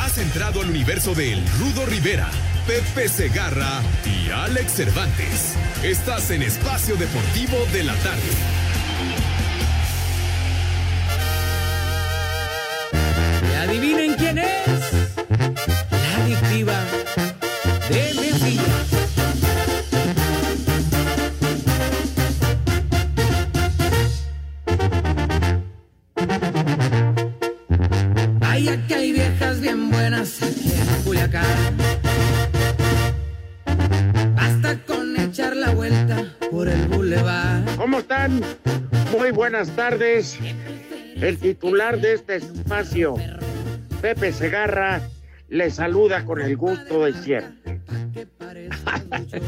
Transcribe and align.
Has 0.00 0.16
entrado 0.16 0.62
al 0.62 0.70
universo 0.70 1.14
de 1.14 1.34
El 1.34 1.46
Rudo 1.58 1.84
Rivera, 1.84 2.30
Pepe 2.66 3.06
Segarra 3.06 3.82
y 4.06 4.30
Alex 4.30 4.72
Cervantes. 4.72 5.54
Estás 5.82 6.30
en 6.30 6.42
Espacio 6.42 6.96
Deportivo 6.96 7.58
de 7.72 7.84
la 7.84 7.94
Tarde. 7.96 8.22
¿Y 13.52 13.54
adivinen 13.56 14.14
quién 14.14 14.38
es? 14.38 14.68
La 15.90 16.24
adictiva 16.24 16.82
Ay, 28.60 28.68
aquí 28.68 28.92
hay 28.92 29.12
viejas 29.12 29.58
bien 29.62 29.90
buenas 29.90 30.42
aquí 30.42 30.70
en 30.70 31.02
Culiacán. 31.02 31.78
Basta 34.34 34.78
con 34.84 35.18
echar 35.18 35.56
la 35.56 35.70
vuelta 35.70 36.36
por 36.50 36.68
el 36.68 36.86
bulevar. 36.88 37.64
¿Cómo 37.78 38.00
están? 38.00 38.42
Muy 39.16 39.30
buenas 39.30 39.74
tardes. 39.74 40.38
El 41.16 41.38
titular 41.38 41.98
de 42.02 42.12
este 42.12 42.36
espacio, 42.36 43.14
Pepe 44.02 44.30
Segarra, 44.30 45.00
le 45.48 45.70
saluda 45.70 46.26
con 46.26 46.42
el 46.42 46.54
gusto 46.54 47.06
de 47.06 47.14
siempre. 47.14 47.80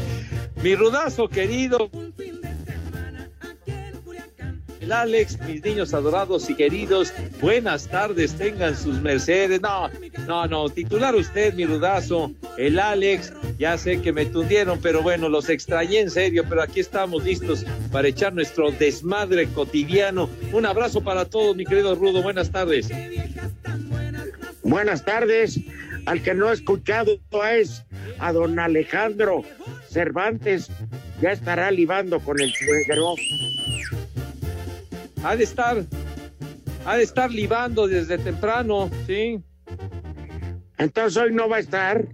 Mi 0.63 0.73
rudazo 0.73 1.29
querido. 1.29 1.91
El 4.83 4.91
Alex, 4.91 5.39
mis 5.47 5.63
niños 5.63 5.93
adorados 5.93 6.49
y 6.49 6.55
queridos, 6.55 7.13
buenas 7.39 7.87
tardes, 7.87 8.33
tengan 8.33 8.75
sus 8.75 8.99
mercedes. 8.99 9.61
No, 9.61 9.89
no, 10.27 10.45
no, 10.45 10.67
titular 10.67 11.15
usted, 11.15 11.53
mi 11.53 11.65
rudazo. 11.65 12.33
El 12.57 12.77
Alex, 12.77 13.31
ya 13.57 13.77
sé 13.77 14.01
que 14.01 14.11
me 14.11 14.25
tundieron, 14.25 14.81
pero 14.81 15.01
bueno, 15.01 15.29
los 15.29 15.47
extrañé 15.47 16.01
en 16.01 16.09
serio, 16.11 16.43
pero 16.49 16.61
aquí 16.61 16.81
estamos 16.81 17.23
listos 17.23 17.65
para 17.93 18.09
echar 18.09 18.33
nuestro 18.33 18.71
desmadre 18.71 19.47
cotidiano. 19.47 20.29
Un 20.51 20.65
abrazo 20.65 21.01
para 21.01 21.23
todos, 21.23 21.55
mi 21.55 21.63
querido 21.63 21.95
Rudo, 21.95 22.21
buenas 22.21 22.51
tardes. 22.51 22.89
Buenas 24.63 25.05
tardes. 25.05 25.61
Al 26.07 26.21
que 26.21 26.33
no 26.33 26.49
ha 26.49 26.53
escuchado 26.53 27.17
es 27.53 27.85
a 28.19 28.33
don 28.33 28.59
Alejandro 28.59 29.43
Cervantes. 29.87 30.69
Ya 31.21 31.31
estará 31.31 31.71
libando 31.71 32.19
con 32.19 32.37
el 32.41 32.51
suegro. 32.53 33.15
Ha 35.23 35.35
de 35.35 35.43
estar, 35.43 35.83
ha 36.85 36.97
de 36.97 37.03
estar 37.03 37.31
libando 37.31 37.87
desde 37.87 38.17
temprano, 38.17 38.89
¿sí? 39.07 39.41
Entonces 40.77 41.21
hoy 41.21 41.33
no 41.33 41.47
va 41.47 41.57
a 41.57 41.59
estar. 41.59 42.05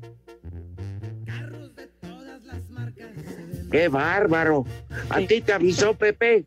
¡Qué 3.71 3.87
bárbaro! 3.87 4.65
¿A 5.09 5.19
ti 5.21 5.41
te 5.41 5.53
avisó 5.53 5.93
Pepe? 5.93 6.45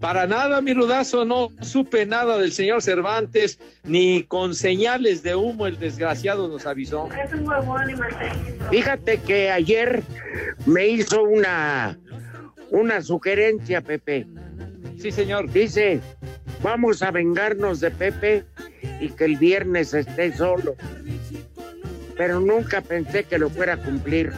Para 0.00 0.26
nada, 0.26 0.60
mi 0.60 0.74
rudazo, 0.74 1.24
no 1.24 1.50
supe 1.60 2.06
nada 2.06 2.36
del 2.38 2.52
señor 2.52 2.82
Cervantes, 2.82 3.60
ni 3.84 4.24
con 4.24 4.54
señales 4.54 5.22
de 5.22 5.36
humo 5.36 5.66
el 5.66 5.78
desgraciado 5.78 6.48
nos 6.48 6.66
avisó. 6.66 7.08
Fíjate 8.70 9.18
que 9.18 9.50
ayer 9.50 10.02
me 10.66 10.88
hizo 10.88 11.22
una, 11.22 11.98
una 12.70 13.00
sugerencia, 13.00 13.80
Pepe. 13.80 14.26
Sí, 15.02 15.10
señor. 15.10 15.50
Dice, 15.50 16.00
vamos 16.62 17.02
a 17.02 17.10
vengarnos 17.10 17.80
de 17.80 17.90
Pepe 17.90 18.44
y 19.00 19.08
que 19.10 19.24
el 19.24 19.36
viernes 19.36 19.92
esté 19.94 20.32
solo. 20.32 20.76
Pero 22.16 22.38
nunca 22.38 22.80
pensé 22.82 23.24
que 23.24 23.36
lo 23.36 23.50
fuera 23.50 23.74
a 23.74 23.76
cumplir. 23.78 24.32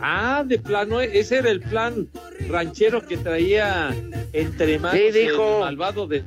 Ah, 0.00 0.44
de 0.46 0.60
plano, 0.60 1.00
ese 1.00 1.38
era 1.38 1.50
el 1.50 1.60
plan 1.60 2.06
ranchero 2.48 3.04
que 3.04 3.16
traía 3.16 3.92
entre 4.32 4.78
manos 4.78 4.96
Sí, 5.00 5.10
dijo. 5.10 5.56
el 5.58 5.64
malvado 5.64 6.06
de... 6.06 6.22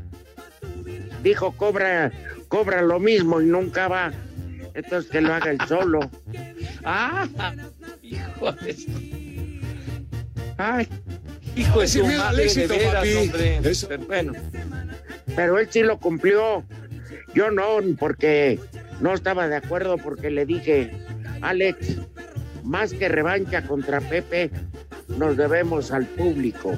Dijo, 1.24 1.53
cobra, 1.53 2.12
cobra 2.50 2.81
lo 2.81 3.00
mismo 3.00 3.40
y 3.40 3.46
nunca 3.46 3.88
va. 3.88 4.12
Entonces 4.74 5.09
que 5.09 5.22
lo 5.22 5.34
haga 5.34 5.52
él 5.52 5.59
solo. 5.69 6.02
Ah, 6.84 7.28
hijo 8.02 8.52
de... 8.53 8.75
Ay, 10.58 10.88
hijo 11.56 11.81
de 11.81 11.88
su 11.88 12.06
madre, 12.06 12.45
éxito, 12.45 12.73
de 12.73 12.79
veras, 12.79 12.94
papi. 12.95 13.16
hombre. 13.16 13.59
Eso. 13.63 13.88
Pero 13.88 14.06
bueno, 14.06 14.34
Pero 15.35 15.59
él 15.59 15.67
sí 15.69 15.81
lo 15.81 15.97
cumplió. 16.00 16.63
Yo 17.34 17.50
no, 17.51 17.78
porque 17.97 18.59
no 19.00 19.13
estaba 19.13 19.47
de 19.47 19.56
acuerdo 19.56 19.97
porque 19.97 20.29
le 20.29 20.45
dije, 20.45 20.91
Alex, 21.41 21.97
más 22.63 22.94
que 22.94 23.07
revancha 23.07 23.63
contra 23.63 24.01
Pepe, 24.01 24.51
nos 25.07 25.38
debemos 25.38 25.91
al 25.91 26.06
público. 26.06 26.73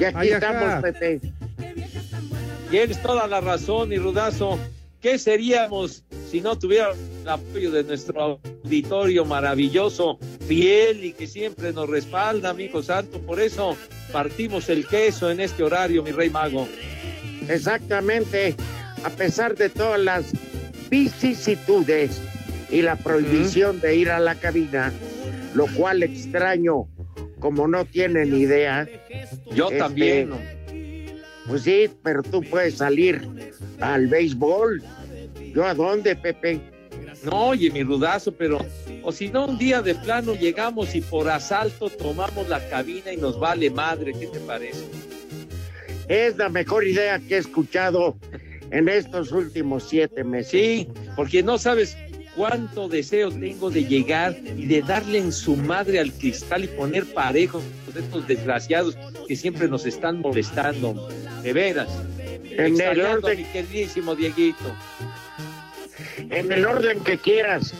Y 0.00 0.04
aquí 0.04 0.16
Ay, 0.18 0.28
estamos, 0.30 0.82
Pepe. 0.82 1.20
tienes 2.70 3.00
toda 3.02 3.26
la 3.26 3.40
razón, 3.40 3.88
mi 3.88 3.98
rudazo. 3.98 4.58
¿Qué 5.00 5.18
seríamos 5.18 6.04
si 6.30 6.40
no 6.40 6.56
tuviera 6.58 6.92
el 7.22 7.28
apoyo 7.28 7.70
de 7.70 7.84
nuestro 7.84 8.40
auditorio 8.64 9.24
maravilloso, 9.24 10.18
fiel 10.46 11.04
y 11.04 11.12
que 11.12 11.26
siempre 11.26 11.72
nos 11.72 11.88
respalda, 11.88 12.50
amigo 12.50 12.82
santo? 12.82 13.20
Por 13.20 13.40
eso 13.40 13.76
partimos 14.12 14.68
el 14.68 14.86
queso 14.86 15.30
en 15.30 15.40
este 15.40 15.62
horario, 15.62 16.02
mi 16.02 16.10
rey 16.10 16.30
mago. 16.30 16.68
Exactamente, 17.48 18.54
a 19.04 19.10
pesar 19.10 19.56
de 19.56 19.68
todas 19.68 20.00
las 20.00 20.26
vicisitudes 20.90 22.20
y 22.70 22.82
la 22.82 22.96
prohibición 22.96 23.80
de 23.80 23.96
ir 23.96 24.10
a 24.10 24.20
la 24.20 24.34
cabina, 24.34 24.92
lo 25.54 25.66
cual 25.66 26.02
extraño, 26.02 26.86
como 27.38 27.66
no 27.68 27.84
tienen 27.84 28.34
idea. 28.34 28.88
Yo 29.54 29.66
Este, 29.66 29.78
también. 29.78 30.30
Pues 31.46 31.62
sí, 31.62 31.90
pero 32.02 32.22
tú 32.22 32.40
puedes 32.42 32.76
salir 32.76 33.28
al 33.80 34.06
béisbol. 34.06 34.82
¿Yo 35.52 35.66
a 35.66 35.74
dónde, 35.74 36.14
Pepe? 36.14 36.60
No, 37.24 37.48
oye, 37.48 37.70
mi 37.70 37.82
rudazo, 37.82 38.32
pero. 38.32 38.58
O 39.02 39.12
si 39.12 39.28
no, 39.28 39.46
un 39.46 39.58
día 39.58 39.80
de 39.82 39.94
plano 39.94 40.34
llegamos 40.34 40.94
y 40.94 41.00
por 41.00 41.28
asalto 41.28 41.88
tomamos 41.90 42.48
la 42.48 42.66
cabina 42.68 43.12
y 43.12 43.16
nos 43.16 43.38
vale 43.38 43.70
madre. 43.70 44.12
¿Qué 44.12 44.26
te 44.26 44.40
parece? 44.40 44.84
Es 46.08 46.36
la 46.36 46.48
mejor 46.48 46.86
idea 46.86 47.18
que 47.20 47.36
he 47.36 47.38
escuchado 47.38 48.16
en 48.70 48.88
estos 48.88 49.32
últimos 49.32 49.84
siete 49.88 50.24
meses. 50.24 50.50
Sí, 50.50 50.88
porque 51.16 51.42
no 51.42 51.58
sabes 51.58 51.96
cuánto 52.36 52.88
deseo 52.88 53.30
tengo 53.30 53.70
de 53.70 53.84
llegar 53.84 54.36
y 54.56 54.66
de 54.66 54.82
darle 54.82 55.18
en 55.18 55.32
su 55.32 55.54
madre 55.56 56.00
al 56.00 56.12
cristal 56.12 56.64
y 56.64 56.68
poner 56.68 57.04
parejos 57.12 57.62
a 57.94 57.98
estos 57.98 58.26
desgraciados 58.26 58.96
que 59.28 59.36
siempre 59.36 59.68
nos 59.68 59.86
están 59.86 60.20
molestando. 60.20 61.08
De 61.42 61.52
veras. 61.52 61.88
En 62.50 62.80
el 62.80 63.00
orden- 63.00 63.38
mi 63.38 63.44
queridísimo 63.44 64.14
Dieguito. 64.14 64.74
En 66.32 66.50
el 66.50 66.66
orden 66.66 67.00
que 67.00 67.18
quieras. 67.18 67.72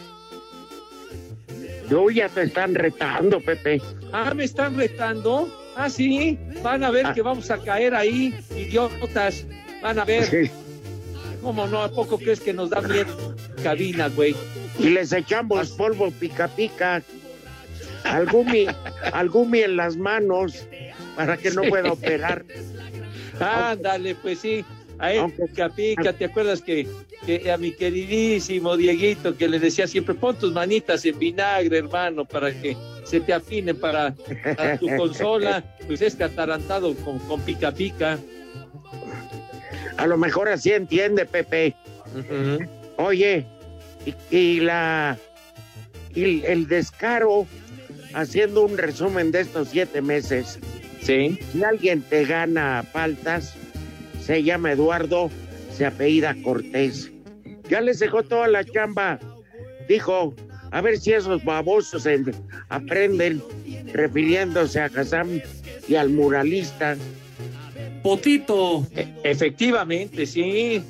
Yo 1.88 2.08
ya 2.10 2.28
te 2.28 2.42
están 2.42 2.74
retando, 2.74 3.40
Pepe. 3.40 3.80
Ah, 4.12 4.32
me 4.34 4.44
están 4.44 4.76
retando. 4.76 5.48
Ah, 5.76 5.90
sí. 5.90 6.38
Van 6.62 6.84
a 6.84 6.90
ver 6.90 7.06
Ah. 7.06 7.14
que 7.14 7.22
vamos 7.22 7.50
a 7.50 7.58
caer 7.58 7.94
ahí, 7.94 8.34
idiotas. 8.56 9.44
Van 9.82 9.98
a 9.98 10.04
ver. 10.04 10.24
Sí. 10.26 10.50
¿Cómo 11.42 11.66
no? 11.66 11.82
¿A 11.82 11.90
poco 11.90 12.18
crees 12.18 12.40
que 12.40 12.52
nos 12.52 12.70
da 12.70 12.80
miedo 12.82 13.34
cabina, 13.62 14.08
güey? 14.08 14.36
Y 14.78 14.90
les 14.90 15.12
echamos 15.12 15.70
polvo 15.72 16.10
pica 16.12 16.46
pica. 16.48 17.02
Al 18.04 18.26
gumi, 18.26 18.66
al 19.12 19.28
gumi 19.28 19.60
en 19.62 19.76
las 19.76 19.96
manos 19.96 20.66
para 21.16 21.36
que 21.36 21.50
no 21.50 21.62
Sí. 21.62 21.68
pueda 21.70 21.92
operar. 21.92 22.44
Ándale, 23.40 24.14
pues 24.14 24.38
sí. 24.40 24.64
A 24.98 25.12
él, 25.12 25.32
¿te 25.54 26.24
acuerdas 26.24 26.62
que, 26.62 26.86
que 27.26 27.50
a 27.50 27.56
mi 27.56 27.72
queridísimo 27.72 28.76
Dieguito 28.76 29.36
que 29.36 29.48
le 29.48 29.58
decía 29.58 29.86
siempre, 29.86 30.14
pon 30.14 30.36
tus 30.36 30.52
manitas 30.52 31.04
en 31.04 31.18
vinagre, 31.18 31.78
hermano, 31.78 32.24
para 32.24 32.52
que 32.52 32.76
se 33.04 33.20
te 33.20 33.32
afinen 33.32 33.78
para, 33.78 34.14
tu 34.78 34.86
consola? 34.96 35.64
Pues 35.86 36.02
es 36.02 36.14
que 36.14 36.24
atarantado 36.24 36.94
con, 36.96 37.18
con 37.20 37.40
pica 37.40 37.72
pica. 37.72 38.18
A 39.96 40.06
lo 40.06 40.16
mejor 40.16 40.48
así 40.48 40.72
entiende, 40.72 41.26
Pepe. 41.26 41.74
Oye, 42.96 43.46
y, 44.06 44.36
y 44.36 44.60
la 44.60 45.18
y 46.14 46.44
el 46.44 46.68
descaro 46.68 47.46
haciendo 48.14 48.64
un 48.64 48.76
resumen 48.76 49.32
de 49.32 49.40
estos 49.40 49.68
siete 49.68 50.02
meses. 50.02 50.58
Sí. 51.02 51.38
Si 51.52 51.64
alguien 51.64 52.02
te 52.02 52.24
gana 52.24 52.84
faltas, 52.92 53.54
se 54.24 54.42
llama 54.42 54.72
Eduardo, 54.72 55.30
se 55.76 55.86
apellida 55.86 56.34
Cortés. 56.42 57.10
Ya 57.68 57.80
les 57.80 57.98
dejó 57.98 58.22
toda 58.22 58.48
la 58.48 58.64
chamba. 58.64 59.18
Dijo, 59.88 60.34
a 60.70 60.80
ver 60.80 60.98
si 60.98 61.12
esos 61.12 61.44
babosos 61.44 62.06
en- 62.06 62.32
aprenden, 62.68 63.42
refiriéndose 63.92 64.80
a 64.80 64.88
Kazam 64.88 65.40
y 65.88 65.94
al 65.94 66.10
muralista. 66.10 66.96
Potito. 68.02 68.86
E, 68.96 69.06
efectivamente, 69.24 70.26
sí. 70.26 70.82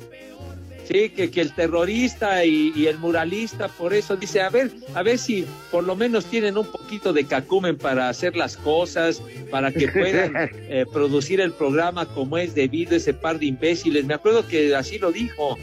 Sí, 0.85 1.09
que, 1.11 1.31
que 1.31 1.39
el 1.41 1.53
terrorista 1.53 2.43
y, 2.43 2.73
y 2.75 2.87
el 2.87 2.97
muralista, 2.97 3.69
por 3.69 3.93
eso 3.93 4.17
dice, 4.17 4.41
a 4.41 4.49
ver, 4.49 4.69
a 4.93 5.01
ver 5.01 5.17
si 5.17 5.45
por 5.71 5.83
lo 5.85 5.95
menos 5.95 6.25
tienen 6.25 6.57
un 6.57 6.65
poquito 6.69 7.13
de 7.13 7.25
cacumen 7.25 7.77
para 7.77 8.09
hacer 8.09 8.35
las 8.35 8.57
cosas, 8.57 9.21
para 9.49 9.71
que 9.71 9.87
puedan 9.87 10.33
eh, 10.53 10.85
producir 10.91 11.39
el 11.39 11.53
programa 11.53 12.05
como 12.05 12.37
es 12.37 12.53
debido 12.53 12.95
ese 12.97 13.13
par 13.13 13.39
de 13.39 13.45
imbéciles. 13.45 14.03
Me 14.05 14.13
acuerdo 14.13 14.45
que 14.45 14.75
así 14.75 14.99
lo 14.99 15.11
dijo. 15.13 15.57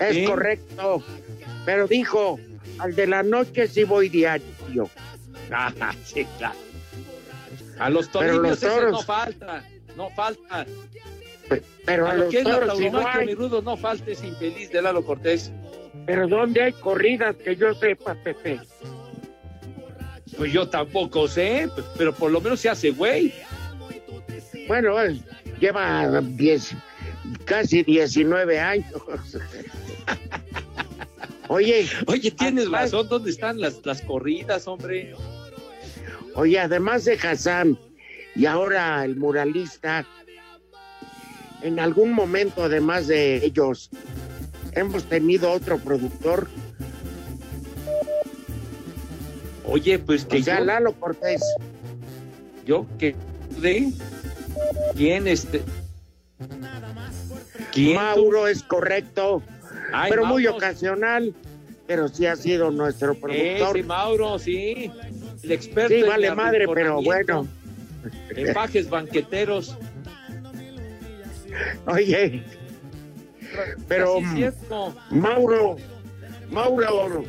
Es 0.00 0.14
Sí. 0.14 0.24
correcto. 0.24 1.02
Pero 1.66 1.88
dijo, 1.88 2.38
al 2.78 2.94
de 2.94 3.08
la 3.08 3.24
noche 3.24 3.66
sí 3.66 3.82
voy 3.82 4.08
diario. 4.08 4.88
Ah, 5.50 5.72
sí, 6.04 6.24
claro. 6.38 6.56
A 7.80 7.90
los 7.90 8.08
toros- 8.10 8.60
no 8.92 9.02
falta, 9.02 9.64
no 9.96 10.10
falta. 10.10 10.64
Pero 11.84 12.06
a 12.06 12.10
a 12.10 12.14
lo 12.14 12.24
los 12.24 12.34
que 12.34 12.42
toros 12.42 12.80
igual. 12.80 13.26
mi 13.26 13.34
rudo, 13.34 13.62
no 13.62 13.76
falta 13.76 14.10
ese 14.10 14.26
infeliz 14.26 14.70
de 14.70 14.82
Lalo 14.82 15.04
Cortés. 15.04 15.52
Pero 16.06 16.28
¿dónde 16.28 16.62
hay 16.62 16.72
corridas 16.72 17.36
que 17.36 17.56
yo 17.56 17.74
sepa, 17.74 18.14
Pepe? 18.14 18.60
Pues 20.36 20.52
yo 20.52 20.68
tampoco 20.68 21.26
sé, 21.26 21.68
pero 21.96 22.14
por 22.14 22.30
lo 22.30 22.40
menos 22.40 22.60
se 22.60 22.68
hace 22.68 22.90
güey. 22.90 23.32
Bueno, 24.66 24.96
lleva 25.58 26.20
10, 26.20 26.76
casi 27.44 27.82
19 27.82 28.60
años. 28.60 28.92
Oye, 31.48 31.88
Oye, 32.06 32.30
tienes 32.30 32.70
razón, 32.70 33.08
¿dónde 33.08 33.30
están 33.30 33.58
las, 33.58 33.84
las 33.84 34.02
corridas, 34.02 34.68
hombre? 34.68 35.14
Oye, 36.34 36.60
además 36.60 37.06
de 37.06 37.14
Hassan 37.14 37.78
y 38.36 38.44
ahora 38.44 39.02
el 39.04 39.16
muralista, 39.16 40.06
en 41.62 41.80
algún 41.80 42.12
momento, 42.12 42.64
además 42.64 43.06
de 43.06 43.44
ellos, 43.44 43.90
hemos 44.72 45.04
tenido 45.04 45.50
otro 45.50 45.78
productor, 45.78 46.48
Oye, 49.70 49.98
pues 49.98 50.24
que 50.24 50.38
o 50.38 50.42
sea, 50.42 50.60
yo, 50.60 50.64
Lalo 50.64 50.92
Cortés. 50.94 51.42
yo 52.64 52.86
que 52.98 53.14
de 53.60 53.92
quién 54.96 55.28
este 55.28 55.62
¿Quién? 57.72 57.96
Mauro 57.96 58.48
es 58.48 58.62
correcto, 58.62 59.42
Ay, 59.92 60.10
pero 60.10 60.24
muy 60.24 60.46
ocasional, 60.46 61.34
pero 61.86 62.08
sí 62.08 62.24
ha 62.24 62.34
sido 62.36 62.70
nuestro 62.70 63.14
productor. 63.14 63.76
Ese 63.76 63.86
Mauro, 63.86 64.38
sí. 64.38 64.90
El 65.42 65.52
experto 65.52 65.94
Sí, 65.94 66.00
en 66.00 66.06
vale 66.06 66.34
madre, 66.34 66.66
pero 66.72 67.02
bueno. 67.02 67.46
En 68.30 68.54
pajes 68.54 68.88
banqueteros. 68.88 69.76
Oye, 71.86 72.42
pero. 73.86 74.20
Mauro, 75.10 75.76
Mauro 76.50 77.24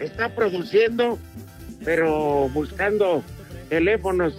está 0.00 0.28
produciendo, 0.34 1.18
pero 1.84 2.48
buscando 2.52 3.22
teléfonos 3.68 4.34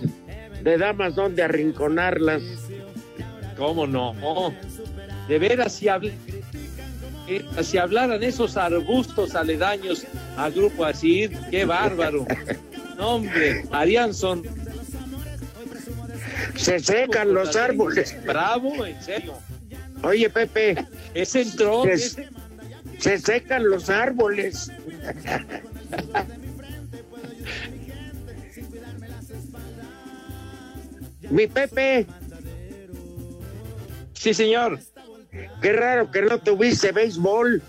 de 0.63 0.77
damas 0.77 1.15
donde 1.15 1.44
arrinconarlas. 1.44 2.41
¿Cómo 3.57 3.88
no? 3.88 4.13
De 5.27 5.39
veras, 5.39 5.74
si, 5.74 5.88
habl- 5.88 6.13
eh, 7.27 7.44
si 7.63 7.77
hablaran 7.77 8.21
esos 8.24 8.56
arbustos 8.56 9.33
aledaños 9.35 10.06
al 10.38 10.51
grupo 10.53 10.85
así, 10.85 11.29
qué 11.51 11.65
bárbaro. 11.65 12.25
No, 12.97 13.09
hombre, 13.18 13.63
harían 13.71 14.12
son. 14.12 14.41
Se 16.57 16.80
secan 16.80 17.33
los 17.33 17.56
árboles. 17.56 18.15
Bravo, 18.25 18.86
en 18.86 19.01
serio. 19.01 19.33
Oye, 20.04 20.30
Pepe, 20.30 20.86
Ese 21.13 21.42
entró. 21.42 21.83
Se- 23.00 23.19
secan 23.19 23.69
los 23.69 23.89
árboles. 23.89 24.71
Mi 31.30 31.48
Pepe, 31.48 32.06
Sí, 34.13 34.33
señor. 34.33 34.80
qué 35.62 35.74
raro 35.74 36.10
que 36.12 36.21
no 36.24 36.39
tuviste 36.39 36.92
béisbol. 36.92 37.62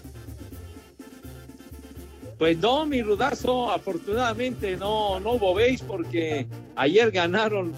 Pues 2.39 2.57
no, 2.59 2.87
mi 2.87 3.03
rudazo, 3.03 3.71
afortunadamente 3.71 4.77
no, 4.77 5.19
no 5.21 5.33
hubo 5.33 5.55
béis 5.55 5.83
porque 5.83 6.47
ayer 6.77 7.11
ganaron, 7.11 7.73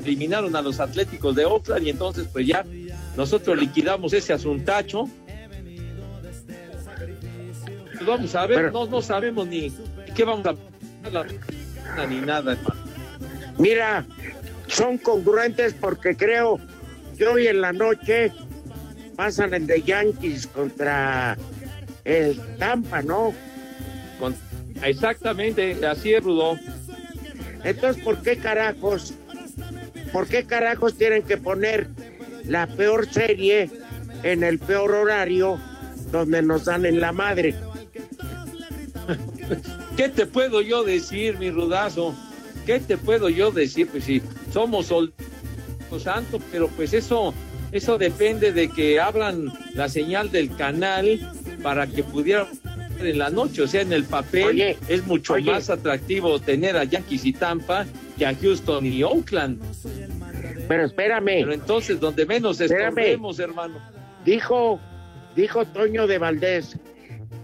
eliminaron 0.00 0.54
a 0.56 0.62
los 0.62 0.80
Atléticos 0.80 1.34
de 1.36 1.44
Oakland 1.44 1.86
y 1.86 1.90
entonces 1.90 2.26
pues 2.32 2.46
ya 2.46 2.64
nosotros 3.16 3.58
liquidamos 3.58 4.12
ese 4.12 4.32
asuntacho. 4.32 5.08
Pues 7.94 8.06
vamos 8.06 8.34
a 8.34 8.46
ver, 8.46 8.56
Pero- 8.58 8.70
no, 8.72 8.86
no 8.86 9.02
sabemos 9.02 9.46
ni 9.46 9.72
qué 10.14 10.24
vamos 10.24 10.46
a 10.46 12.06
ni 12.06 12.20
nada, 12.20 12.52
hermano. 12.52 12.80
Mira, 13.58 14.04
son 14.66 14.98
congruentes 14.98 15.74
porque 15.74 16.16
creo 16.16 16.58
que 17.16 17.26
hoy 17.26 17.46
en 17.48 17.60
la 17.60 17.72
noche 17.72 18.32
pasan 19.16 19.52
el 19.54 19.66
de 19.66 19.82
Yankees 19.82 20.46
contra 20.46 21.36
el 22.04 22.40
Tampa, 22.58 23.02
¿no? 23.02 23.32
Con- 24.18 24.34
exactamente, 24.82 25.76
así 25.86 26.14
es, 26.14 26.24
Rudo. 26.24 26.58
Entonces, 27.62 28.02
¿por 28.02 28.20
qué 28.22 28.36
carajos? 28.38 29.14
¿Por 30.12 30.26
qué 30.26 30.44
carajos 30.44 30.96
tienen 30.96 31.22
que 31.22 31.36
poner 31.36 31.88
la 32.44 32.66
peor 32.66 33.10
serie 33.10 33.70
en 34.22 34.42
el 34.42 34.58
peor 34.58 34.92
horario 34.92 35.58
donde 36.10 36.42
nos 36.42 36.66
dan 36.66 36.84
en 36.86 37.00
la 37.00 37.12
madre? 37.12 37.54
¿Qué 39.96 40.08
te 40.08 40.26
puedo 40.26 40.60
yo 40.60 40.84
decir, 40.84 41.38
mi 41.38 41.50
rudazo? 41.50 42.14
¿Qué 42.66 42.78
te 42.80 42.96
puedo 42.96 43.28
yo 43.28 43.50
decir? 43.50 43.88
Pues 43.88 44.04
sí, 44.04 44.22
somos 44.52 44.86
soldados 44.86 45.32
santo, 45.98 46.38
pero 46.50 46.68
pues 46.68 46.92
eso, 46.92 47.34
eso 47.72 47.98
depende 47.98 48.52
de 48.52 48.68
que 48.68 49.00
abran 49.00 49.52
la 49.74 49.88
señal 49.88 50.30
del 50.30 50.54
canal 50.56 51.32
para 51.62 51.86
que 51.86 52.02
pudieran 52.02 52.46
ver 52.62 52.71
en 53.06 53.18
la 53.18 53.30
noche. 53.30 53.62
O 53.62 53.66
sea, 53.66 53.82
en 53.82 53.92
el 53.92 54.04
papel 54.04 54.46
Oye, 54.46 54.78
es 54.88 55.06
mucho 55.06 55.34
oye. 55.34 55.50
más 55.50 55.70
atractivo 55.70 56.38
tener 56.40 56.76
a 56.76 56.84
Yankees 56.84 57.24
y 57.24 57.32
Tampa 57.32 57.86
que 58.18 58.26
a 58.26 58.34
Houston 58.34 58.86
y 58.86 59.02
Oakland. 59.02 59.60
Pero 60.68 60.84
espérame, 60.84 61.24
Pero 61.40 61.52
entonces, 61.52 61.98
donde 62.00 62.24
menos 62.26 62.60
estorbemos, 62.60 63.38
hermano. 63.38 63.74
dijo, 64.24 64.80
dijo 65.36 65.64
Toño 65.66 66.06
de 66.06 66.18
Valdés 66.18 66.76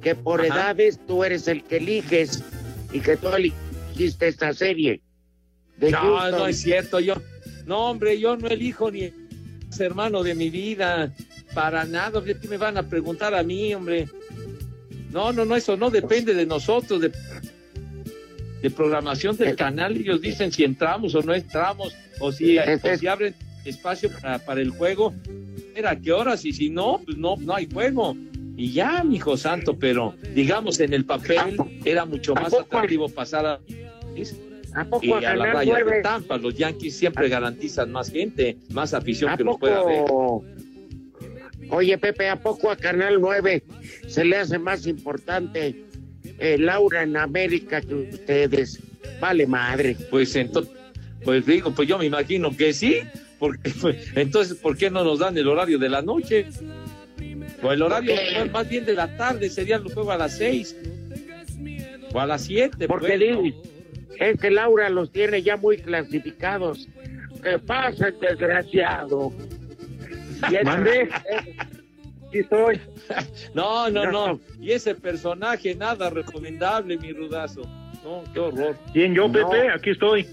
que 0.03 0.15
por 0.15 0.41
Ajá. 0.41 0.55
edades 0.55 1.01
tú 1.07 1.25
eres 1.25 1.49
el 1.49 1.65
que 1.65 1.79
eliges 1.79 2.43
y 2.93 3.01
que 3.01 3.17
tú 3.17 3.29
eligiste 3.29 4.29
esta 4.29 4.53
serie. 4.53 5.01
De 5.77 5.91
No, 5.91 5.99
Houston. 6.17 6.31
no 6.41 6.47
es 6.47 6.61
cierto, 6.61 7.01
yo. 7.01 7.15
No, 7.67 7.91
hombre, 7.91 8.19
yo 8.19 8.37
no 8.37 8.49
elijo 8.49 8.91
ni 8.91 9.13
hermano 9.79 10.23
de 10.23 10.35
mi 10.35 10.51
vida. 10.51 11.13
Para 11.55 11.85
nada, 11.85 12.23
¿qué 12.23 12.37
me 12.49 12.57
van 12.57 12.77
a 12.79 12.83
preguntar 12.89 13.35
a 13.35 13.43
mí, 13.43 13.75
hombre? 13.75 14.09
No, 15.13 15.33
no, 15.33 15.45
no, 15.45 15.57
eso 15.57 15.77
no 15.77 15.91
depende 15.91 16.35
de 16.35 16.47
nosotros, 16.47 17.01
de, 17.01 17.13
de 18.63 18.71
programación 18.71 19.37
del 19.37 19.57
canal. 19.57 19.97
Ellos 19.97 20.21
dicen 20.21 20.53
si 20.53 20.65
entramos 20.65 21.15
o 21.15 21.23
no 21.23 21.35
entramos, 21.35 21.97
o 22.21 22.31
si, 22.33 22.59
o 22.59 22.97
si 22.99 23.07
abren 23.07 23.35
espacio 23.65 24.11
para, 24.11 24.39
para 24.39 24.61
el 24.61 24.71
juego. 24.71 25.15
Era 25.75 25.97
qué 25.97 26.13
horas 26.13 26.45
y 26.45 26.53
si 26.53 26.71
no, 26.71 27.01
pues 27.05 27.17
no, 27.17 27.37
no 27.37 27.55
hay 27.55 27.69
juego. 27.73 28.17
Y 28.57 28.73
ya, 28.73 29.05
mijo 29.05 29.37
santo, 29.37 29.79
pero 29.79 30.15
digamos 30.35 30.81
en 30.81 30.93
el 30.93 31.05
papel 31.05 31.57
era 31.85 32.05
mucho 32.05 32.35
más 32.35 32.53
atractivo 32.53 33.09
pasar 33.09 33.47
a, 33.47 33.61
y 35.01 35.13
a 35.13 35.37
la 35.37 35.53
raya 35.53 35.77
de 35.85 36.03
Tampa. 36.03 36.39
Los 36.39 36.57
Yankees 36.57 36.97
siempre 36.97 37.29
garantizan 37.29 37.93
más 37.93 38.11
gente, 38.11 38.59
más 38.71 38.95
afición 38.95 39.37
que 39.37 39.45
los 39.45 39.59
pueda 39.59 39.85
ver. 39.85 40.05
Oye, 41.71 41.99
Pepe, 41.99 42.29
¿a 42.29 42.37
poco 42.37 42.71
a 42.71 42.77
Canal 42.77 43.21
9 43.21 43.63
se 44.07 44.25
le 44.25 44.37
hace 44.37 44.59
más 44.59 44.87
importante 44.87 45.85
eh, 46.39 46.57
Laura 46.59 47.03
en 47.03 47.17
América 47.17 47.81
que 47.81 47.95
ustedes? 47.95 48.81
Vale 49.21 49.47
madre. 49.47 49.97
Pues 50.11 50.35
entonces, 50.37 50.73
pues 51.25 51.45
digo, 51.47 51.73
pues 51.73 51.89
yo 51.89 51.99
me 51.99 52.07
imagino 52.07 52.57
que 52.57 52.73
sí, 52.73 53.01
porque 53.39 53.71
pues, 53.81 53.97
entonces, 54.15 54.57
¿por 54.57 54.77
qué 54.77 54.91
no 54.91 55.05
nos 55.05 55.19
dan 55.19 55.37
el 55.37 55.49
horario 55.49 55.79
de 55.79 55.89
la 55.89 56.03
noche? 56.03 56.47
O 57.63 57.73
el 57.73 57.83
horario 57.83 58.15
más 58.53 58.69
bien 58.69 58.85
de 58.85 58.95
la 58.95 59.17
tarde 59.17 59.51
sería 59.51 59.79
los 59.79 59.93
juegos 59.93 60.15
a 60.15 60.19
las 60.19 60.37
seis 60.37 60.77
o 62.13 62.21
a 62.21 62.27
las 62.27 62.43
siete. 62.43 62.87
Porque 62.87 63.19
pues, 63.19 63.55
es 64.21 64.41
que 64.41 64.51
Laura 64.51 64.89
los 64.89 65.11
tiene 65.11 65.43
ya 65.43 65.57
muy 65.57 65.79
clasificados. 65.79 66.89
¿Qué 67.43 67.59
pasa, 67.59 68.11
desgraciado? 68.11 69.33
¿Mande? 70.65 71.09
Aquí 72.29 72.39
estoy. 72.39 72.81
No, 73.55 73.89
no, 73.89 74.11
no. 74.11 74.39
Y 74.61 74.73
ese 74.73 74.95
personaje, 74.95 75.75
nada 75.75 76.11
recomendable, 76.11 76.99
mi 76.99 77.13
rudazo. 77.13 77.63
No, 78.05 78.23
qué 78.35 78.39
horror. 78.39 78.77
¿Quién, 78.93 79.15
yo, 79.15 79.33
Pepe? 79.33 79.71
Aquí 79.71 79.91
estoy. 79.91 80.29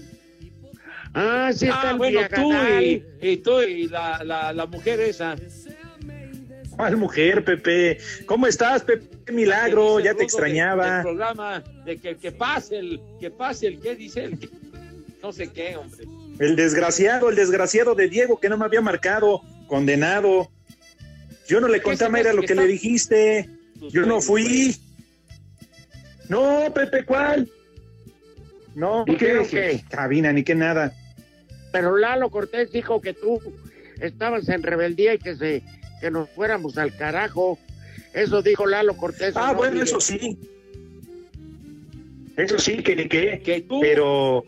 Ah, 1.14 1.50
sí, 1.54 1.64
está 1.66 1.90
ah, 1.90 1.94
bueno, 1.94 2.20
tú 2.34 2.52
y, 2.52 3.02
y, 3.22 3.36
tú 3.38 3.62
y 3.62 3.88
la, 3.88 4.22
la, 4.22 4.52
la 4.52 4.66
mujer 4.66 5.00
esa. 5.00 5.36
¿Cuál 6.76 6.98
mujer, 6.98 7.42
Pepe? 7.42 7.98
¿Cómo 8.26 8.46
estás, 8.46 8.82
Pepe? 8.82 9.32
Milagro, 9.32 9.98
ya 9.98 10.14
te 10.14 10.24
extrañaba. 10.24 10.98
el 10.98 11.02
programa 11.02 11.64
de 11.84 11.96
que, 11.96 12.16
que 12.16 12.32
pase 12.32 12.78
el, 12.78 13.00
que 13.18 13.30
pase 13.30 13.68
el, 13.68 13.80
¿qué 13.80 13.96
dice? 13.96 14.24
El, 14.24 14.50
no 15.22 15.32
sé 15.32 15.48
qué, 15.48 15.76
hombre. 15.76 16.04
El 16.38 16.54
desgraciado, 16.54 17.30
el 17.30 17.36
desgraciado 17.36 17.94
de 17.94 18.08
Diego 18.08 18.38
que 18.38 18.50
no 18.50 18.58
me 18.58 18.66
había 18.66 18.82
marcado, 18.82 19.40
condenado. 19.66 20.50
Yo 21.46 21.60
no 21.60 21.68
le 21.68 21.80
conté 21.80 22.04
a 22.04 22.08
Mayra 22.08 22.32
lo 22.32 22.42
que, 22.42 22.54
le 22.54 22.66
dijiste. 22.66 23.48
Yo 23.90 24.04
no 24.06 24.20
fui. 24.20 24.76
No, 26.28 26.72
Pepe, 26.74 27.04
¿cuál? 27.04 27.48
No, 28.74 29.04
¿Y 29.06 29.16
qué, 29.16 29.84
Cabina, 29.88 30.32
ni 30.32 30.42
qué 30.42 30.54
nada. 30.54 30.92
Pero 31.72 31.96
Lalo 31.96 32.30
Cortés 32.30 32.72
dijo 32.72 33.00
que 33.00 33.14
tú 33.14 33.40
estabas 34.00 34.48
en 34.48 34.62
rebeldía 34.62 35.14
y 35.14 35.18
que 35.18 35.36
se 35.36 35.62
que 36.00 36.10
nos 36.10 36.28
fuéramos 36.30 36.76
al 36.78 36.94
carajo. 36.94 37.58
Eso 38.12 38.42
dijo 38.42 38.66
Lalo 38.66 38.96
Cortés. 38.96 39.34
Ah, 39.36 39.52
bueno, 39.52 39.82
eso 39.82 40.00
sí. 40.00 40.38
Eso 42.36 42.58
sí, 42.58 42.82
que 42.82 42.96
ni 42.96 43.08
qué. 43.08 43.64
Pero 43.80 44.44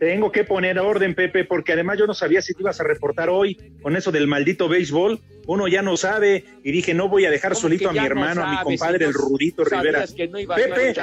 tengo 0.00 0.32
que 0.32 0.44
poner 0.44 0.78
orden, 0.78 1.14
Pepe, 1.14 1.44
porque 1.44 1.74
además 1.74 1.98
yo 1.98 2.06
no 2.06 2.14
sabía 2.14 2.40
si 2.40 2.54
te 2.54 2.62
ibas 2.62 2.80
a 2.80 2.84
reportar 2.84 3.28
hoy 3.28 3.54
con 3.82 3.96
eso 3.96 4.10
del 4.10 4.26
maldito 4.26 4.66
béisbol. 4.66 5.20
Uno 5.46 5.68
ya 5.68 5.82
no 5.82 5.98
sabe 5.98 6.46
y 6.64 6.72
dije, 6.72 6.94
no 6.94 7.10
voy 7.10 7.26
a 7.26 7.30
dejar 7.30 7.54
solito 7.54 7.90
a 7.90 7.92
mi 7.92 7.98
hermano, 7.98 8.42
a 8.42 8.50
mi 8.50 8.56
compadre, 8.62 9.04
el 9.04 9.12
Rudito 9.12 9.62
Rivera. 9.62 10.06
Pepe, 10.06 10.94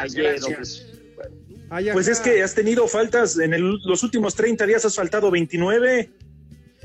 pues 1.94 2.08
es 2.08 2.20
que 2.20 2.42
has 2.42 2.56
tenido 2.56 2.88
faltas 2.88 3.38
en 3.38 3.80
los 3.86 4.02
últimos 4.02 4.34
30 4.34 4.66
días, 4.66 4.84
has 4.84 4.96
faltado 4.96 5.30
29. 5.30 6.10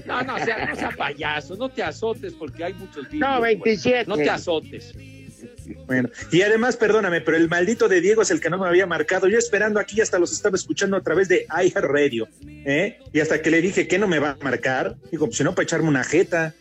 No, 0.05 0.23
no, 0.23 0.39
sea, 0.39 0.67
no 0.67 0.77
sea 0.77 0.91
payaso, 0.91 1.57
no 1.57 1.71
te 1.71 1.83
azotes 1.83 2.35
porque 2.35 2.65
hay 2.65 2.75
muchos 2.75 3.09
vídeos. 3.09 3.31
No, 3.31 3.41
27. 3.41 4.05
No 4.07 4.17
te 4.17 4.29
azotes. 4.29 4.95
Bueno, 5.87 6.09
y 6.31 6.43
además, 6.43 6.77
perdóname, 6.77 7.21
pero 7.21 7.37
el 7.37 7.49
maldito 7.49 7.89
de 7.89 8.01
Diego 8.01 8.23
es 8.23 8.31
el 8.31 8.41
que 8.41 8.51
no 8.51 8.59
me 8.59 8.67
había 8.67 8.87
marcado. 8.87 9.29
Yo 9.29 9.39
esperando 9.39 9.81
aquí 9.81 10.01
hasta 10.01 10.19
los 10.19 10.33
estaba 10.33 10.57
escuchando 10.57 10.97
a 10.97 11.01
través 11.01 11.29
de 11.29 11.47
iHeartRadio, 11.49 12.29
¿eh? 12.65 12.99
Y 13.13 13.21
hasta 13.21 13.43
que 13.43 13.51
le 13.51 13.61
dije 13.61 13.87
que 13.87 13.99
no 13.99 14.09
me 14.09 14.19
va 14.19 14.37
a 14.41 14.45
marcar, 14.45 14.97
digo, 15.11 15.27
pues 15.27 15.37
si 15.39 15.45
no, 15.45 15.55
para 15.55 15.65
echarme 15.65 15.89
una 15.89 16.05
jeta. 16.05 16.55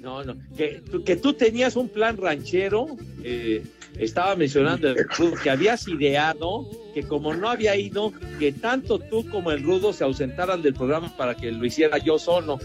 No, 0.00 0.24
no, 0.24 0.36
que, 0.56 0.82
que 1.04 1.16
tú 1.16 1.34
tenías 1.34 1.76
un 1.76 1.88
plan 1.88 2.16
ranchero, 2.16 2.96
eh, 3.22 3.62
estaba 3.98 4.36
mencionando 4.36 4.88
el 4.88 5.06
que 5.42 5.50
habías 5.50 5.88
ideado 5.88 6.68
que 6.94 7.02
como 7.02 7.34
no 7.34 7.48
había 7.48 7.76
ido, 7.76 8.12
que 8.38 8.52
tanto 8.52 8.98
tú 8.98 9.28
como 9.28 9.50
el 9.50 9.62
Rudo 9.62 9.92
se 9.92 10.04
ausentaran 10.04 10.62
del 10.62 10.74
programa 10.74 11.14
para 11.16 11.34
que 11.34 11.52
lo 11.52 11.64
hiciera 11.64 11.98
yo 11.98 12.18
solo, 12.18 12.58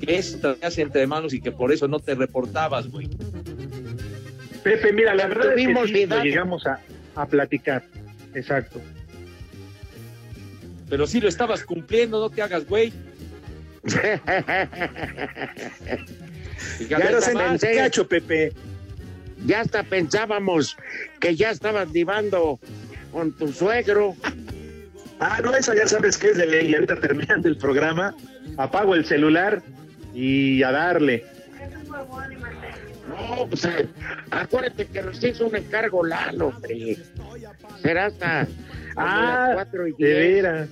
que 0.00 0.16
eso 0.16 0.38
te 0.38 0.82
entre 0.82 1.06
manos 1.06 1.34
y 1.34 1.40
que 1.40 1.52
por 1.52 1.72
eso 1.72 1.86
no 1.88 2.00
te 2.00 2.14
reportabas, 2.14 2.88
güey. 2.90 3.08
Pepe, 4.66 4.92
mira, 4.92 5.14
la 5.14 5.28
verdad 5.28 5.56
es 5.56 5.92
que 5.92 6.08
llegamos 6.24 6.66
a, 6.66 6.80
platicar, 7.26 7.84
exacto. 8.34 8.82
Pero 10.90 11.06
si 11.06 11.20
lo 11.20 11.28
estabas 11.28 11.62
cumpliendo, 11.62 12.18
no 12.18 12.30
te 12.30 12.42
hagas, 12.42 12.66
güey. 12.66 12.92
ya 16.88 16.98
no 16.98 17.20
se 17.58 17.76
cacho, 17.76 18.08
Pepe. 18.08 18.52
Ya 19.44 19.60
hasta 19.60 19.84
pensábamos 19.84 20.76
que 21.20 21.36
ya 21.36 21.52
estabas 21.52 21.92
divando 21.92 22.58
con 23.12 23.36
tu 23.36 23.52
suegro. 23.52 24.16
Ah, 25.20 25.38
no, 25.44 25.54
eso 25.54 25.74
ya 25.74 25.86
sabes 25.86 26.18
que 26.18 26.30
es 26.30 26.38
de 26.38 26.46
ley. 26.46 26.74
Ahorita 26.74 26.98
terminando 26.98 27.46
el 27.46 27.56
programa, 27.56 28.16
apago 28.56 28.96
el 28.96 29.04
celular 29.04 29.62
y 30.12 30.64
a 30.64 30.72
darle. 30.72 31.24
No, 33.16 33.46
pues 33.48 33.68
acuérdate 34.30 34.86
que 34.86 35.02
nos 35.02 35.22
hizo 35.22 35.46
un 35.46 35.56
encargo 35.56 36.04
Lalo, 36.04 36.48
hombre. 36.48 36.98
Será 37.82 38.06
hasta 38.06 38.46
ah, 38.96 39.50
cuatro 39.54 39.86
y 39.86 39.92
de 39.92 40.14
veras. 40.14 40.68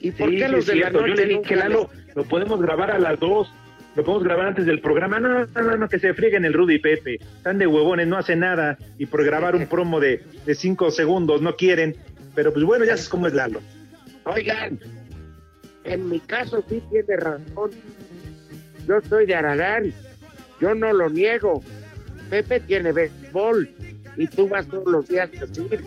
¿Y 0.00 0.10
por 0.12 0.30
qué 0.30 0.48
los 0.48 0.66
de 0.66 0.76
la 0.76 0.90
noche 0.90 1.08
Yo 1.08 1.14
le 1.14 1.26
dije 1.26 1.56
Lalo 1.56 1.90
lo 2.14 2.24
podemos 2.24 2.60
grabar 2.60 2.90
a 2.90 2.98
las 2.98 3.18
dos 3.20 3.50
lo 3.96 4.04
podemos 4.04 4.24
grabar 4.24 4.46
antes 4.46 4.66
del 4.66 4.80
programa. 4.80 5.18
No, 5.18 5.46
no, 5.46 5.76
no, 5.76 5.88
que 5.88 5.98
se 5.98 6.14
frieguen 6.14 6.44
el 6.44 6.52
Rudy 6.52 6.74
y 6.74 6.78
Pepe. 6.78 7.14
Están 7.14 7.58
de 7.58 7.66
huevones, 7.66 8.06
no 8.06 8.16
hacen 8.16 8.38
nada. 8.38 8.78
Y 8.98 9.06
por 9.06 9.24
grabar 9.24 9.56
un 9.56 9.66
promo 9.66 9.98
de, 9.98 10.22
de 10.46 10.54
cinco 10.54 10.92
segundos 10.92 11.42
no 11.42 11.56
quieren. 11.56 11.96
Pero 12.36 12.52
pues 12.52 12.64
bueno, 12.64 12.84
ya 12.84 12.92
sabes 12.92 13.08
cómo 13.08 13.26
es 13.26 13.34
Lalo. 13.34 13.60
Oigan, 14.24 14.78
en 15.84 16.08
mi 16.08 16.20
caso 16.20 16.64
sí 16.68 16.80
tiene 16.88 17.16
razón. 17.16 17.72
Yo 18.86 19.00
soy 19.08 19.26
de 19.26 19.34
Aragán. 19.34 19.92
Yo 20.60 20.74
no 20.74 20.92
lo 20.92 21.08
niego. 21.08 21.62
Pepe 22.28 22.60
tiene 22.60 22.92
béisbol. 22.92 23.70
Y 24.16 24.26
tú 24.26 24.48
vas 24.48 24.66
todos 24.68 24.86
los 24.86 25.08
días 25.08 25.30
a 25.36 25.46
decir. 25.46 25.84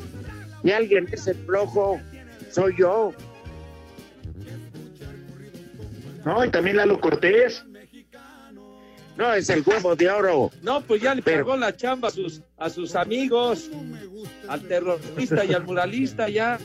Y 0.63 0.71
alguien 0.71 1.07
es 1.11 1.27
el 1.27 1.35
flojo, 1.45 1.99
soy 2.49 2.75
yo. 2.77 3.13
No, 6.25 6.45
y 6.45 6.49
también 6.49 6.77
Lalo 6.77 6.99
Cortés. 6.99 7.65
No, 9.17 9.33
es 9.33 9.49
el 9.49 9.61
huevo 9.65 9.95
de 9.95 10.09
oro. 10.09 10.49
No, 10.61 10.81
pues 10.81 11.01
ya 11.01 11.13
le 11.13 11.21
pegó 11.21 11.55
la 11.55 11.75
chamba 11.75 12.07
a 12.07 12.11
sus, 12.11 12.41
a 12.57 12.69
sus 12.69 12.95
amigos, 12.95 13.69
al 14.47 14.61
terrorista 14.61 15.45
y 15.45 15.53
al 15.53 15.63
muralista, 15.65 16.29
ya. 16.29 16.57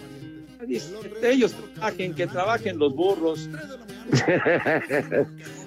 Ellos 1.22 1.54
trabajen, 1.74 2.14
que 2.14 2.26
trabajen 2.26 2.78
los 2.78 2.94
burros. 2.94 3.50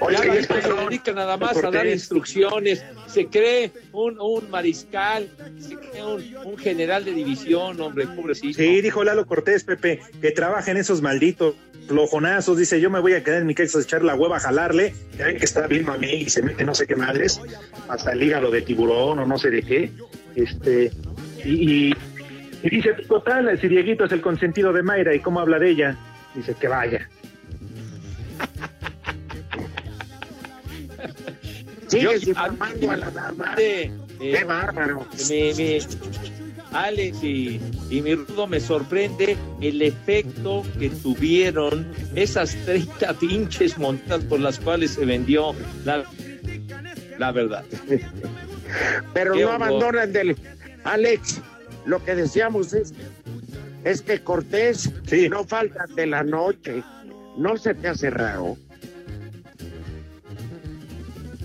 Oye, 0.00 0.42
se 0.42 0.54
dedica 0.54 1.12
nada 1.12 1.36
más 1.36 1.62
a 1.62 1.70
dar 1.70 1.86
instrucciones, 1.86 2.82
se 3.06 3.26
cree 3.26 3.70
un, 3.92 4.18
un 4.18 4.50
mariscal, 4.50 5.28
se 5.58 5.76
cree 5.76 6.04
un, 6.04 6.36
un, 6.46 6.58
general 6.58 7.04
de 7.04 7.12
división, 7.12 7.80
hombre, 7.80 8.06
pobrecito. 8.06 8.58
Sí, 8.58 8.80
dijo 8.80 9.04
Lalo 9.04 9.26
Cortés, 9.26 9.64
Pepe, 9.64 10.00
que 10.20 10.30
trabajen 10.30 10.78
esos 10.78 11.02
malditos 11.02 11.54
flojonazos, 11.86 12.56
dice, 12.56 12.80
yo 12.80 12.88
me 12.88 13.00
voy 13.00 13.14
a 13.14 13.24
quedar 13.24 13.40
en 13.40 13.46
mi 13.46 13.54
casa 13.54 13.78
a 13.78 13.82
echar 13.82 14.04
la 14.04 14.14
hueva 14.14 14.36
a 14.36 14.40
jalarle, 14.40 14.94
ya 15.18 15.26
ven 15.26 15.38
que 15.38 15.44
está 15.44 15.66
viendo 15.66 15.92
a 15.92 15.98
mí 15.98 16.08
y 16.08 16.30
se 16.30 16.40
mete 16.40 16.64
no 16.64 16.74
sé 16.74 16.86
qué 16.86 16.94
madres, 16.94 17.40
hasta 17.88 18.12
el 18.12 18.22
hígado 18.22 18.50
de 18.50 18.62
tiburón 18.62 19.18
o 19.18 19.26
no 19.26 19.38
sé 19.38 19.50
de 19.50 19.62
qué, 19.62 19.90
este, 20.36 20.92
y, 21.44 21.88
y, 21.88 21.94
dice, 22.68 22.92
total, 23.08 23.58
si 23.58 23.68
Dieguito 23.68 24.04
es 24.04 24.12
el 24.12 24.20
consentido 24.20 24.72
de 24.72 24.82
Mayra, 24.82 25.14
¿y 25.14 25.20
cómo 25.20 25.40
habla 25.40 25.58
de 25.58 25.70
ella? 25.70 25.96
Dice, 26.34 26.54
que 26.54 26.68
vaya. 26.68 27.08
Sigues 31.86 32.28
informando 32.28 32.90
a 32.90 32.96
la 32.96 33.10
dama. 33.10 33.54
Qué 33.56 34.44
bárbaro. 34.46 35.06
Alex 36.72 37.24
y, 37.24 37.60
mi 37.90 38.14
rudo 38.14 38.46
me 38.46 38.60
sorprende 38.60 39.36
el 39.60 39.82
efecto 39.82 40.62
que 40.78 40.90
tuvieron 40.90 41.86
esas 42.14 42.54
30 42.64 43.12
pinches 43.20 43.76
montas 43.78 44.22
por 44.24 44.40
las 44.40 44.60
cuales 44.60 44.92
se 44.92 45.04
vendió 45.04 45.52
la, 45.84 46.04
la 47.18 47.32
verdad. 47.32 47.64
Pero 49.12 49.34
no 49.34 49.50
abandonan 49.50 50.12
del 50.12 50.36
Alex. 50.84 51.40
Lo 51.90 52.04
que 52.04 52.14
decíamos 52.14 52.72
es 52.72 52.94
Es 53.82 54.00
que 54.00 54.20
Cortés, 54.20 54.92
no 55.28 55.44
falta 55.44 55.86
de 55.96 56.06
la 56.06 56.22
noche. 56.22 56.84
¿No 57.36 57.56
se 57.56 57.74
te 57.74 57.88
hace 57.88 58.10
raro? 58.10 58.56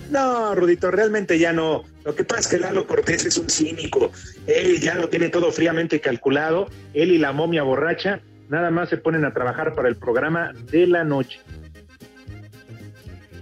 No, 0.08 0.54
Rudito, 0.54 0.92
realmente 0.92 1.36
ya 1.36 1.52
no. 1.52 1.82
Lo 2.04 2.14
que 2.14 2.22
pasa 2.22 2.42
es 2.42 2.46
que 2.46 2.58
Lalo 2.58 2.86
Cortés 2.86 3.26
es 3.26 3.36
un 3.38 3.50
cínico. 3.50 4.12
Él 4.46 4.80
ya 4.80 4.94
lo 4.94 5.08
tiene 5.08 5.30
todo 5.30 5.50
fríamente 5.50 6.00
calculado. 6.00 6.68
Él 6.94 7.10
y 7.10 7.18
la 7.18 7.32
momia 7.32 7.64
borracha 7.64 8.20
nada 8.48 8.70
más 8.70 8.88
se 8.88 8.98
ponen 8.98 9.24
a 9.24 9.34
trabajar 9.34 9.74
para 9.74 9.88
el 9.88 9.96
programa 9.96 10.52
de 10.70 10.86
la 10.86 11.02
noche. 11.02 11.40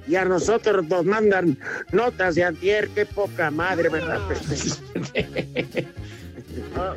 Y 0.08 0.16
a 0.16 0.24
nosotros 0.24 0.88
nos 0.88 1.04
mandan 1.04 1.58
notas 1.92 2.34
de 2.34 2.44
antier, 2.44 2.88
qué 2.94 3.04
poca 3.04 3.50
madre, 3.50 3.90
¿verdad? 3.90 4.20
Ah, 6.76 6.94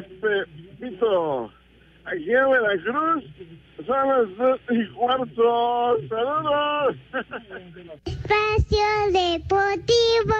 este, 0.00 0.46
Pito, 0.80 1.50
aquí 2.04 2.30
en 2.30 2.50
Veracruz 2.50 3.24
son 3.86 4.08
las 4.08 4.36
dos 4.36 4.60
y 4.70 4.86
cuarto. 4.94 5.96
¡Saludos! 6.08 6.96
Espacio 8.04 8.88
Deportivo. 9.12 10.34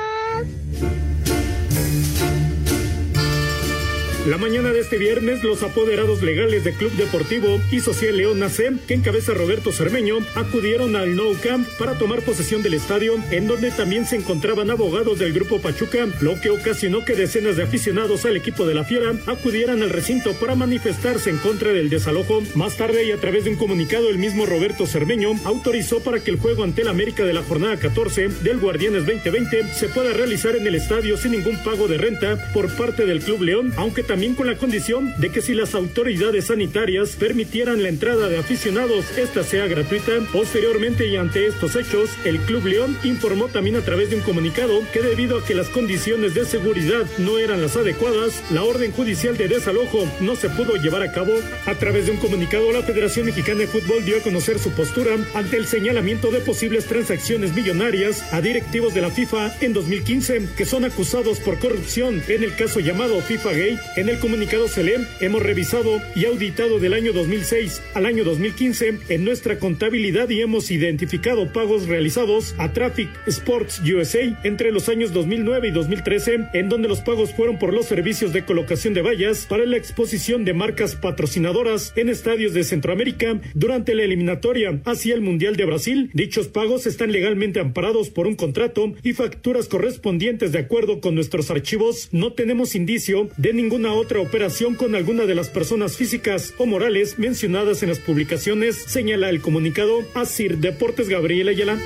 La 4.26 4.38
mañana 4.38 4.72
de 4.72 4.80
este 4.80 4.96
viernes, 4.96 5.44
los 5.44 5.62
apoderados 5.62 6.22
legales 6.22 6.64
de 6.64 6.72
Club 6.72 6.90
Deportivo 6.92 7.60
y 7.70 7.80
Social 7.80 8.16
León 8.16 8.42
AC, 8.42 8.72
que 8.86 8.94
encabeza 8.94 9.34
Roberto 9.34 9.70
Cermeño, 9.70 10.16
acudieron 10.34 10.96
al 10.96 11.14
Nou 11.14 11.36
Camp 11.42 11.68
para 11.78 11.98
tomar 11.98 12.22
posesión 12.22 12.62
del 12.62 12.72
estadio, 12.72 13.16
en 13.30 13.46
donde 13.46 13.70
también 13.70 14.06
se 14.06 14.16
encontraban 14.16 14.70
abogados 14.70 15.18
del 15.18 15.34
Grupo 15.34 15.60
Pachuca, 15.60 16.06
lo 16.22 16.40
que 16.40 16.48
ocasionó 16.48 17.04
que 17.04 17.14
decenas 17.14 17.56
de 17.56 17.64
aficionados 17.64 18.24
al 18.24 18.38
equipo 18.38 18.64
de 18.64 18.72
la 18.72 18.84
Fiera 18.84 19.12
acudieran 19.26 19.82
al 19.82 19.90
recinto 19.90 20.32
para 20.40 20.54
manifestarse 20.54 21.28
en 21.28 21.36
contra 21.36 21.74
del 21.74 21.90
desalojo. 21.90 22.40
Más 22.54 22.78
tarde 22.78 23.04
y 23.04 23.12
a 23.12 23.18
través 23.18 23.44
de 23.44 23.50
un 23.50 23.56
comunicado, 23.56 24.08
el 24.08 24.16
mismo 24.16 24.46
Roberto 24.46 24.86
Cermeño 24.86 25.32
autorizó 25.44 26.00
para 26.00 26.20
que 26.20 26.30
el 26.30 26.38
juego 26.38 26.64
ante 26.64 26.80
el 26.80 26.88
América 26.88 27.24
de 27.24 27.34
la 27.34 27.42
jornada 27.42 27.76
14 27.76 28.28
del 28.42 28.58
Guardianes 28.58 29.04
2020 29.04 29.74
se 29.74 29.88
pueda 29.88 30.14
realizar 30.14 30.56
en 30.56 30.66
el 30.66 30.76
estadio 30.76 31.18
sin 31.18 31.32
ningún 31.32 31.62
pago 31.62 31.88
de 31.88 31.98
renta 31.98 32.38
por 32.54 32.74
parte 32.74 33.04
del 33.04 33.20
Club 33.20 33.42
León, 33.42 33.74
aunque 33.76 34.02
también 34.02 34.13
también 34.14 34.36
con 34.36 34.46
la 34.46 34.56
condición 34.56 35.12
de 35.18 35.30
que 35.30 35.42
si 35.42 35.54
las 35.54 35.74
autoridades 35.74 36.44
sanitarias 36.44 37.16
permitieran 37.16 37.82
la 37.82 37.88
entrada 37.88 38.28
de 38.28 38.38
aficionados, 38.38 39.18
esta 39.18 39.42
sea 39.42 39.66
gratuita. 39.66 40.12
Posteriormente 40.32 41.08
y 41.08 41.16
ante 41.16 41.48
estos 41.48 41.74
hechos, 41.74 42.10
el 42.24 42.38
Club 42.42 42.64
León 42.64 42.96
informó 43.02 43.48
también 43.48 43.74
a 43.74 43.80
través 43.80 44.10
de 44.10 44.14
un 44.14 44.22
comunicado 44.22 44.82
que 44.92 45.02
debido 45.02 45.36
a 45.36 45.44
que 45.44 45.56
las 45.56 45.68
condiciones 45.68 46.32
de 46.32 46.44
seguridad 46.44 47.06
no 47.18 47.38
eran 47.38 47.60
las 47.60 47.74
adecuadas, 47.74 48.40
la 48.52 48.62
orden 48.62 48.92
judicial 48.92 49.36
de 49.36 49.48
desalojo 49.48 50.08
no 50.20 50.36
se 50.36 50.48
pudo 50.48 50.76
llevar 50.76 51.02
a 51.02 51.10
cabo. 51.10 51.32
A 51.66 51.74
través 51.74 52.06
de 52.06 52.12
un 52.12 52.18
comunicado, 52.18 52.70
la 52.70 52.84
Federación 52.84 53.26
Mexicana 53.26 53.62
de 53.62 53.66
Fútbol 53.66 54.04
dio 54.04 54.18
a 54.18 54.22
conocer 54.22 54.60
su 54.60 54.70
postura 54.70 55.16
ante 55.34 55.56
el 55.56 55.66
señalamiento 55.66 56.30
de 56.30 56.38
posibles 56.38 56.84
transacciones 56.84 57.52
millonarias 57.52 58.32
a 58.32 58.40
directivos 58.40 58.94
de 58.94 59.00
la 59.00 59.10
FIFA 59.10 59.56
en 59.60 59.72
2015 59.72 60.50
que 60.56 60.64
son 60.66 60.84
acusados 60.84 61.40
por 61.40 61.58
corrupción 61.58 62.22
en 62.28 62.44
el 62.44 62.54
caso 62.54 62.78
llamado 62.78 63.20
FIFA 63.20 63.50
Gate 63.50 63.80
el 64.08 64.18
comunicado 64.18 64.68
se 64.68 64.82
lee, 64.82 65.06
hemos 65.20 65.42
revisado 65.42 66.00
y 66.14 66.26
auditado 66.26 66.78
del 66.78 66.94
año 66.94 67.12
2006 67.12 67.80
al 67.94 68.06
año 68.06 68.24
2015 68.24 68.98
en 69.08 69.24
nuestra 69.24 69.58
contabilidad 69.58 70.28
y 70.28 70.40
hemos 70.42 70.70
identificado 70.70 71.52
pagos 71.52 71.86
realizados 71.86 72.54
a 72.58 72.72
Traffic 72.72 73.08
Sports 73.26 73.80
USA 73.80 74.38
entre 74.44 74.72
los 74.72 74.88
años 74.88 75.12
2009 75.12 75.68
y 75.68 75.70
2013, 75.70 76.48
en 76.52 76.68
donde 76.68 76.88
los 76.88 77.00
pagos 77.00 77.32
fueron 77.32 77.58
por 77.58 77.72
los 77.72 77.86
servicios 77.86 78.32
de 78.32 78.44
colocación 78.44 78.94
de 78.94 79.02
vallas 79.02 79.46
para 79.48 79.64
la 79.64 79.76
exposición 79.76 80.44
de 80.44 80.52
marcas 80.52 80.96
patrocinadoras 80.96 81.92
en 81.96 82.08
estadios 82.08 82.52
de 82.52 82.64
Centroamérica 82.64 83.40
durante 83.54 83.94
la 83.94 84.02
eliminatoria 84.02 84.80
hacia 84.84 85.14
el 85.14 85.22
Mundial 85.22 85.56
de 85.56 85.64
Brasil. 85.64 86.10
Dichos 86.12 86.48
pagos 86.48 86.86
están 86.86 87.12
legalmente 87.12 87.60
amparados 87.60 88.10
por 88.10 88.26
un 88.26 88.34
contrato 88.34 88.92
y 89.02 89.14
facturas 89.14 89.68
correspondientes 89.68 90.52
de 90.52 90.58
acuerdo 90.58 91.00
con 91.00 91.14
nuestros 91.14 91.50
archivos. 91.50 92.08
No 92.12 92.34
tenemos 92.34 92.74
indicio 92.74 93.30
de 93.36 93.52
ninguna 93.52 93.93
otra 93.94 94.20
operación 94.20 94.74
con 94.74 94.94
alguna 94.94 95.24
de 95.24 95.34
las 95.34 95.48
personas 95.48 95.96
físicas 95.96 96.54
o 96.58 96.66
morales 96.66 97.18
mencionadas 97.18 97.82
en 97.82 97.88
las 97.88 97.98
publicaciones, 97.98 98.76
señala 98.76 99.30
el 99.30 99.40
comunicado 99.40 100.00
Asir 100.14 100.58
Deportes 100.58 101.08
Gabriel 101.08 101.48
Ayala. 101.48 101.78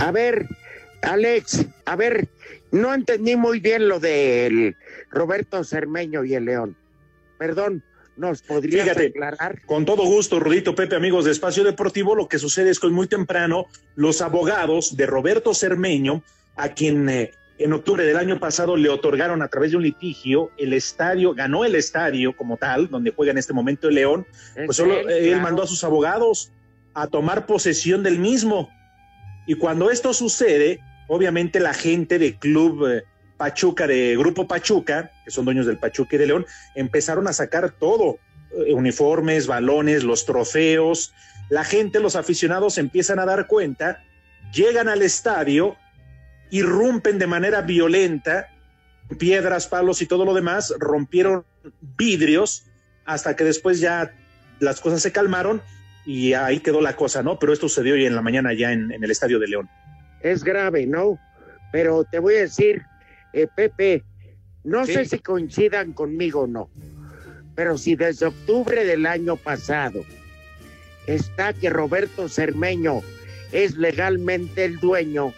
A 0.00 0.10
ver, 0.12 0.46
Alex, 1.02 1.66
a 1.84 1.96
ver, 1.96 2.28
no 2.72 2.92
entendí 2.92 3.36
muy 3.36 3.60
bien 3.60 3.88
lo 3.88 4.00
del 4.00 4.76
Roberto 5.10 5.64
Cermeño 5.64 6.24
y 6.24 6.34
el 6.34 6.44
León. 6.44 6.76
Perdón, 7.38 7.82
¿Nos 8.16 8.42
podría 8.42 8.84
aclarar? 8.84 9.62
Con 9.66 9.84
todo 9.84 10.04
gusto, 10.04 10.38
Rudito 10.38 10.74
Pepe, 10.74 10.94
amigos 10.94 11.24
de 11.24 11.32
Espacio 11.32 11.64
Deportivo, 11.64 12.14
lo 12.14 12.28
que 12.28 12.38
sucede 12.38 12.70
es 12.70 12.78
que 12.78 12.88
muy 12.88 13.08
temprano 13.08 13.66
los 13.96 14.20
abogados 14.22 14.96
de 14.96 15.06
Roberto 15.06 15.52
Cermeño, 15.52 16.22
a 16.56 16.68
quien 16.70 17.08
eh, 17.08 17.32
en 17.58 17.72
octubre 17.72 18.04
del 18.04 18.16
año 18.16 18.38
pasado 18.38 18.76
le 18.76 18.88
otorgaron 18.88 19.42
a 19.42 19.48
través 19.48 19.72
de 19.72 19.76
un 19.76 19.82
litigio 19.82 20.50
el 20.58 20.72
estadio, 20.72 21.34
ganó 21.34 21.64
el 21.64 21.74
estadio 21.74 22.36
como 22.36 22.56
tal, 22.56 22.88
donde 22.88 23.10
juega 23.10 23.32
en 23.32 23.38
este 23.38 23.52
momento 23.52 23.88
el 23.88 23.96
León, 23.96 24.26
pues 24.64 24.76
solo 24.76 25.08
él, 25.08 25.40
mandó 25.40 25.62
a 25.62 25.66
sus 25.66 25.84
abogados 25.84 26.52
a 26.94 27.06
tomar 27.08 27.46
posesión 27.46 28.02
del 28.02 28.18
mismo. 28.18 28.70
Y 29.46 29.54
cuando 29.54 29.90
esto 29.90 30.14
sucede, 30.14 30.80
obviamente 31.08 31.60
la 31.60 31.74
gente 31.74 32.18
de 32.18 32.36
club 32.38 32.86
eh, 32.88 33.04
Pachuca, 33.36 33.86
de 33.86 34.16
Grupo 34.16 34.46
Pachuca, 34.46 35.10
que 35.24 35.30
son 35.30 35.44
dueños 35.44 35.66
del 35.66 35.78
Pachuca 35.78 36.16
y 36.16 36.18
de 36.18 36.26
León, 36.26 36.46
empezaron 36.74 37.26
a 37.28 37.32
sacar 37.32 37.70
todo, 37.70 38.18
eh, 38.52 38.72
uniformes, 38.74 39.46
balones, 39.46 40.04
los 40.04 40.24
trofeos. 40.24 41.12
La 41.48 41.64
gente, 41.64 42.00
los 42.00 42.16
aficionados 42.16 42.78
empiezan 42.78 43.18
a 43.18 43.26
dar 43.26 43.46
cuenta, 43.46 44.02
llegan 44.52 44.88
al 44.88 45.02
estadio, 45.02 45.76
irrumpen 46.50 47.18
de 47.18 47.26
manera 47.26 47.62
violenta, 47.62 48.48
piedras, 49.18 49.66
palos 49.66 50.02
y 50.02 50.06
todo 50.06 50.24
lo 50.24 50.34
demás, 50.34 50.74
rompieron 50.78 51.44
vidrios 51.80 52.66
hasta 53.04 53.36
que 53.36 53.44
después 53.44 53.80
ya 53.80 54.14
las 54.60 54.80
cosas 54.80 55.02
se 55.02 55.12
calmaron 55.12 55.62
y 56.06 56.34
ahí 56.34 56.60
quedó 56.60 56.80
la 56.80 56.96
cosa, 56.96 57.22
¿no? 57.22 57.38
Pero 57.38 57.52
esto 57.52 57.68
sucedió 57.68 57.94
hoy 57.94 58.06
en 58.06 58.14
la 58.14 58.22
mañana 58.22 58.52
ya 58.52 58.72
en, 58.72 58.92
el 58.92 59.10
estadio 59.10 59.38
de 59.38 59.48
León. 59.48 59.68
Es 60.20 60.44
grave, 60.44 60.86
¿no? 60.86 61.18
Pero 61.72 62.04
te 62.04 62.18
voy 62.18 62.36
a 62.36 62.40
decir, 62.40 62.82
eh, 63.34 63.48
Pepe, 63.54 64.04
no 64.62 64.86
sé 64.86 65.04
si 65.04 65.18
coincidan 65.18 65.92
conmigo 65.92 66.42
o 66.42 66.46
no, 66.46 66.70
pero 67.54 67.76
si 67.76 67.96
desde 67.96 68.26
octubre 68.26 68.84
del 68.84 69.06
año 69.06 69.36
pasado 69.36 70.04
está 71.06 71.52
que 71.52 71.68
Roberto 71.68 72.28
Cermeño 72.28 73.02
es 73.52 73.76
legalmente 73.76 74.64
el 74.64 74.78
dueño, 74.78 75.34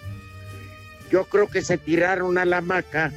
yo 1.11 1.25
creo 1.25 1.49
que 1.49 1.63
se 1.63 1.79
tiraron 1.79 2.37
a 2.37 2.45
la 2.45 2.61
maca 2.61 3.13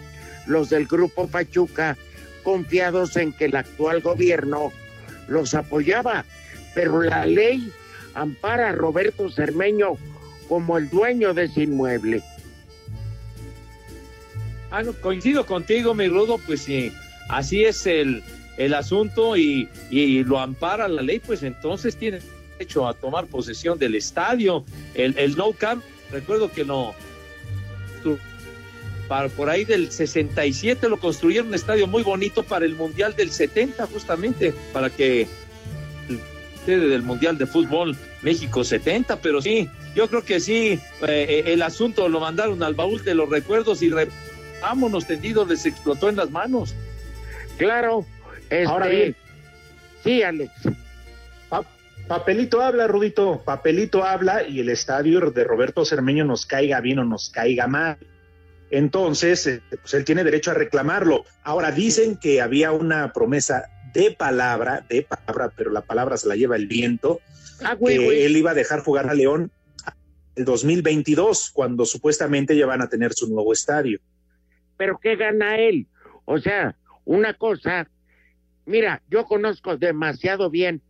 los 0.48 0.70
del 0.70 0.88
grupo 0.88 1.28
Pachuca 1.28 1.98
confiados 2.44 3.18
en 3.18 3.34
que 3.34 3.46
el 3.46 3.56
actual 3.56 4.02
gobierno 4.02 4.72
los 5.28 5.54
apoyaba, 5.54 6.24
pero 6.74 7.02
la 7.02 7.26
ley 7.26 7.72
ampara 8.14 8.70
a 8.70 8.72
Roberto 8.72 9.30
Cermeño 9.30 9.98
como 10.48 10.78
el 10.78 10.90
dueño 10.90 11.34
de 11.34 11.44
ese 11.44 11.64
inmueble. 11.64 12.24
Ah, 14.72 14.84
coincido 15.02 15.46
contigo, 15.46 15.96
mi 15.96 16.08
Rudo, 16.08 16.38
pues 16.46 16.62
sí, 16.62 16.92
así 17.28 17.64
es 17.64 17.88
el, 17.88 18.24
el 18.58 18.74
asunto 18.74 19.36
y, 19.36 19.70
lo 20.26 20.40
ampara 20.40 20.88
la 20.88 21.02
ley, 21.02 21.20
pues 21.20 21.44
entonces 21.44 21.96
tiene 21.96 22.20
derecho 22.58 22.88
a 22.88 22.94
tomar 22.94 23.26
posesión 23.26 23.80
del 23.80 23.96
estadio. 23.96 24.64
El, 24.94 25.18
el 25.18 25.36
no 25.36 25.54
camp, 25.54 25.84
recuerdo 26.12 26.52
que 26.52 26.66
no, 26.66 26.94
para, 29.08 29.28
por 29.30 29.50
ahí 29.50 29.66
del 29.66 29.92
67 29.92 30.88
lo 30.88 30.98
construyeron 30.98 31.48
un 31.48 31.56
estadio 31.56 31.88
muy 31.88 32.04
bonito 32.04 32.44
para 32.44 32.66
el 32.66 32.76
Mundial 32.76 33.16
del 33.16 33.32
70, 33.32 33.88
justamente, 33.88 34.54
para 34.72 34.90
que 34.90 35.28
del 36.66 37.02
Mundial 37.02 37.38
de 37.38 37.48
Fútbol 37.48 37.98
México 38.22 38.64
70, 38.64 39.22
pero 39.22 39.42
sí, 39.42 39.68
yo 39.96 40.08
creo 40.08 40.24
que 40.24 40.40
sí, 40.40 40.80
eh, 41.08 41.44
el 41.48 41.62
asunto 41.64 42.08
lo 42.10 42.20
mandaron 42.20 42.62
al 42.62 42.76
baúl 42.76 43.04
de 43.04 43.16
los 43.16 43.30
recuerdos 43.30 43.82
y 43.82 43.90
vámonos 44.62 45.06
tendidos, 45.06 45.48
les 45.48 45.66
explotó 45.66 46.10
en 46.10 46.16
las 46.16 46.32
manos. 46.32 46.76
Claro. 47.58 48.06
Ahora 48.68 48.88
este, 48.88 48.98
bien. 48.98 49.16
Sí, 50.04 50.24
Alex. 50.24 50.52
papelito 52.08 52.62
habla, 52.62 52.88
Rudito, 52.88 53.42
papelito 53.46 54.04
habla 54.04 54.48
y 54.48 54.60
el 54.60 54.70
estadio 54.70 55.20
de 55.32 55.44
Roberto 55.44 55.86
Cermeño 55.86 56.26
nos 56.26 56.46
caiga 56.46 56.80
bien 56.82 57.00
o 57.00 57.06
nos 57.06 57.30
caiga 57.30 57.68
mal. 57.68 57.98
Entonces, 58.72 59.48
eh, 59.48 59.62
pues 59.70 59.94
él 59.94 60.06
tiene 60.06 60.24
derecho 60.24 60.52
a 60.52 60.54
reclamarlo. 60.54 61.26
Ahora 61.44 61.72
dicen 61.72 62.18
que 62.18 62.42
había 62.42 62.72
una 62.72 63.12
promesa 63.14 63.70
de 63.94 64.12
palabra, 64.12 64.86
de 64.88 65.04
palabra, 65.04 65.52
pero 65.56 65.72
la 65.72 65.82
palabra 65.82 66.18
se 66.18 66.28
la 66.28 66.36
lleva 66.36 66.56
el 66.56 66.68
viento, 66.68 67.20
ah, 67.64 67.76
que 67.76 68.26
él 68.26 68.38
iba 68.38 68.52
a 68.52 68.56
dejar 68.56 68.82
jugar 68.82 69.10
a 69.10 69.14
León 69.14 69.52
el 70.36 70.46
2022, 70.46 71.50
cuando 71.52 71.86
supuestamente 71.86 72.56
ya 72.56 72.66
van 72.66 72.82
a 72.82 72.90
tener 72.90 73.14
su 73.14 73.28
nuevo 73.28 73.52
estadio. 73.52 74.00
Pero 74.80 74.98
¿qué 74.98 75.18
gana 75.18 75.58
él? 75.58 75.88
O 76.24 76.40
sea, 76.40 76.78
una 77.04 77.34
cosa, 77.34 77.90
mira, 78.66 79.02
yo 79.10 79.26
conozco 79.26 79.76
demasiado 79.76 80.50
bien 80.50 80.82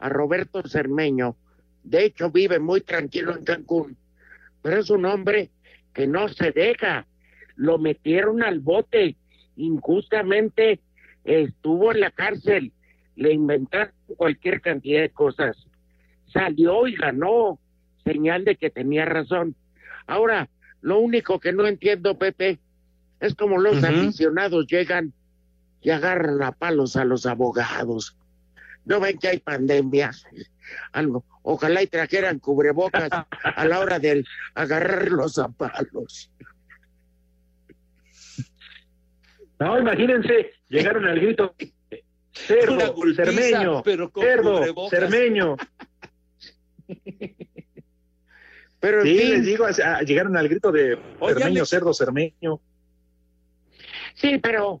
a 0.00 0.08
Roberto 0.08 0.66
Cermeño, 0.66 1.36
de 1.84 2.06
hecho 2.06 2.32
vive 2.32 2.58
muy 2.58 2.80
tranquilo 2.80 3.36
en 3.36 3.44
Cancún, 3.44 3.96
pero 4.62 4.80
es 4.80 4.90
un 4.90 5.04
hombre 5.04 5.50
que 5.94 6.08
no 6.08 6.26
se 6.26 6.50
deja, 6.50 7.06
lo 7.54 7.78
metieron 7.78 8.42
al 8.42 8.58
bote 8.58 9.14
injustamente, 9.54 10.80
estuvo 11.22 11.92
en 11.92 12.00
la 12.00 12.10
cárcel, 12.10 12.72
le 13.14 13.32
inventaron 13.32 13.94
cualquier 14.16 14.60
cantidad 14.60 15.02
de 15.02 15.10
cosas, 15.10 15.56
salió 16.32 16.88
y 16.88 16.96
ganó, 16.96 17.60
señal 18.02 18.44
de 18.44 18.56
que 18.56 18.70
tenía 18.70 19.04
razón. 19.04 19.54
Ahora, 20.08 20.48
lo 20.80 20.98
único 20.98 21.38
que 21.38 21.52
no 21.52 21.64
entiendo, 21.68 22.18
Pepe, 22.18 22.58
es 23.20 23.34
como 23.34 23.58
los 23.58 23.82
aficionados 23.82 24.66
llegan 24.66 25.12
y 25.80 25.90
agarran 25.90 26.42
a 26.42 26.52
palos 26.52 26.96
a 26.96 27.04
los 27.04 27.26
abogados. 27.26 28.16
No 28.84 29.00
ven 29.00 29.18
que 29.18 29.28
hay 29.28 29.38
pandemia. 29.38 30.12
Algo. 30.92 31.24
Ojalá 31.42 31.82
y 31.82 31.86
trajeran 31.86 32.38
cubrebocas 32.38 33.08
a 33.42 33.64
la 33.66 33.80
hora 33.80 33.98
de 33.98 34.24
agarrarlos 34.54 35.38
a 35.38 35.48
palos. 35.48 36.30
No, 39.58 39.78
imagínense, 39.78 40.52
llegaron 40.68 41.06
al 41.06 41.18
grito 41.18 41.54
cerdo, 42.32 42.94
cermeño, 43.14 43.82
cerdo, 43.82 44.88
cermeño. 44.90 45.56
Pero 48.80 49.00
en 49.00 49.06
sí, 49.06 49.18
fin. 49.18 49.30
les 49.30 49.46
digo, 49.46 49.66
ah, 49.84 50.02
llegaron 50.02 50.36
al 50.36 50.48
grito 50.48 50.70
de 50.70 50.98
cermeño, 51.18 51.64
cerdo, 51.64 51.94
cermeño. 51.94 52.60
Sí, 54.16 54.38
pero 54.42 54.80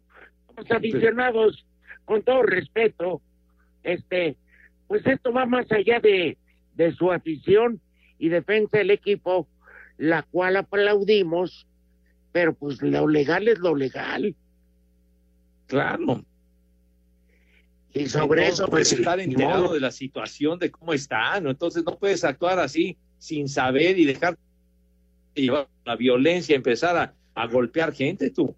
los 0.56 0.70
aficionados, 0.70 1.66
con 2.04 2.22
todo 2.22 2.42
respeto, 2.42 3.20
este, 3.82 4.36
pues 4.88 5.06
esto 5.06 5.32
va 5.32 5.46
más 5.46 5.70
allá 5.70 6.00
de, 6.00 6.36
de 6.74 6.92
su 6.92 7.12
afición 7.12 7.80
y 8.18 8.30
defensa 8.30 8.78
del 8.78 8.90
equipo, 8.90 9.46
la 9.98 10.22
cual 10.22 10.56
aplaudimos, 10.56 11.66
pero 12.32 12.54
pues 12.54 12.80
lo 12.82 13.06
legal 13.06 13.46
es 13.48 13.58
lo 13.58 13.74
legal. 13.74 14.34
Claro. 15.66 16.24
Y 17.92 18.06
sobre 18.08 18.46
eso, 18.46 18.68
pues, 18.68 18.92
estar 18.92 19.20
enterado 19.20 19.64
modo. 19.64 19.74
de 19.74 19.80
la 19.80 19.90
situación, 19.90 20.58
de 20.58 20.70
cómo 20.70 20.92
está, 20.92 21.40
¿no? 21.40 21.50
Entonces 21.50 21.84
no 21.84 21.96
puedes 21.96 22.24
actuar 22.24 22.58
así 22.58 22.96
sin 23.18 23.48
saber 23.48 23.98
y 23.98 24.04
dejar 24.04 24.38
llevar 25.34 25.68
la 25.84 25.96
violencia, 25.96 26.56
empezar 26.56 26.96
a, 26.96 27.14
a 27.34 27.46
golpear 27.46 27.92
gente, 27.92 28.30
tú. 28.30 28.54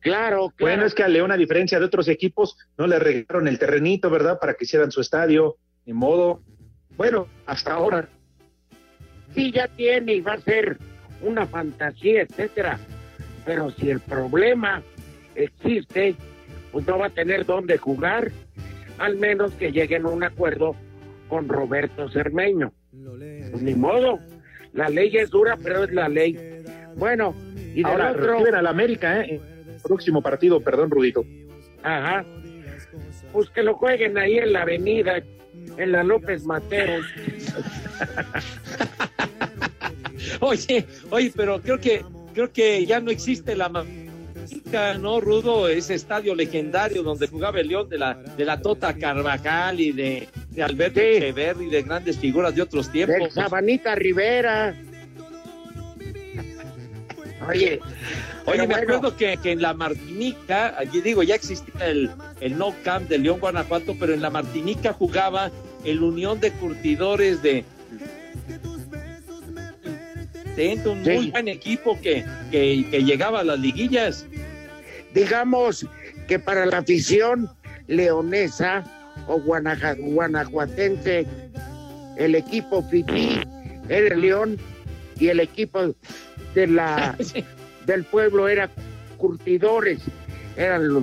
Claro, 0.00 0.52
Bueno, 0.60 0.84
es 0.84 0.94
que 0.94 1.02
a 1.02 1.08
León, 1.08 1.32
a 1.32 1.36
diferencia 1.36 1.78
de 1.78 1.84
otros 1.84 2.08
equipos, 2.08 2.56
no 2.76 2.86
le 2.86 2.98
regalaron 2.98 3.48
el 3.48 3.58
terrenito, 3.58 4.10
¿verdad? 4.10 4.38
Para 4.40 4.54
que 4.54 4.64
hicieran 4.64 4.90
su 4.90 5.00
estadio, 5.00 5.56
de 5.84 5.92
modo. 5.94 6.40
Bueno, 6.96 7.26
hasta 7.46 7.72
ahora. 7.74 8.08
sí 9.34 9.52
ya 9.52 9.68
tiene 9.68 10.14
y 10.14 10.20
va 10.20 10.34
a 10.34 10.40
ser 10.40 10.78
una 11.22 11.46
fantasía, 11.46 12.22
etcétera. 12.22 12.78
Pero 13.44 13.70
si 13.72 13.90
el 13.90 14.00
problema 14.00 14.82
existe, 15.34 16.14
pues 16.72 16.86
no 16.86 16.98
va 16.98 17.06
a 17.06 17.10
tener 17.10 17.44
dónde 17.46 17.78
jugar, 17.78 18.30
al 18.98 19.16
menos 19.16 19.52
que 19.54 19.72
lleguen 19.72 20.06
a 20.06 20.08
un 20.10 20.22
acuerdo 20.24 20.74
con 21.28 21.48
Roberto 21.48 22.08
Cermeño. 22.10 22.72
Pues 23.50 23.62
ni 23.62 23.74
modo, 23.74 24.18
la 24.72 24.88
ley 24.88 25.16
es 25.16 25.30
dura, 25.30 25.56
pero 25.62 25.84
es 25.84 25.92
la 25.92 26.08
ley. 26.08 26.36
Bueno, 26.96 27.34
y 27.74 27.84
Ahora 27.84 28.10
otro, 28.12 28.32
reciben 28.34 28.54
al 28.54 28.66
América, 28.66 29.20
¿eh? 29.22 29.40
Próximo 29.82 30.22
partido, 30.22 30.60
perdón, 30.60 30.90
Rudito. 30.90 31.24
ajá, 31.82 32.24
pues 33.32 33.50
que 33.50 33.62
lo 33.62 33.74
jueguen 33.74 34.16
ahí 34.18 34.38
en 34.38 34.52
la 34.52 34.62
avenida, 34.62 35.22
en 35.76 35.92
la 35.92 36.02
López 36.02 36.44
Mateos. 36.44 37.06
Oye, 40.40 40.86
oye, 41.10 41.32
pero 41.34 41.60
creo 41.60 41.78
que 41.80 42.04
creo 42.34 42.52
que 42.52 42.84
ya 42.86 43.00
no 43.00 43.10
existe 43.10 43.56
la 43.56 43.68
¿no, 45.00 45.20
Rudo? 45.20 45.68
Ese 45.68 45.94
estadio 45.94 46.34
legendario 46.34 47.02
donde 47.02 47.26
jugaba 47.26 47.60
el 47.60 47.68
León 47.68 47.88
de 47.88 47.98
la, 47.98 48.14
de 48.14 48.44
la 48.44 48.60
Tota 48.60 48.94
Carvajal 48.94 49.80
y 49.80 49.92
de, 49.92 50.28
de 50.50 50.62
Alberto 50.62 51.00
Echeverri 51.00 51.66
y 51.66 51.70
de 51.70 51.82
grandes 51.82 52.18
figuras 52.18 52.54
de 52.54 52.62
otros 52.62 52.90
tiempos. 52.90 53.34
Sabanita 53.34 53.94
Rivera. 53.94 54.74
Oye, 57.48 57.80
Oye, 58.48 58.66
me 58.66 58.74
acuerdo 58.74 59.16
que, 59.16 59.36
que 59.36 59.52
en 59.52 59.62
la 59.62 59.74
Martinica, 59.74 60.74
allí 60.78 61.00
digo, 61.00 61.22
ya 61.22 61.34
existía 61.34 61.86
el, 61.86 62.10
el 62.40 62.56
No 62.58 62.74
Camp 62.84 63.08
de 63.08 63.18
León, 63.18 63.38
Guanajuato, 63.40 63.94
pero 63.98 64.14
en 64.14 64.22
la 64.22 64.30
Martinica 64.30 64.92
jugaba 64.92 65.50
el 65.84 66.02
Unión 66.02 66.40
de 66.40 66.50
Curtidores 66.52 67.42
de... 67.42 67.64
de 70.56 70.80
un 70.84 71.02
muy 71.02 71.30
buen 71.30 71.48
equipo 71.48 71.98
que, 72.00 72.24
que, 72.50 72.84
que 72.90 73.04
llegaba 73.04 73.40
a 73.40 73.44
las 73.44 73.58
liguillas. 73.60 74.26
digamos 75.14 75.86
que 76.26 76.38
para 76.38 76.66
la 76.66 76.78
afición 76.78 77.48
leonesa 77.86 78.84
o 79.28 79.38
guanaja- 79.40 79.96
guanajuatense, 79.98 81.26
el 82.16 82.34
equipo 82.34 82.82
FIFI 82.82 83.40
era 83.88 84.14
el 84.14 84.20
León 84.20 84.58
y 85.18 85.28
el 85.28 85.40
equipo 85.40 85.94
de 86.54 86.66
la 86.66 87.16
del 87.88 88.04
pueblo 88.04 88.48
era 88.48 88.70
curtidores, 89.16 90.00
eran 90.56 90.86
los, 90.88 91.02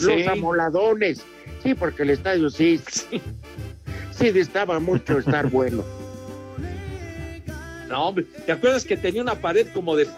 los 0.00 0.14
Sí. 0.14 0.24
amoladones. 0.24 1.22
Sí, 1.62 1.74
porque 1.74 2.02
el 2.02 2.10
estadio 2.10 2.48
sí, 2.50 2.80
sí, 4.10 4.30
distaba 4.30 4.80
mucho 4.80 5.18
estar 5.18 5.48
bueno. 5.50 5.84
No, 7.88 8.08
hombre, 8.08 8.24
¿te 8.46 8.52
acuerdas 8.52 8.84
que 8.84 8.96
tenía 8.96 9.22
una 9.22 9.36
pared 9.36 9.68
como 9.72 9.94
de... 9.94 10.08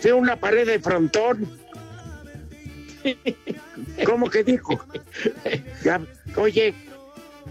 Sí, 0.00 0.10
una 0.10 0.36
pared 0.36 0.66
de 0.66 0.78
frontón. 0.78 1.48
¿Cómo 4.04 4.30
que 4.30 4.44
dijo? 4.44 4.80
Ya, 5.84 6.00
oye, 6.36 6.72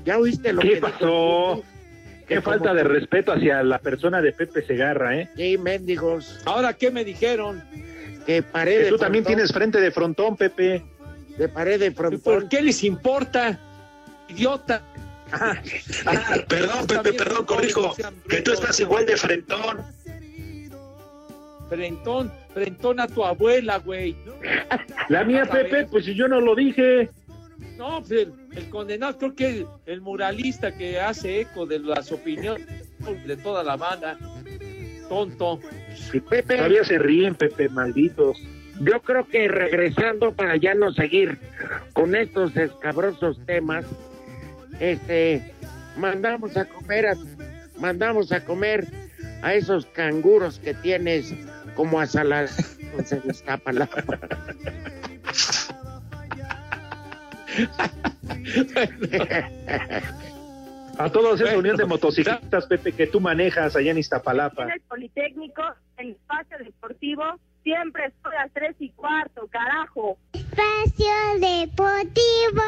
¿ya 0.05 0.17
oíste 0.17 0.53
lo 0.53 0.61
¿Qué 0.61 0.79
que 0.79 0.85
dijo? 0.87 1.63
Qué 2.31 2.41
falta 2.41 2.73
de 2.73 2.83
respeto 2.85 3.33
hacia 3.33 3.61
la 3.61 3.79
persona 3.79 4.21
de 4.21 4.31
Pepe 4.31 4.65
Segarra, 4.65 5.17
¿eh? 5.17 5.29
Sí, 5.35 5.57
mendigos. 5.57 6.39
Ahora, 6.45 6.73
¿qué 6.73 6.89
me 6.89 7.03
dijeron? 7.03 7.61
Que 8.25 8.41
pared 8.41 8.77
Que 8.77 8.83
de 8.85 8.89
tú 8.89 8.97
también 8.97 9.25
tienes 9.25 9.51
frente 9.51 9.81
de 9.81 9.91
frontón, 9.91 10.37
Pepe. 10.37 10.81
De 11.37 11.49
pared 11.49 11.77
de 11.77 11.91
¿Por 11.91 12.17
frontón. 12.21 12.47
qué 12.49 12.61
les 12.61 12.83
importa? 12.83 13.59
Idiota. 14.29 14.81
Ah, 15.33 15.55
perdón, 16.49 16.87
Pepe, 16.87 17.13
perdón, 17.13 17.45
corrijo. 17.45 17.95
Que 18.27 18.41
tú 18.41 18.51
estás 18.51 18.77
igual 18.81 19.05
de 19.05 19.15
frentón. 19.15 19.79
Frentón, 21.69 22.31
frentón 22.53 22.99
a 22.99 23.07
tu 23.07 23.23
abuela, 23.23 23.77
güey. 23.77 24.15
La 25.07 25.23
mía, 25.23 25.45
Pepe, 25.45 25.85
pues 25.85 26.03
si 26.03 26.15
yo 26.15 26.27
no 26.27 26.41
lo 26.41 26.53
dije. 26.53 27.09
No, 27.77 28.03
pues 28.03 28.27
el, 28.55 28.69
condenado, 28.69 29.17
creo 29.17 29.35
que 29.35 29.65
el, 29.85 30.01
muralista 30.01 30.75
que 30.75 30.99
hace 30.99 31.41
eco 31.41 31.65
de 31.65 31.79
las 31.79 32.11
opiniones 32.11 32.65
de 33.25 33.37
toda 33.37 33.63
la 33.63 33.75
banda. 33.77 34.17
Tonto. 35.09 35.59
Pepe, 36.29 36.55
Todavía 36.55 36.83
se 36.85 36.97
ríen, 36.97 37.35
Pepe, 37.35 37.67
malditos. 37.69 38.37
yo 38.81 39.01
creo 39.01 39.27
que 39.27 39.47
regresando 39.47 40.33
para 40.33 40.55
ya 40.55 40.73
no 40.73 40.91
seguir 40.93 41.37
con 41.93 42.15
estos 42.15 42.55
escabrosos 42.55 43.37
temas, 43.45 43.85
este, 44.79 45.53
mandamos 45.97 46.55
a 46.57 46.65
comer, 46.65 47.07
a- 47.07 47.17
mandamos 47.77 48.31
a 48.31 48.43
comer 48.45 48.87
a 49.41 49.53
esos 49.53 49.85
canguros 49.87 50.59
que 50.59 50.73
tienes 50.75 51.33
como 51.75 51.99
a 51.99 52.05
salar 52.05 52.47
en 53.11 53.29
Iztapalapa. 53.29 54.03
A 60.97 61.09
todos 61.09 61.41
esa 61.41 61.57
unión 61.57 61.77
de 61.77 61.85
motociclistas, 61.85 62.65
Pepe, 62.67 62.91
que 62.91 63.07
tú 63.07 63.19
manejas 63.19 63.75
allá 63.75 63.91
en 63.91 63.97
Iztapalapa. 63.97 64.63
En 64.63 64.71
el 64.71 64.81
Politécnico, 64.81 65.63
el 65.97 66.11
espacio 66.11 66.57
deportivo, 66.59 67.23
siempre 67.63 68.05
estoy 68.05 68.35
a 68.35 68.43
las 68.43 68.53
tres 68.53 68.75
y 68.79 68.89
cuarto, 68.89 69.47
carajo. 69.47 70.17
Espacio 70.33 71.11
Deportivo. 71.39 72.61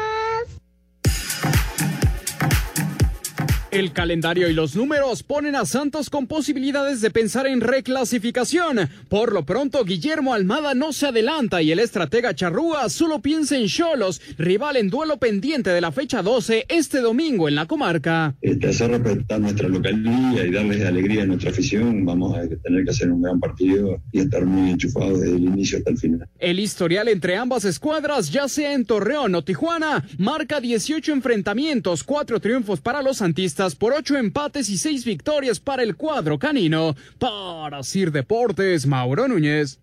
El 3.74 3.92
calendario 3.92 4.48
y 4.48 4.52
los 4.52 4.76
números 4.76 5.24
ponen 5.24 5.56
a 5.56 5.64
Santos 5.64 6.08
con 6.08 6.28
posibilidades 6.28 7.00
de 7.00 7.10
pensar 7.10 7.48
en 7.48 7.60
reclasificación. 7.60 8.88
Por 9.08 9.32
lo 9.32 9.44
pronto, 9.44 9.84
Guillermo 9.84 10.32
Almada 10.32 10.74
no 10.74 10.92
se 10.92 11.08
adelanta 11.08 11.60
y 11.60 11.72
el 11.72 11.80
estratega 11.80 12.36
Charrúa 12.36 12.88
solo 12.88 13.18
piensa 13.18 13.56
en 13.56 13.66
Cholos, 13.66 14.22
rival 14.38 14.76
en 14.76 14.90
duelo 14.90 15.16
pendiente 15.16 15.70
de 15.70 15.80
la 15.80 15.90
fecha 15.90 16.22
12 16.22 16.66
este 16.68 17.00
domingo 17.00 17.48
en 17.48 17.56
la 17.56 17.66
comarca. 17.66 18.36
Este, 18.42 18.68
hacer 18.68 18.92
respetar 18.92 19.40
nuestra 19.40 19.68
localidad 19.68 20.44
y 20.44 20.52
darles 20.52 20.84
alegría 20.84 21.24
a 21.24 21.26
nuestra 21.26 21.50
afición, 21.50 22.04
vamos 22.04 22.38
a 22.38 22.46
tener 22.46 22.84
que 22.84 22.90
hacer 22.90 23.10
un 23.10 23.22
gran 23.22 23.40
partido 23.40 24.00
y 24.12 24.20
estar 24.20 24.44
muy 24.44 24.70
enchufados 24.70 25.20
desde 25.20 25.34
el 25.34 25.46
inicio 25.46 25.78
hasta 25.78 25.90
el 25.90 25.98
final. 25.98 26.28
El 26.38 26.60
historial 26.60 27.08
entre 27.08 27.34
ambas 27.36 27.64
escuadras, 27.64 28.30
ya 28.30 28.46
sea 28.46 28.72
en 28.72 28.84
Torreón 28.84 29.34
o 29.34 29.42
Tijuana, 29.42 30.06
marca 30.16 30.60
18 30.60 31.12
enfrentamientos, 31.12 32.04
4 32.04 32.38
triunfos 32.38 32.80
para 32.80 33.02
los 33.02 33.16
santistas 33.16 33.63
por 33.74 33.94
ocho 33.94 34.16
empates 34.16 34.68
y 34.68 34.76
seis 34.76 35.04
victorias 35.04 35.60
para 35.60 35.82
el 35.82 35.96
cuadro 35.96 36.38
canino. 36.38 36.94
Para 37.18 37.82
Sir 37.82 38.12
Deportes, 38.12 38.86
Mauro 38.86 39.26
Núñez. 39.28 39.78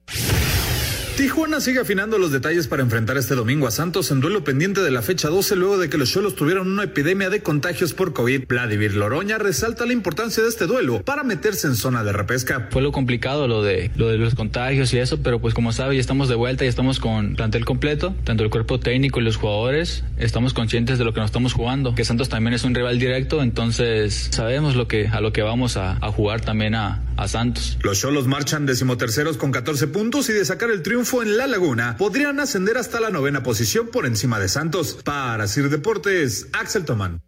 Tijuana 1.22 1.60
sigue 1.62 1.80
afinando 1.80 2.18
los 2.18 2.32
detalles 2.32 2.66
para 2.66 2.82
enfrentar 2.82 3.16
este 3.16 3.36
domingo 3.36 3.68
a 3.68 3.72
Santos 3.72 4.10
en 4.10 4.22
duelo 4.22 4.44
pendiente 4.44 4.82
de 4.82 4.90
la 4.90 5.04
fecha 5.04 5.28
12 5.28 5.56
luego 5.56 5.78
de 5.78 5.88
que 5.88 6.00
los 6.00 6.10
Cholos 6.10 6.36
tuvieron 6.36 6.68
una 6.68 6.86
epidemia 6.86 7.30
de 7.30 7.44
contagios 7.44 7.94
por 7.94 8.12
COVID. 8.14 8.48
Vladimir 8.48 8.96
Loroña 8.96 9.38
resalta 9.38 9.86
la 9.86 9.94
importancia 9.94 10.42
de 10.42 10.50
este 10.50 10.66
duelo 10.66 11.04
para 11.04 11.24
meterse 11.24 11.68
en 11.68 11.76
zona 11.76 12.04
de 12.04 12.12
repesca. 12.12 12.70
Fue 12.72 12.82
lo 12.82 12.92
complicado 12.92 13.48
lo 13.48 13.62
de 13.62 13.92
lo 13.96 14.08
de 14.08 14.18
los 14.18 14.34
contagios 14.34 14.92
y 14.96 14.98
eso, 14.98 15.22
pero 15.22 15.40
pues 15.40 15.54
como 15.54 15.72
sabe 15.74 15.94
ya 15.94 16.02
estamos 16.02 16.28
de 16.28 16.34
vuelta 16.34 16.66
y 16.66 16.68
estamos 16.68 17.00
con 17.00 17.36
plantel 17.36 17.66
completo, 17.66 18.16
tanto 18.24 18.44
el 18.44 18.50
cuerpo 18.50 18.80
técnico 18.80 19.20
y 19.20 19.24
los 19.24 19.38
jugadores, 19.38 20.04
estamos 20.18 20.56
conscientes 20.56 20.98
de 20.98 21.06
lo 21.06 21.14
que 21.14 21.20
nos 21.20 21.28
estamos 21.28 21.54
jugando, 21.54 21.94
que 21.94 22.04
Santos 22.04 22.30
también 22.30 22.56
es 22.56 22.64
un 22.64 22.74
rival 22.74 22.98
directo, 22.98 23.44
entonces 23.44 24.30
sabemos 24.32 24.76
lo 24.76 24.88
que 24.88 25.08
a 25.08 25.22
lo 25.22 25.32
que 25.32 25.44
vamos 25.44 25.78
a, 25.78 26.00
a 26.02 26.12
jugar 26.12 26.42
también 26.42 26.74
a, 26.74 27.04
a 27.16 27.28
Santos. 27.28 27.78
Los 27.84 28.00
Cholos 28.00 28.26
marchan 28.26 28.66
decimoterceros 28.66 29.38
con 29.38 29.52
14 29.52 29.86
puntos 29.86 30.28
y 30.30 30.34
de 30.34 30.44
sacar 30.46 30.72
el 30.72 30.82
triunfo 30.82 31.11
en 31.20 31.38
La 31.38 31.46
Laguna, 31.46 31.98
podrían 31.98 32.40
ascender 32.40 32.78
hasta 32.78 33.02
la 33.02 33.10
novena 33.10 33.44
posición 33.44 33.90
por 33.90 34.06
encima 34.06 34.40
de 34.40 34.48
Santos. 34.48 35.00
Para 35.04 35.46
Sir 35.48 35.70
Deportes, 35.70 36.48
Axel 36.54 36.86
Tomán. 36.86 37.22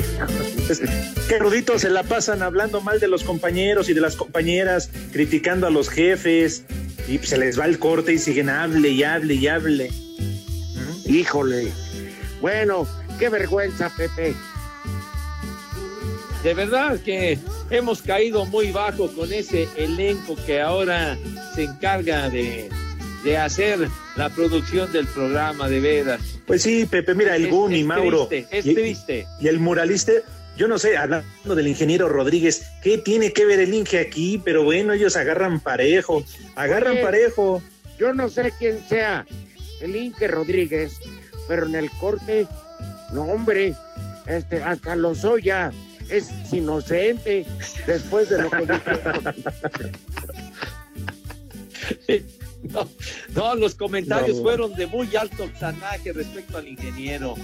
Qué 1.28 1.38
ruditos 1.38 1.82
se 1.82 1.90
la 1.90 2.02
pasan 2.02 2.42
hablando 2.42 2.80
mal 2.80 3.00
de 3.00 3.08
los 3.08 3.24
compañeros 3.24 3.88
y 3.88 3.94
de 3.94 4.00
las 4.00 4.16
compañeras, 4.16 4.90
criticando 5.12 5.66
a 5.66 5.70
los 5.70 5.88
jefes, 5.90 6.64
y 7.08 7.18
se 7.18 7.36
les 7.36 7.58
va 7.58 7.66
el 7.66 7.78
corte 7.78 8.12
y 8.12 8.18
siguen 8.18 8.48
hable 8.48 8.88
y 8.90 9.02
hable 9.02 9.34
y 9.34 9.48
hable. 9.48 9.90
Híjole. 11.04 11.72
Bueno, 12.40 12.86
qué 13.18 13.28
vergüenza, 13.28 13.90
Pepe. 13.96 14.34
De 16.42 16.54
verdad 16.54 16.98
que 17.00 17.38
hemos 17.70 18.02
caído 18.02 18.44
muy 18.46 18.72
bajo 18.72 19.08
con 19.14 19.32
ese 19.32 19.68
elenco 19.76 20.36
que 20.44 20.60
ahora 20.60 21.16
se 21.54 21.64
encarga 21.64 22.28
de, 22.30 22.68
de 23.24 23.38
hacer 23.38 23.88
la 24.16 24.28
producción 24.30 24.92
del 24.92 25.06
programa, 25.06 25.68
de 25.68 25.80
veras. 25.80 26.20
Pues 26.46 26.62
sí, 26.62 26.86
Pepe, 26.86 27.14
mira, 27.14 27.36
el 27.36 27.46
es 27.46 27.84
Mauro. 27.84 28.26
triste, 28.26 28.58
es 28.58 28.66
y, 28.66 28.74
triste. 28.74 29.26
Y 29.40 29.48
el 29.48 29.60
muralista, 29.60 30.12
yo 30.56 30.68
no 30.68 30.78
sé, 30.78 30.96
hablando 30.96 31.54
del 31.54 31.68
ingeniero 31.68 32.08
Rodríguez, 32.08 32.66
¿qué 32.82 32.98
tiene 32.98 33.32
que 33.32 33.46
ver 33.46 33.60
el 33.60 33.72
Inge 33.72 34.00
aquí? 34.00 34.40
Pero 34.44 34.64
bueno, 34.64 34.92
ellos 34.92 35.16
agarran 35.16 35.60
parejo, 35.60 36.24
agarran 36.56 36.94
Oye, 36.94 37.02
parejo. 37.02 37.62
Yo 37.98 38.12
no 38.12 38.28
sé 38.28 38.52
quién 38.58 38.82
sea 38.88 39.26
el 39.80 39.94
Inque 39.94 40.28
Rodríguez, 40.28 40.98
pero 41.46 41.66
en 41.66 41.76
el 41.76 41.90
corte, 41.92 42.46
no 43.12 43.22
hombre, 43.22 43.74
este, 44.26 44.62
hasta 44.62 44.96
Lozoya 44.96 45.72
es 46.08 46.30
inocente 46.52 47.46
después 47.86 48.28
de 48.28 48.42
lo 48.42 48.50
que 48.50 48.66
dijeron. 48.66 49.34
No, 52.72 52.88
no, 53.34 53.54
los 53.56 53.74
comentarios 53.74 54.36
No. 54.36 54.42
fueron 54.42 54.74
de 54.74 54.86
muy 54.86 55.14
alto 55.16 55.44
octanaje 55.44 56.12
respecto 56.12 56.58
al 56.58 56.68
ingeniero. 56.68 57.34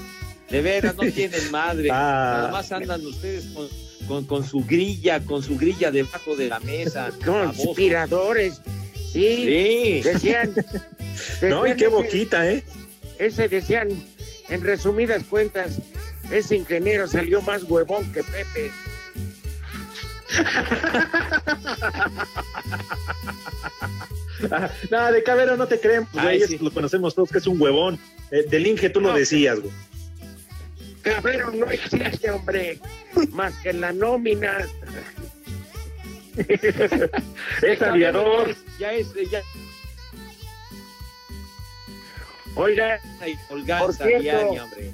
De 0.50 0.62
veras, 0.62 0.94
no 0.96 1.02
tienen 1.10 1.40
madre. 1.50 1.88
Ah. 1.90 2.34
Nada 2.38 2.52
más 2.52 2.72
andan 2.72 3.04
ustedes 3.04 3.46
con, 3.54 3.68
con, 4.06 4.24
con 4.26 4.44
su 4.46 4.60
grilla, 4.64 5.20
con 5.20 5.42
su 5.42 5.56
grilla 5.58 5.90
debajo 5.90 6.36
de 6.36 6.48
la 6.48 6.60
mesa. 6.60 7.10
Conspiradores. 7.24 8.60
Sí, 9.12 10.00
Sí. 10.02 10.02
decían. 10.02 10.54
No, 11.42 11.66
y 11.66 11.70
decían 11.70 11.76
qué 11.76 11.86
boquita, 11.88 12.50
¿eh? 12.50 12.62
Ese 13.18 13.48
decían, 13.48 13.88
en 14.48 14.60
resumidas 14.62 15.24
cuentas, 15.24 15.78
ese 16.30 16.56
ingeniero 16.56 17.08
salió 17.08 17.42
más 17.42 17.64
huevón 17.64 18.10
que 18.12 18.22
Pepe. 18.22 18.70
Ah, 24.50 24.70
No, 24.90 25.12
de 25.12 25.22
Cabero 25.24 25.56
no 25.56 25.66
te 25.66 25.80
creemos, 25.80 26.08
Ay, 26.14 26.22
güey, 26.22 26.42
es- 26.42 26.48
sí. 26.48 26.58
lo 26.58 26.70
conocemos 26.72 27.14
todos 27.14 27.30
que 27.30 27.38
es 27.38 27.46
un 27.48 27.60
huevón. 27.60 27.98
Eh, 28.30 28.44
del 28.48 28.66
Inge 28.68 28.88
tú 28.90 29.00
lo 29.00 29.12
decías, 29.12 29.58
güey. 29.58 29.72
Cabrero 31.02 31.50
no 31.50 31.66
existe, 31.66 32.30
hombre, 32.30 32.78
más 33.32 33.52
que 33.62 33.70
en 33.70 33.80
la 33.80 33.92
nómina. 33.92 34.58
Es 37.62 37.82
aviador. 37.82 38.54
Ya 38.78 38.92
es, 38.92 39.08
ya 39.28 39.42
Oiga, 42.54 43.00
por 43.80 43.92
cierto, 43.94 44.18
diaria, 44.20 44.64
hombre. 44.64 44.92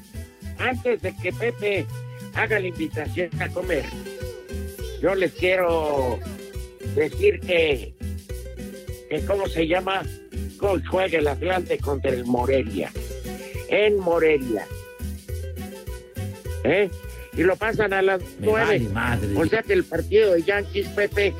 antes 0.58 1.02
de 1.02 1.14
que 1.16 1.32
Pepe 1.32 1.86
haga 2.34 2.58
la 2.60 2.66
invitación 2.68 3.28
a 3.42 3.48
comer, 3.50 3.84
yo 5.04 5.14
les 5.14 5.32
quiero 5.34 6.18
decir 6.94 7.38
que, 7.40 7.94
que 9.10 9.26
¿cómo 9.26 9.46
se 9.48 9.66
llama? 9.66 10.00
Hoy 10.62 10.82
juega 10.90 11.18
el 11.18 11.28
Atlante 11.28 11.76
contra 11.76 12.10
el 12.10 12.24
Morelia. 12.24 12.90
En 13.68 13.98
Morelia. 13.98 14.66
¿Eh? 16.64 16.88
Y 17.36 17.42
lo 17.42 17.54
pasan 17.56 17.92
a 17.92 18.00
las 18.00 18.22
nueve. 18.38 18.88
O 19.36 19.44
sea 19.44 19.62
que 19.62 19.74
el 19.74 19.84
partido 19.84 20.32
de 20.32 20.42
Yankees, 20.42 20.88
Pepe, 20.88 21.34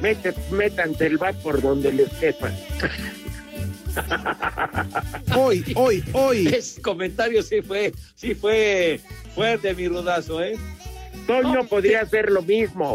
mete, 0.00 0.32
métanse 0.50 1.04
el 1.04 1.18
bat 1.18 1.36
por 1.42 1.60
donde 1.60 1.92
les 1.92 2.08
quepa. 2.14 2.50
Hoy, 5.36 5.62
hoy, 5.74 6.02
hoy. 6.14 6.46
Ese 6.46 6.80
comentario 6.80 7.42
sí 7.42 7.60
fue, 7.60 7.92
sí 8.14 8.34
fue 8.34 9.00
fuerte, 9.34 9.74
mi 9.74 9.86
rudazo, 9.86 10.42
¿eh? 10.42 10.56
Toño 11.26 11.64
podría 11.66 12.02
hacer 12.02 12.30
lo 12.30 12.42
mismo, 12.42 12.94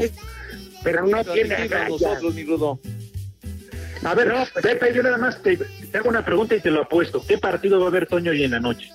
pero 0.83 1.05
no 1.07 1.23
tiene 1.23 1.55
agallas. 1.55 1.89
nosotros, 1.89 2.33
mi 2.33 2.43
rudo. 2.43 2.79
A 4.03 4.13
ver, 4.13 4.27
No, 4.27 4.45
pues- 4.53 4.63
Pepe, 4.63 4.93
yo 4.93 5.03
nada 5.03 5.17
más 5.17 5.41
te, 5.41 5.57
te 5.57 5.97
hago 5.97 6.09
una 6.09 6.23
pregunta 6.23 6.55
y 6.55 6.61
te 6.61 6.69
lo 6.71 6.83
apuesto. 6.83 7.23
¿Qué 7.27 7.37
partido 7.37 7.79
va 7.79 7.85
a 7.85 7.89
haber 7.89 8.07
Toño 8.07 8.31
hoy 8.31 8.43
en 8.43 8.51
la 8.51 8.59
noche? 8.59 8.89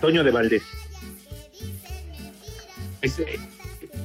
Toño 0.00 0.22
de 0.22 0.30
Valdés. 0.30 0.62
Eh, 3.02 3.38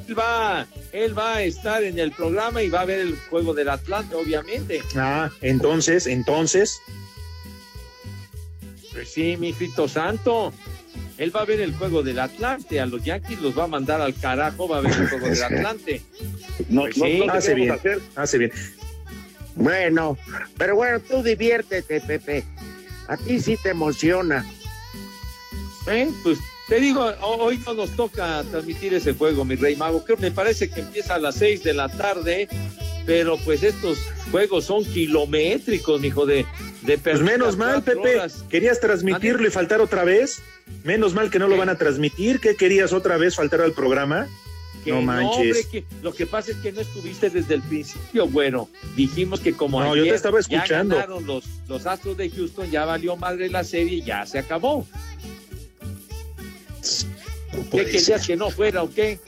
él 0.07 0.19
va, 0.19 0.67
él 0.91 1.17
va 1.17 1.35
a 1.35 1.43
estar 1.43 1.83
en 1.83 1.99
el 1.99 2.11
programa 2.11 2.61
y 2.61 2.69
va 2.69 2.81
a 2.81 2.85
ver 2.85 2.99
el 2.99 3.17
juego 3.29 3.53
del 3.53 3.69
Atlante, 3.69 4.15
obviamente. 4.15 4.81
Ah, 4.95 5.29
entonces, 5.41 6.07
entonces. 6.07 6.79
Pues 8.91 9.09
sí, 9.09 9.37
mi 9.37 9.55
santo. 9.87 10.53
Él 11.17 11.35
va 11.35 11.41
a 11.41 11.45
ver 11.45 11.59
el 11.61 11.73
juego 11.75 12.01
del 12.03 12.19
Atlante. 12.19 12.79
A 12.81 12.85
los 12.85 13.03
Yankees 13.03 13.39
los 13.41 13.57
va 13.57 13.65
a 13.65 13.67
mandar 13.67 14.01
al 14.01 14.13
carajo, 14.15 14.67
va 14.67 14.77
a 14.77 14.81
ver 14.81 14.91
el 14.93 15.07
juego 15.09 15.27
del 15.27 15.43
Atlante. 15.43 16.01
No, 16.69 16.81
Pues 16.83 16.97
no, 16.97 17.05
sí. 17.05 17.23
no 17.25 17.33
hace 17.33 17.53
bien, 17.53 17.75
hace 18.15 18.37
bien. 18.37 18.51
Bueno, 19.55 20.17
pero 20.57 20.75
bueno, 20.75 20.99
tú 20.99 21.21
diviértete, 21.21 22.01
Pepe. 22.01 22.43
A 23.07 23.17
ti 23.17 23.39
sí 23.39 23.57
te 23.61 23.69
emociona. 23.69 24.45
¿Eh? 25.87 26.09
Pues 26.23 26.39
te 26.69 26.79
digo, 26.79 27.03
ho- 27.21 27.43
hoy 27.43 27.59
no 27.65 27.73
nos 27.73 27.91
toca 27.91 28.43
transmitir 28.49 28.93
ese 28.93 29.13
juego, 29.13 29.43
mi 29.45 29.55
rey 29.55 29.75
mago. 29.75 30.03
Creo 30.03 30.17
me 30.17 30.31
parece 30.31 30.69
que 30.69 30.79
empieza 30.79 31.15
a 31.15 31.19
las 31.19 31.35
seis 31.35 31.61
de 31.63 31.73
la 31.73 31.89
tarde, 31.89 32.47
pero 33.05 33.37
pues 33.37 33.63
estos 33.63 33.97
juegos 34.31 34.65
son 34.65 34.85
kilométricos, 34.85 35.99
mijo, 35.99 36.25
de, 36.25 36.45
de 36.83 36.97
Pues 36.97 37.21
menos 37.21 37.57
mal, 37.57 37.83
Pepe. 37.83 38.21
¿Querías 38.49 38.79
transmitirlo 38.79 39.47
y 39.47 39.51
faltar 39.51 39.81
otra 39.81 40.03
vez? 40.03 40.41
Menos 40.83 41.13
mal 41.13 41.29
que 41.29 41.39
no 41.39 41.47
lo 41.47 41.57
van 41.57 41.69
a 41.69 41.77
transmitir. 41.77 42.39
¿Qué 42.39 42.55
querías 42.55 42.93
otra 42.93 43.17
vez 43.17 43.35
faltar 43.35 43.61
al 43.61 43.73
programa? 43.73 44.27
Que 44.83 44.91
No 44.91 45.01
manches. 45.01 45.35
hombre, 45.37 45.67
que 45.71 45.85
lo 46.01 46.13
que 46.13 46.25
pasa 46.25 46.51
es 46.51 46.57
que 46.57 46.71
no 46.73 46.81
estuviste 46.81 47.29
desde 47.29 47.53
el 47.55 47.61
principio, 47.61 48.27
bueno. 48.27 48.69
Dijimos 48.95 49.39
que 49.39 49.53
como 49.53 49.81
No, 49.81 49.95
yo 49.95 50.03
te 50.03 50.09
estaba 50.15 50.39
ya 50.41 50.57
escuchando. 50.57 50.95
ganaron 50.95 51.25
los, 51.25 51.45
los 51.67 51.85
Astros 51.85 52.17
de 52.17 52.29
Houston, 52.29 52.69
ya 52.69 52.83
valió 52.85 53.15
madre 53.15 53.49
la 53.49 53.63
serie 53.63 53.97
y 53.99 54.01
ya 54.03 54.25
se 54.25 54.39
acabó. 54.39 54.85
¿Qué 57.51 57.57
puede 57.69 57.85
querías 57.85 58.03
ser. 58.03 58.21
que 58.21 58.35
no 58.35 58.49
fuera 58.49 58.83
o 58.83 58.89
qué? 58.89 59.19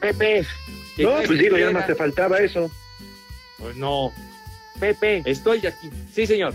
Pepe, 0.00 0.44
¿Qué 0.63 0.63
No, 0.98 1.16
pues 1.26 1.38
digo, 1.38 1.56
ya 1.58 1.70
más 1.70 1.86
te 1.86 1.94
faltaba 1.94 2.38
eso. 2.38 2.70
Pues 3.58 3.76
no, 3.76 4.12
Pepe, 4.78 5.22
estoy 5.24 5.66
aquí. 5.66 5.90
Sí, 6.12 6.26
señor. 6.26 6.54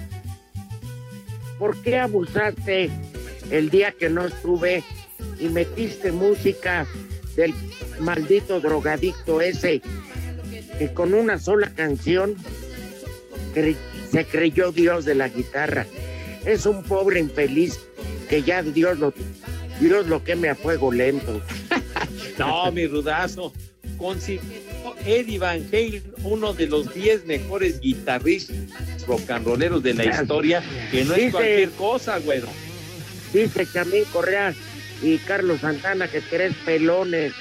¿por 1.58 1.76
qué 1.82 1.98
abusaste 2.00 2.90
el 3.52 3.70
día 3.70 3.92
que 3.92 4.10
no 4.10 4.26
estuve 4.26 4.82
y 5.42 5.50
metiste 5.50 6.12
música 6.14 6.88
del 7.36 7.54
maldito 8.00 8.62
drogadicto 8.62 9.42
ese 9.42 9.82
que 10.78 10.94
con 10.94 11.14
una 11.14 11.38
sola 11.38 11.70
canción 11.76 12.36
cre- 13.54 13.76
se 14.10 14.24
creyó 14.26 14.72
Dios 14.72 15.04
de 15.04 15.16
la 15.16 15.28
guitarra? 15.28 15.86
Es 16.46 16.66
un 16.66 16.82
pobre 16.84 17.20
infeliz 17.20 17.78
que 18.30 18.42
ya 18.42 18.64
Dios 18.64 18.98
lo, 19.00 19.14
Dios 19.82 20.08
lo 20.08 20.24
queme 20.24 20.48
a 20.50 20.56
fuego 20.56 20.92
lento. 20.92 21.42
No, 22.38 22.72
mi 22.72 22.88
rudazo. 22.88 23.52
Considero 24.00 24.96
Eddie 25.06 25.38
Van 25.38 25.68
Halen 25.72 26.04
uno 26.24 26.54
de 26.54 26.68
los 26.68 26.94
10 26.94 27.26
mejores 27.26 27.80
guitarristas 27.82 28.56
rock 29.06 29.30
and 29.30 29.46
rolleros 29.46 29.84
de 29.84 29.94
la 29.94 30.06
historia, 30.06 30.64
que 30.92 31.04
no 31.04 31.14
es 31.14 31.20
Dice- 31.20 31.32
cualquier 31.32 31.70
cosa, 31.72 32.18
güero. 32.20 32.48
Dice 33.34 33.68
Chamín 33.72 34.04
Correa 34.12 34.54
y 35.02 35.18
Carlos 35.20 35.62
Santana 35.62 36.08
que 36.08 36.22
tres 36.22 36.54
pelones. 36.66 37.34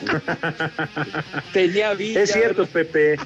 Tenía 1.52 1.94
vida. 1.94 2.22
Es 2.22 2.32
cierto, 2.32 2.66
Pepe. 2.66 3.16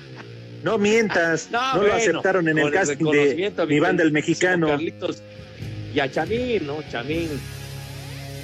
No 0.62 0.78
mientas. 0.78 1.48
No, 1.50 1.74
lo 1.74 1.80
bueno, 1.80 1.94
aceptaron 1.94 2.48
en 2.48 2.58
el 2.58 2.70
casting 2.70 3.04
de 3.10 3.52
mi 3.68 3.80
banda 3.80 4.02
el 4.02 4.12
mexicano. 4.12 4.68
Carlitos 4.68 5.22
y 5.94 6.00
a 6.00 6.10
Chamín, 6.10 6.66
¿no? 6.66 6.82
Chamín. 6.90 7.28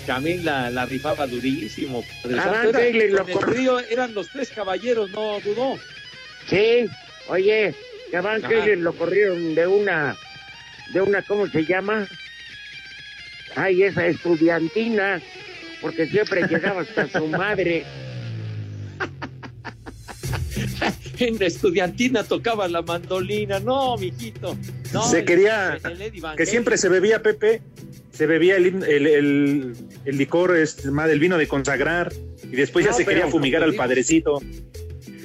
Chamín 0.08 0.42
la, 0.42 0.70
la 0.70 0.86
rifaba 0.86 1.26
durísimo. 1.26 2.02
Padre 2.22 2.38
Ah. 2.40 2.62
Era- 2.66 3.08
lo 3.10 3.18
con 3.18 3.28
el 3.30 3.36
corre- 3.36 3.52
trío 3.54 3.78
eran 3.80 4.14
los 4.14 4.30
tres 4.30 4.48
caballeros, 4.48 5.10
no 5.10 5.38
dudó. 5.40 5.78
Sí, 6.48 6.86
oye, 7.28 7.74
que 8.10 8.20
Van 8.20 8.42
Ajá. 8.42 8.54
Halen 8.62 8.82
lo 8.84 8.94
corrieron 8.94 9.54
de 9.54 9.66
una, 9.66 10.16
de 10.94 11.02
una, 11.02 11.20
¿cómo 11.20 11.46
se 11.46 11.66
llama? 11.66 12.08
Ay, 13.54 13.82
esa 13.82 14.06
estudiantina, 14.06 15.20
porque 15.82 16.06
siempre 16.06 16.48
llegaba 16.48 16.80
hasta 16.80 17.06
su 17.06 17.26
madre. 17.28 17.84
En 21.18 21.38
la 21.38 21.46
estudiantina 21.46 22.24
tocaba 22.24 22.66
la 22.68 22.80
mandolina. 22.80 23.60
No, 23.60 23.98
mijito. 23.98 24.56
No, 24.94 25.02
se 25.06 25.18
el- 25.18 25.24
quería 25.26 25.78
que 26.36 26.46
siempre 26.46 26.78
se 26.78 26.88
bebía 26.88 27.22
Pepe 27.22 27.60
se 28.18 28.26
bebía 28.26 28.56
el, 28.56 28.66
el, 28.82 29.06
el- 29.06 29.74
el 30.04 30.18
licor 30.18 30.56
este, 30.56 30.90
más 30.90 31.06
del 31.08 31.20
vino 31.20 31.38
de 31.38 31.46
consagrar 31.46 32.12
y 32.42 32.56
después 32.56 32.84
ya 32.84 32.90
No, 32.90 32.96
se 32.96 33.04
quería 33.06 33.28
fumigar 33.28 33.62
al 33.62 33.74
padrecito. 33.74 34.42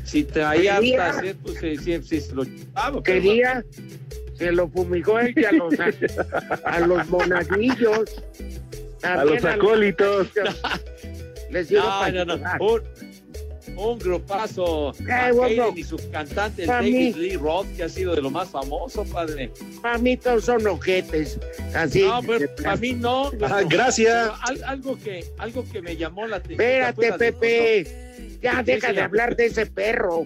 Si 0.03 0.23
traía 0.25 0.75
Quería- 0.75 1.08
harta 1.08 1.21
sed, 1.21 1.36
pues 1.41 1.58
sí, 1.60 1.75
sí, 1.77 1.99
sí, 2.03 2.21
se 2.21 2.36
lo 2.36 2.45
chupaba, 2.45 2.91
pero- 2.91 3.03
Quería, 3.03 3.65
se 4.38 4.51
lo 4.51 4.69
fumigó 4.69 5.19
él 5.19 5.34
a 5.43 5.51
los, 5.53 5.73
a, 5.79 5.89
a 6.65 6.79
los 6.82 7.10
monaguillos. 7.10 8.21
a 9.01 9.25
los 9.25 9.43
acólitos. 9.43 10.27
Les 11.49 11.71
No, 11.71 12.12
no, 12.12 12.25
no. 12.25 12.36
Un, 12.60 12.82
un 13.76 13.99
grupazo. 13.99 14.93
Halen 15.10 15.78
y 15.78 15.84
su 15.84 15.97
cantante, 16.12 16.63
el 16.63 16.67
Pa' 16.67 16.76
David 16.76 16.93
mí. 16.93 17.13
Lee 17.13 17.38
Roth, 17.38 17.67
que 17.76 17.84
ha 17.84 17.89
sido 17.89 18.15
de 18.15 18.21
lo 18.21 18.30
más 18.30 18.49
famoso, 18.49 19.04
padre. 19.06 19.52
Para 19.82 19.97
mí 19.97 20.17
todos 20.17 20.45
son 20.45 20.65
ojetes. 20.67 21.39
Así. 21.73 22.02
no, 22.04 22.21
pero 22.26 22.54
para 22.56 22.76
mí 22.76 22.93
no. 22.93 23.32
Ah, 23.43 23.62
gracias. 23.67 24.32
Pero 24.47 24.65
algo, 24.67 24.97
que, 24.99 25.26
algo 25.38 25.65
que 25.71 25.82
me 25.82 25.95
llamó 25.97 26.26
la 26.28 26.38
atención. 26.38 26.62
Espérate, 26.62 27.02
¿te 27.02 27.08
acuerdas 27.08 27.19
de 27.19 27.34
Pepe. 27.34 28.39
Ya 28.41 28.63
deja 28.63 28.88
de 28.88 28.93
señor. 28.93 29.04
hablar 29.06 29.36
de 29.36 29.45
ese 29.45 29.65
perro. 29.65 30.26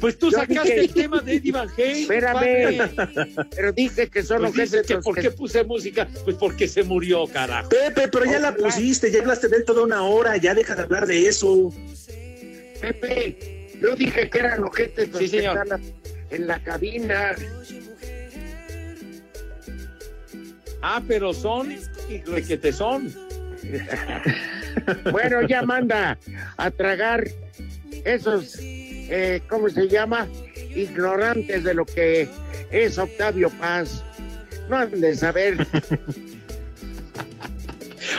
Pues 0.00 0.18
tú 0.18 0.30
Yo 0.30 0.38
sacaste 0.38 0.62
dije- 0.62 0.80
el 0.80 0.92
tema 0.94 1.20
de 1.20 1.34
Eddie 1.34 1.52
Van 1.52 1.68
Halen. 1.68 1.96
Espérame. 2.02 2.32
padre. 2.94 3.34
Pero 3.56 3.72
dice 3.72 4.08
que 4.08 4.22
son 4.22 4.38
Pues 4.42 4.54
dices 4.54 4.86
que 4.86 4.98
¿Por 4.98 5.16
que- 5.16 5.22
qué 5.22 5.30
puse 5.32 5.64
música? 5.64 6.08
Pues 6.24 6.36
porque 6.36 6.68
se 6.68 6.84
murió, 6.84 7.26
carajo. 7.26 7.68
Pepe 7.68 8.06
pero 8.08 8.24
ya 8.24 8.38
la 8.38 8.54
pusiste 8.54 9.10
ya 9.10 9.18
hablaste 9.20 9.48
de 9.48 9.56
él 9.58 9.64
toda 9.64 9.82
una 9.82 10.02
hora 10.04 10.36
ya 10.36 10.54
deja 10.54 10.74
de 10.76 10.82
hablar 10.82 11.06
de 11.06 11.26
eso 11.26 11.72
Pepe, 12.80 13.68
yo 13.80 13.94
dije 13.96 14.28
que 14.30 14.38
eran 14.38 14.64
ojetes 14.64 15.08
los 15.10 15.18
Sí, 15.18 15.30
que 15.30 15.38
señor. 15.38 15.58
están 15.62 15.82
en 16.30 16.46
la 16.46 16.62
cabina. 16.62 17.34
Ah, 20.82 21.02
pero 21.06 21.34
son 21.34 21.72
y 22.08 22.18
requete 22.22 22.72
son. 22.72 23.12
Bueno, 25.10 25.42
ya 25.46 25.62
manda 25.62 26.16
a 26.56 26.70
tragar 26.70 27.24
esos, 28.04 28.56
eh, 28.60 29.42
¿cómo 29.48 29.68
se 29.68 29.88
llama? 29.88 30.28
Ignorantes 30.74 31.64
de 31.64 31.74
lo 31.74 31.84
que 31.84 32.28
es 32.70 32.96
Octavio 32.98 33.50
Paz. 33.50 34.04
No 34.68 34.76
han 34.78 35.00
de 35.00 35.14
saber. 35.16 35.66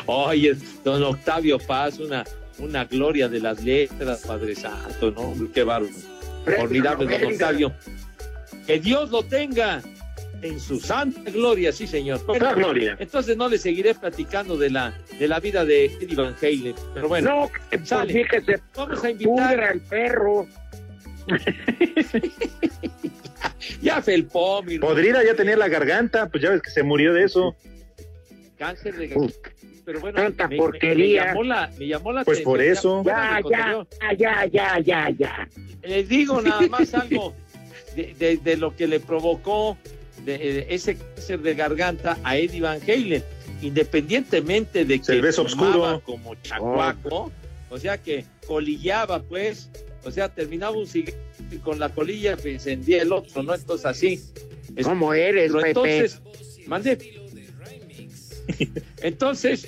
Oye, 0.06 0.56
don 0.84 1.04
Octavio 1.04 1.58
Paz, 1.60 2.00
una, 2.00 2.24
una 2.62 2.86
gloria 2.86 3.28
de 3.28 3.39
las 3.39 3.63
letras, 3.63 4.24
Padre 4.26 4.56
Santo, 4.56 5.12
¿no? 5.12 5.34
Qué 5.54 5.63
bárbaro. 5.63 5.93
Formidable, 6.58 7.17
don. 7.17 7.34
Octavio. 7.34 7.74
Que 8.65 8.80
Dios 8.80 9.12
lo 9.12 9.24
tenga 9.24 9.82
en 10.41 10.60
su 10.60 10.80
santa 10.80 11.30
gloria, 11.32 11.71
sí, 11.71 11.88
señor. 11.88 12.19
Toda 12.26 12.54
gloria. 12.54 12.95
Entonces 13.00 13.38
no 13.38 13.47
le 13.47 13.58
seguiré 13.58 13.93
platicando 13.93 14.58
de 14.58 14.69
la, 14.69 14.93
de 15.19 15.28
la 15.28 15.39
vida 15.39 15.65
de 15.65 15.86
Eddie 15.86 16.15
Van 16.15 16.36
Halen. 16.41 16.76
Pero 16.93 17.08
bueno, 17.08 17.30
no, 17.30 17.52
por 17.69 17.86
sale. 17.86 18.13
mí 18.13 18.26
que 18.26 18.41
se 18.41 18.60
vamos 18.76 19.04
a 19.04 19.10
invitar. 19.10 19.60
el 19.74 19.82
perro. 19.82 20.47
Ya 23.82 24.02
felpó, 24.02 24.63
mi 24.63 24.80
Podrida 24.80 25.24
ya 25.24 25.36
tenía 25.36 25.56
la 25.56 25.67
garganta 25.67 26.28
pues 26.30 26.43
ya 26.43 26.50
ves 26.50 26.62
que 26.62 26.71
se 26.71 26.84
murió 26.84 27.13
de 27.13 27.24
eso 27.24 27.56
cáncer 28.58 28.95
de 28.95 29.08
garganta. 29.08 29.52
Pero 29.86 30.00
bueno, 30.00 30.22
Tanta 30.22 30.48
me, 30.48 30.58
porquería. 30.58 31.22
me 31.22 31.28
llamó 31.30 31.44
la, 31.44 31.72
me 31.80 31.88
llamó 31.88 32.12
la 32.13 32.24
Pues 32.24 32.41
por 32.41 32.62
eso. 32.62 33.04
Ya, 33.06 33.41
ya, 33.50 33.86
ya, 34.17 34.46
ya, 34.46 34.80
ya, 34.80 35.10
ya. 35.10 35.50
Les 35.84 36.08
digo 36.08 36.41
nada 36.41 36.62
más 36.67 36.94
algo 36.94 37.34
de, 37.96 38.13
de- 38.20 38.38
de 38.38 38.58
lo 38.58 38.76
que 38.76 38.88
le 38.88 39.00
provocó 39.00 39.78
de, 40.26 40.38
de 40.38 40.65
ese 40.70 40.96
cáncer 40.98 41.39
de 41.41 41.56
garganta 41.56 42.17
a 42.24 42.38
Eddie 42.38 42.62
Van 42.62 42.80
Halen, 42.88 43.24
independientemente 43.62 44.86
de 44.86 45.00
que 45.02 45.22
fumaba 45.34 45.96
oscuro. 45.96 46.02
como 46.06 46.36
chacuaco, 46.36 47.32
o 47.70 47.78
sea 47.78 47.98
que 47.98 48.26
colillaba 48.48 49.22
pues, 49.24 49.70
o 50.04 50.12
sea, 50.12 50.30
terminaba 50.30 50.78
un 50.78 50.88
cigarro 50.88 51.17
y 51.52 51.58
con 51.58 51.80
la 51.80 51.89
colilla 51.89 52.38
encendía 52.44 53.02
el 53.02 53.12
otro, 53.12 53.44
¿no? 53.44 53.56
Entonces 53.56 53.86
así. 53.86 54.22
Es- 54.76 54.86
¿Cómo 54.86 55.13
eres, 55.13 55.52
pero 55.52 55.58
Pepe? 55.63 55.70
entonces, 55.70 56.22
mande. 56.67 56.98
Entonces, 59.02 59.68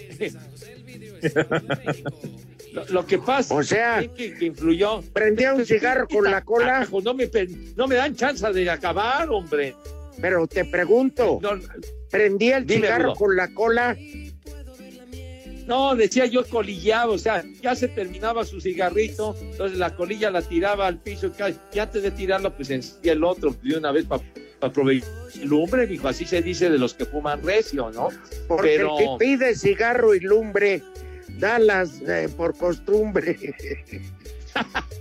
lo, 2.73 2.85
lo 2.89 3.05
que 3.05 3.19
pasa 3.19 3.53
O 3.55 3.63
sea, 3.63 4.01
es 4.01 4.09
que, 4.09 4.33
que 4.35 4.45
influyó. 4.45 5.01
prendía 5.13 5.53
un 5.53 5.65
cigarro 5.65 6.07
con 6.07 6.23
la 6.25 6.43
cola, 6.43 6.65
Carajo, 6.65 7.01
no 7.01 7.13
me, 7.13 7.29
no 7.75 7.87
me 7.87 7.95
dan 7.95 8.15
chance 8.15 8.51
de 8.51 8.69
acabar, 8.69 9.29
hombre. 9.29 9.75
pero 10.21 10.47
te 10.47 10.65
pregunto, 10.65 11.39
No, 11.41 11.51
prendía 12.09 12.57
el 12.57 12.65
Dime, 12.65 12.81
cigarro 12.81 13.13
con 13.13 13.35
la 13.35 13.53
cola. 13.53 13.95
no, 15.67 15.95
decía 15.95 16.25
yo 16.25 16.45
colillaba, 16.47 17.11
o 17.11 17.17
sea, 17.17 17.43
ya 17.61 17.75
se 17.75 17.87
terminaba 17.87 18.43
su 18.45 18.59
cigarrito, 18.59 19.35
entonces 19.39 19.77
la 19.77 19.95
colilla 19.95 20.29
la 20.31 20.41
tiraba 20.41 20.87
al 20.87 20.99
piso 21.01 21.31
y 21.73 21.79
antes 21.79 22.03
de 22.03 22.11
tirarlo, 22.11 22.55
pues 22.55 22.69
encendía 22.69 23.13
el 23.13 23.23
otro 23.23 23.55
de 23.61 23.77
una 23.77 23.91
vez 23.91 24.05
para 24.05 24.23
lumbre, 25.43 25.87
dijo, 25.87 26.07
así 26.07 26.25
se 26.25 26.41
dice 26.41 26.69
de 26.69 26.77
los 26.77 26.93
que 26.93 27.05
fuman 27.05 27.41
recio, 27.43 27.91
¿no? 27.91 28.09
Porque 28.47 28.75
Pero- 28.77 28.97
el 28.99 29.05
que 29.05 29.25
pide 29.25 29.55
cigarro 29.55 30.13
y 30.15 30.19
lumbre, 30.19 30.81
da 31.39 31.59
las 31.59 31.99
eh, 32.01 32.29
por 32.35 32.55
costumbre. 32.57 33.37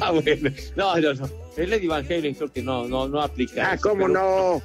Ah, 0.00 0.10
bueno. 0.12 0.50
No, 0.76 0.96
no, 0.96 1.14
no. 1.14 1.28
Eddie 1.56 1.88
Van 1.88 2.04
Halen 2.04 2.34
creo 2.34 2.52
que 2.52 2.62
no, 2.62 2.86
no, 2.86 3.08
no 3.08 3.20
aplica. 3.22 3.70
ah, 3.70 3.74
eso, 3.74 3.88
cómo 3.88 4.06
pero- 4.06 4.14
no. 4.14 4.62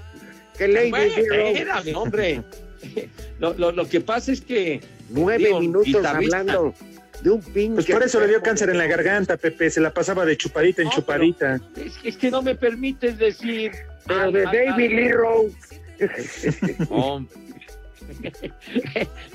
Bueno, 0.89 1.15
Di 1.15 1.21
espérame, 1.21 1.95
hombre. 1.95 2.43
Lo, 3.39 3.53
lo, 3.55 3.71
lo 3.71 3.87
que 3.89 4.01
pasa 4.01 4.31
es 4.31 4.41
que 4.41 4.81
nueve 5.09 5.45
digo, 5.45 5.59
minutos 5.59 6.03
hablando 6.05 6.73
de 7.21 7.31
un 7.31 7.41
pinche. 7.41 7.75
pues 7.75 7.85
por 7.87 8.03
eso 8.03 8.19
le 8.19 8.27
dio 8.27 8.41
cáncer 8.41 8.69
en 8.69 8.77
la 8.77 8.85
garganta 8.85 9.37
Pepe 9.37 9.69
se 9.69 9.81
la 9.81 9.93
pasaba 9.93 10.25
de 10.25 10.37
chupadita 10.37 10.81
en 10.81 10.89
No, 10.89 10.93
chupadita 10.93 11.59
es, 11.75 11.97
es 12.03 12.17
que 12.17 12.29
no 12.29 12.41
me 12.41 12.55
permites 12.55 13.17
decir. 13.17 13.71
Pero 14.05 14.23
Ay, 14.23 14.33
de 14.33 14.47
ay, 14.47 14.67
David 14.67 14.83
ay, 14.83 14.89
Lee 14.89 15.11
Rowe. 15.11 15.51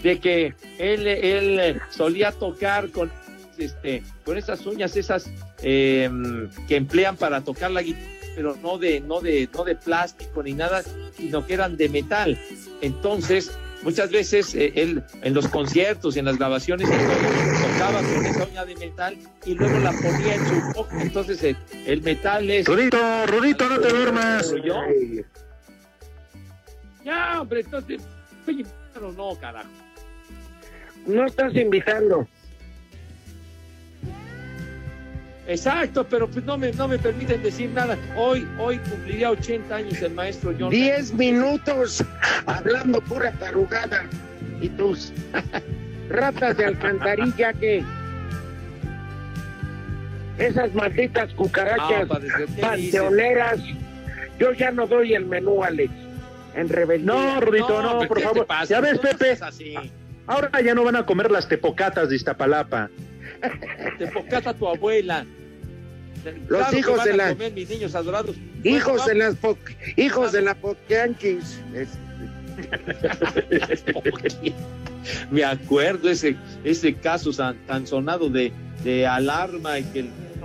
de 0.03 0.20
que 0.20 0.55
él, 0.78 1.07
él 1.07 1.80
solía 1.91 2.33
tocar 2.33 2.91
con 2.91 3.11
este, 3.59 4.03
con 4.24 4.37
esas 4.37 4.64
uñas, 4.66 4.97
esas 4.97 5.30
eh, 5.62 6.11
que 6.68 6.76
emplean 6.76 7.16
para 7.16 7.43
tocar 7.43 7.70
la 7.70 7.83
guitarra, 7.83 8.07
pero 8.35 8.57
no 8.62 8.78
de, 8.78 9.01
no 9.01 9.20
de, 9.20 9.49
no 9.53 9.64
de 9.64 9.76
plástico 9.76 10.43
ni 10.43 10.55
nada, 10.55 10.83
sino 11.16 11.47
que 11.47 11.55
eran 11.55 11.76
de 11.76 11.89
metal. 11.89 12.39
Entonces, 12.80 13.53
muchas 13.83 14.11
veces 14.11 14.55
eh, 14.55 14.72
él 14.76 15.03
en 15.22 15.35
los 15.35 15.49
conciertos 15.49 16.16
y 16.16 16.18
en 16.20 16.26
las 16.26 16.39
grabaciones 16.39 16.89
y 16.89 16.93
todo, 16.93 17.72
tocaba 17.72 17.99
con 18.01 18.26
esa 18.26 18.45
uña 18.45 18.64
de 18.64 18.76
metal 18.76 19.18
y 19.45 19.55
luego 19.55 19.78
la 19.78 19.93
ponía 19.93 20.35
en 20.35 20.47
su 20.47 20.72
boca. 20.74 21.03
Entonces 21.03 21.43
el, 21.43 21.57
el 21.87 22.03
metal 22.03 22.51
es. 22.51 22.66
Rudito, 22.66 22.99
Rudito, 23.26 23.68
no 23.68 23.80
te 23.80 23.89
duermas. 23.89 24.55
¿Yo? 24.64 24.76
Ya, 27.05 27.41
hombre, 27.41 27.61
entonces. 27.61 28.03
Oye, 28.47 28.64
pero 28.95 29.12
no, 29.12 29.35
carajo. 29.37 29.68
No 31.07 31.26
estás 31.26 31.55
invitando. 31.55 32.26
Exacto, 35.47 36.05
pero 36.09 36.28
pues 36.28 36.45
no 36.45 36.57
me, 36.57 36.70
no 36.72 36.86
me 36.86 36.99
permiten 36.99 37.43
decir 37.43 37.70
nada. 37.70 37.99
Hoy, 38.16 38.47
hoy 38.59 38.78
cumpliría 38.78 39.30
80 39.30 39.74
años 39.74 40.01
el 40.01 40.12
maestro 40.14 40.55
John. 40.59 40.70
Diez 40.70 41.12
minutos 41.12 42.05
hablando 42.47 43.01
pura 43.01 43.32
tarugada. 43.32 44.05
Y 44.61 44.68
tus 44.68 45.12
ratas 46.09 46.57
de 46.57 46.64
alcantarilla 46.66 47.53
que 47.55 47.82
esas 50.38 50.72
malditas 50.74 51.32
cucarachas 51.34 52.09
Ah, 52.11 52.18
panteoneras. 52.61 53.61
Yo 54.38 54.53
ya 54.53 54.70
no 54.70 54.86
doy 54.86 55.14
el 55.14 55.26
menú, 55.26 55.62
Alex. 55.62 55.93
En 56.55 56.68
rebeldía. 56.68 57.12
No, 57.12 57.40
Rudito, 57.40 57.82
no, 57.82 57.99
pero 57.99 58.09
por 58.09 58.16
¿qué 58.18 58.22
te 58.22 58.28
favor. 58.28 58.47
pasa? 58.47 58.64
Ya 58.66 58.80
ves, 58.80 58.95
No 58.95 59.01
Pepe, 59.03 59.38
ahora 60.26 60.61
ya 60.61 60.74
no 60.74 60.84
van 60.84 60.97
a 60.97 61.07
comer 61.07 61.30
las 61.30 61.49
tepocatas 61.49 62.09
de 62.09 62.16
Iztapalapa. 62.16 62.90
Te 63.99 64.07
pocata 64.09 64.55
tu 64.55 64.68
abuela. 64.68 65.26
Los 66.49 66.61
Claro 66.61 66.78
hijos 66.78 67.05
de 67.05 67.11
a 67.12 67.16
la- 67.16 67.28
comer 67.30 67.53
mis 67.53 67.68
niños 67.68 67.95
adorados. 67.95 68.37
Hijos 68.62 68.93
Bueno, 68.93 69.07
de 69.07 69.14
las 69.16 69.35
po- 69.37 69.59
hijos 69.97 70.33
de 70.33 70.43
la 70.43 70.55
poquianchis. 70.55 71.61
Es- 71.74 71.99
Me 75.30 75.45
acuerdo 75.45 76.11
ese, 76.11 76.37
ese 76.64 76.95
caso 76.95 77.33
tan, 77.33 77.57
tan 77.66 77.87
sonado 77.87 78.28
de, 78.28 78.53
de 78.85 79.07
alarma 79.07 79.78
y 79.78 79.85
que 79.85 80.05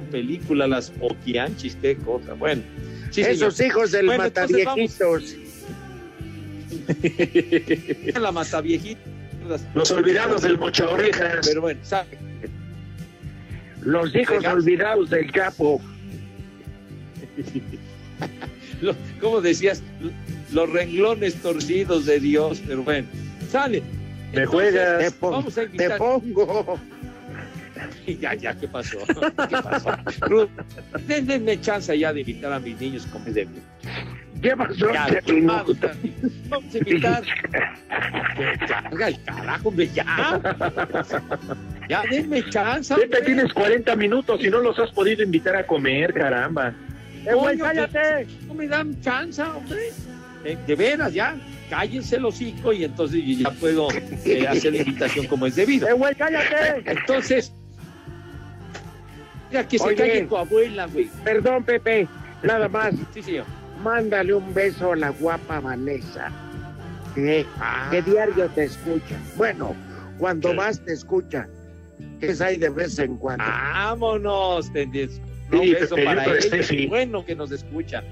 película 0.10 0.68
las 0.68 0.94
Okianchis, 1.02 1.76
qué 1.82 1.98
cosa. 1.98 2.34
Bueno, 2.34 2.62
sí, 3.12 3.22
Esos 3.22 3.56
señor. 3.56 3.72
hijos 3.72 3.92
del 3.92 4.06
Bueno, 4.06 4.24
mataviejitos. 4.24 5.36
La 8.22 8.32
mataviejita. 8.32 9.02
Los 9.76 9.92
olvidados 9.92 10.42
del 10.44 10.58
mocha 10.58 10.88
orejas. 10.90 11.46
Pero 11.48 11.62
bueno, 11.62 11.80
sabe. 11.84 12.18
Los 13.88 14.14
hijos 14.14 14.36
Venga. 14.38 14.52
olvidados 14.54 15.10
del 15.10 15.32
capo. 15.32 15.80
¿Cómo 19.22 19.40
decías? 19.40 19.82
Los 20.52 20.70
renglones 20.70 21.36
torcidos 21.36 22.06
de 22.06 22.20
Dios, 22.20 22.62
pero 22.68 22.84
bueno, 22.84 23.08
sale. 23.50 23.82
Me 24.34 24.44
Entonces, 24.44 24.50
juegas. 24.50 25.00
Te, 25.06 25.12
pon- 25.12 25.32
Vamos 25.32 25.58
a 25.58 25.66
te 25.68 25.90
pongo. 25.92 26.78
Ya, 28.20 28.34
ya, 28.34 28.54
¿qué 28.60 28.68
pasó? 28.68 28.98
¿Qué 29.50 29.56
pasó? 29.64 29.92
Ruth, 30.22 30.50
den- 31.08 31.26
denme 31.28 31.62
chance 31.62 31.98
ya 31.98 32.12
de 32.12 32.22
invitar 32.22 32.52
a 32.52 32.60
mis 32.60 32.78
niños 32.82 33.06
como 33.06 33.26
es 33.28 33.36
de 33.36 33.48
Llevas 34.42 34.76
Ya, 34.78 35.06
11 35.06 35.34
minutos. 35.34 35.78
Vamos 36.50 36.76
a 36.76 36.78
invitar. 36.78 37.24
Ya, 38.68 38.80
haga 38.80 39.08
el 39.08 39.24
carajo, 39.24 39.70
hombre, 39.70 39.90
ya. 39.94 40.42
Ya, 41.90 42.04
denme 42.10 42.44
chance. 42.50 42.94
Pepe, 42.94 43.06
hombre. 43.06 43.22
tienes 43.22 43.54
40 43.54 43.96
minutos 43.96 44.44
y 44.44 44.50
no 44.50 44.60
los 44.60 44.78
has 44.80 44.92
podido 44.92 45.24
invitar 45.24 45.56
a 45.56 45.66
comer, 45.66 46.14
caramba. 46.14 46.74
¡Eh, 47.26 47.34
güey, 47.34 47.58
cállate! 47.58 48.28
No 48.48 48.54
me 48.54 48.68
dan 48.68 49.00
chance, 49.02 49.42
hombre. 49.42 49.92
Eh, 50.44 50.58
de 50.68 50.76
veras, 50.76 51.14
ya. 51.14 51.36
Cállense 51.70 52.16
el 52.16 52.26
hocico 52.26 52.72
y 52.72 52.86
entonces 52.86 53.22
ya 53.38 53.52
puedo 53.52 53.90
eh, 54.26 54.48
hacer 54.50 54.74
la 54.74 54.80
invitación 54.80 55.28
como 55.28 55.46
es 55.48 55.56
debido. 55.56 55.88
¡Eh, 55.88 55.94
güey, 55.94 56.16
cállate! 56.16 56.84
Entonces, 56.90 57.52
mira 59.50 59.68
que 59.68 59.78
se 59.78 59.84
Oye. 59.86 59.96
calle 59.96 60.22
tu 60.24 60.38
abuela, 60.38 60.86
güey. 60.88 61.10
Perdón, 61.24 61.64
Pepe. 61.64 62.08
Nada 62.44 62.68
más. 62.70 62.94
Sí, 63.14 63.22
señor. 63.24 63.46
Mándale 63.84 64.34
un 64.34 64.54
beso 64.54 64.94
a 64.94 64.96
la 64.96 65.10
guapa 65.10 65.60
Vanessa. 65.60 66.32
Que, 67.16 67.46
Ah. 67.60 67.88
que 67.92 68.02
diario 68.02 68.48
te 68.50 68.66
escucha. 68.66 69.16
Bueno, 69.36 69.76
cuando 70.18 70.54
vas 70.56 70.80
te 70.84 70.94
escucha. 70.94 71.48
Que 72.20 72.28
es 72.28 72.42
ahí 72.42 72.58
de 72.58 72.70
vez 72.70 72.98
en 73.00 73.18
cuando. 73.18 73.44
Vámonos, 73.46 74.72
tendes. 74.74 75.22
Un 75.52 75.62
Sí, 75.62 75.76
para 76.04 76.26
con 76.26 76.42
Steffi. 76.42 76.88
Bueno 76.88 77.26
que 77.26 77.36
nos 77.36 77.52
escucha. 77.52 78.04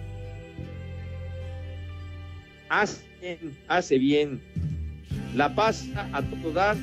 Hace 2.70 3.03
bien, 3.22 3.58
hace 3.68 3.97
bien. 3.97 4.41
La 5.36 5.53
pasa 5.53 6.10
a 6.14 6.22
todo 6.22 6.51
dar. 6.53 6.78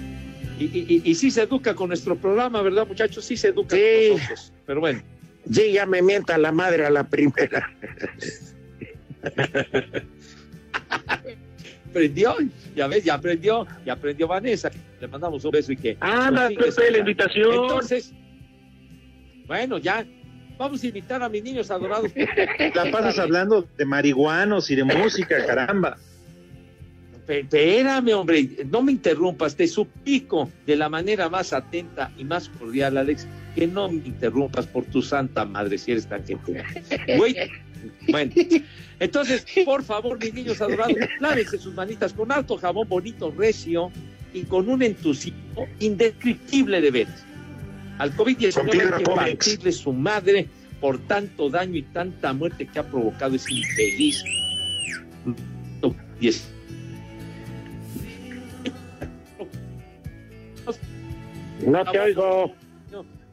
Y, 0.58 0.64
y, 0.64 0.86
y, 1.04 1.10
y 1.10 1.14
sí 1.14 1.30
se 1.30 1.42
educa 1.42 1.74
con 1.74 1.88
nuestro 1.88 2.16
programa, 2.16 2.60
¿verdad, 2.62 2.86
muchachos? 2.86 3.24
Sí 3.24 3.36
se 3.36 3.48
educa 3.48 3.74
Sí. 3.76 3.82
con 4.10 4.18
nosotros. 4.18 4.52
Pero 4.66 4.80
bueno. 4.80 5.02
Sí, 5.50 5.72
ya 5.72 5.86
me 5.86 6.02
mienta 6.02 6.38
la 6.38 6.52
madre 6.52 6.84
a 6.86 6.90
la 6.90 7.04
primera. 7.04 7.72
Aprendió, 11.92 12.34
ya 12.74 12.86
ves, 12.86 13.04
ya 13.04 13.14
aprendió, 13.14 13.66
ya 13.84 13.92
aprendió 13.92 14.26
Vanessa. 14.26 14.70
Le 14.98 15.08
mandamos 15.08 15.44
un 15.44 15.50
beso 15.50 15.72
y 15.72 15.76
que. 15.76 15.94
Pepe, 15.94 16.00
la 16.00 16.48
escuchando. 16.48 16.98
invitación. 16.98 17.52
Entonces, 17.52 18.12
bueno, 19.46 19.76
ya. 19.76 20.06
Vamos 20.58 20.82
a 20.82 20.86
invitar 20.86 21.22
a 21.22 21.28
mis 21.28 21.42
niños 21.42 21.70
adorados. 21.70 22.12
La 22.74 22.90
pasas 22.90 23.18
hablando 23.18 23.66
de 23.76 23.84
marihuanos 23.84 24.70
y 24.70 24.76
de 24.76 24.84
música, 24.84 25.44
caramba. 25.44 25.96
Espérame, 27.26 28.14
hombre, 28.14 28.48
no 28.70 28.82
me 28.82 28.92
interrumpas, 28.92 29.56
te 29.56 29.66
suplico 29.66 30.50
de 30.66 30.76
la 30.76 30.88
manera 30.88 31.28
más 31.28 31.52
atenta 31.52 32.10
y 32.18 32.24
más 32.24 32.48
cordial, 32.48 32.96
Alex, 32.96 33.26
que 33.54 33.66
no 33.66 33.88
me 33.88 34.06
interrumpas 34.06 34.66
por 34.66 34.84
tu 34.84 35.02
santa 35.02 35.44
madre, 35.44 35.78
si 35.78 35.92
eres 35.92 36.06
tan 36.06 36.24
gentil. 36.24 36.58
Güey, 37.16 37.36
bueno, 38.08 38.32
entonces, 39.00 39.44
por 39.64 39.82
favor, 39.82 40.18
mis 40.18 40.34
niños 40.34 40.60
adorados, 40.60 40.94
lávense 41.20 41.58
sus 41.58 41.74
manitas 41.74 42.12
con 42.12 42.30
alto 42.30 42.56
jabón 42.56 42.88
bonito, 42.88 43.30
recio 43.36 43.90
y 44.32 44.42
con 44.42 44.68
un 44.68 44.82
entusiasmo 44.82 45.66
indescriptible 45.80 46.80
de 46.80 46.90
veras. 46.90 47.24
Al 47.98 48.14
Con 48.14 48.26
COVID-19 48.26 48.70
piedra 48.70 48.96
hay 48.96 49.04
que 49.04 49.10
partirle 49.10 49.72
su 49.72 49.92
madre 49.92 50.48
por 50.80 50.98
tanto 51.06 51.48
daño 51.48 51.76
y 51.76 51.82
tanta 51.82 52.32
muerte 52.32 52.66
que 52.66 52.78
ha 52.78 52.82
provocado 52.82 53.36
ese 53.36 53.52
infeliz. 53.52 54.24
No 61.66 61.84
te 61.84 62.00
oigo. 62.00 62.54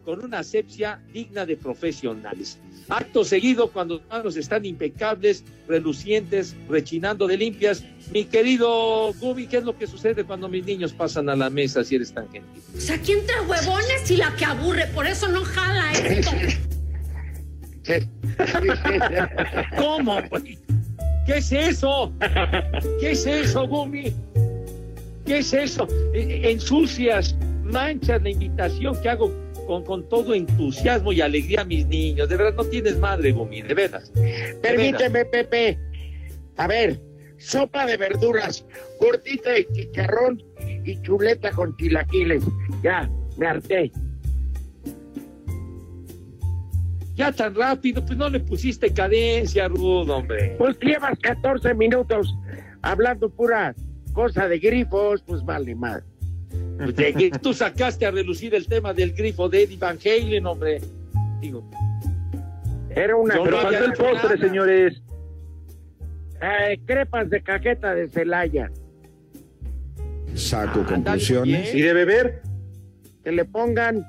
con 0.06 0.24
una 0.24 0.40
asepsia 0.40 1.02
digna 1.14 1.46
de 1.46 1.58
profesionales. 1.58 2.60
Acto 2.90 3.24
seguido, 3.24 3.72
cuando 3.72 3.98
las 4.00 4.08
manos 4.10 4.36
están 4.36 4.66
impecables, 4.66 5.44
relucientes, 5.68 6.56
rechinando 6.68 7.28
de 7.28 7.38
limpias. 7.38 7.84
Mi 8.12 8.26
querido 8.26 9.14
Gubi, 9.14 9.46
¿qué 9.46 9.58
es 9.58 9.64
lo 9.64 9.78
que 9.78 9.86
sucede 9.86 10.24
cuando 10.24 10.50
mis 10.50 10.66
niños 10.66 10.92
pasan 10.94 11.30
a 11.30 11.36
la 11.36 11.52
mesa 11.52 11.84
si 11.84 11.96
eres 11.96 12.12
tan 12.12 12.28
gentil? 12.32 12.64
O 12.76 12.80
sea, 12.80 12.96
aquí 12.96 13.12
entre 13.12 13.40
huevones 13.42 14.10
y 14.10 14.18
la 14.18 14.36
que 14.36 14.46
aburre, 14.46 14.88
por 14.88 15.06
eso 15.06 15.28
no 15.28 15.44
jala 15.44 15.92
esto. 15.94 16.32
¿Cómo? 19.78 20.20
güey? 20.30 20.58
¿Qué 21.26 21.38
es 21.38 21.52
eso? 21.52 22.12
¿Qué 23.00 23.12
es 23.12 23.26
eso, 23.28 23.68
Gumi? 23.68 24.14
¿Qué 25.26 25.40
es 25.40 25.54
eso? 25.54 25.88
Eh, 26.14 26.42
Ensucias, 26.52 27.36
manchas 27.64 28.22
la 28.24 28.32
invitación 28.32 29.00
que 29.02 29.10
hago 29.10 29.32
con, 29.70 29.84
con 29.86 30.10
todo 30.10 30.34
entusiasmo 30.34 31.14
y 31.14 31.22
alegría 31.22 31.62
a 31.62 31.64
mis 31.64 31.86
niños. 31.86 32.28
De 32.28 32.36
verdad, 32.38 32.56
no 32.56 32.66
tienes 32.66 32.98
madre, 32.98 33.32
Gumi, 33.32 33.62
de 33.62 33.76
veras. 33.76 34.12
De 34.16 34.22
veras. 34.22 34.56
Permíteme, 34.64 35.26
Pepe. 35.26 35.78
A 36.58 36.66
ver, 36.66 37.00
sopa 37.38 37.86
de 37.86 37.96
verduras, 37.96 38.66
gordita 39.00 39.52
de 39.52 39.68
chicharrón 39.72 40.44
y 40.84 41.00
chuleta 41.04 41.52
con 41.52 41.78
chilaquiles. 41.78 42.44
Ya, 42.82 43.08
me 43.38 43.46
harté. 43.46 43.92
Ya 47.14 47.32
tan 47.32 47.54
rápido, 47.54 48.04
pues 48.04 48.18
no 48.18 48.28
le 48.28 48.40
pusiste 48.40 48.92
cadencia, 48.92 49.68
Rudo, 49.68 50.18
hombre. 50.18 50.56
Pues 50.58 50.80
llevas 50.80 51.20
14 51.20 51.76
minutos 51.76 52.34
hablando 52.82 53.30
pura 53.30 53.76
cosa 54.14 54.48
de 54.48 54.58
grifos, 54.58 55.22
pues 55.28 55.46
vale 55.46 55.76
más. 55.76 56.02
Pues 56.78 56.96
de 56.96 57.14
que 57.14 57.32
tú 57.32 57.54
sacaste 57.54 58.06
a 58.06 58.12
relucir 58.12 58.56
el 58.56 58.66
tema 58.68 58.94
del 58.94 59.14
grifo 59.14 59.50
de 59.50 59.64
Eddie 59.64 59.78
Van 59.78 59.98
Halen, 60.04 60.46
hombre. 60.46 60.82
Digo, 61.42 61.70
Era 62.90 63.16
una 63.16 63.36
Yo 63.36 63.40
no 63.40 63.46
Pero 63.46 63.60
había 63.60 63.80
falta 63.80 63.86
el 63.86 63.94
postre, 63.94 64.36
nada. 64.36 64.48
señores. 64.48 65.02
Eh, 66.42 66.80
crepas 66.86 67.30
de 67.30 67.44
cajeta 67.44 67.94
de 67.94 68.08
Celaya. 68.08 68.72
Saco 70.36 70.80
Ándale, 70.80 71.04
conclusiones. 71.04 71.76
¿Y 71.76 71.82
de 71.82 71.94
beber? 71.94 72.42
Que 73.24 73.32
le 73.32 73.46
pongan 73.46 74.06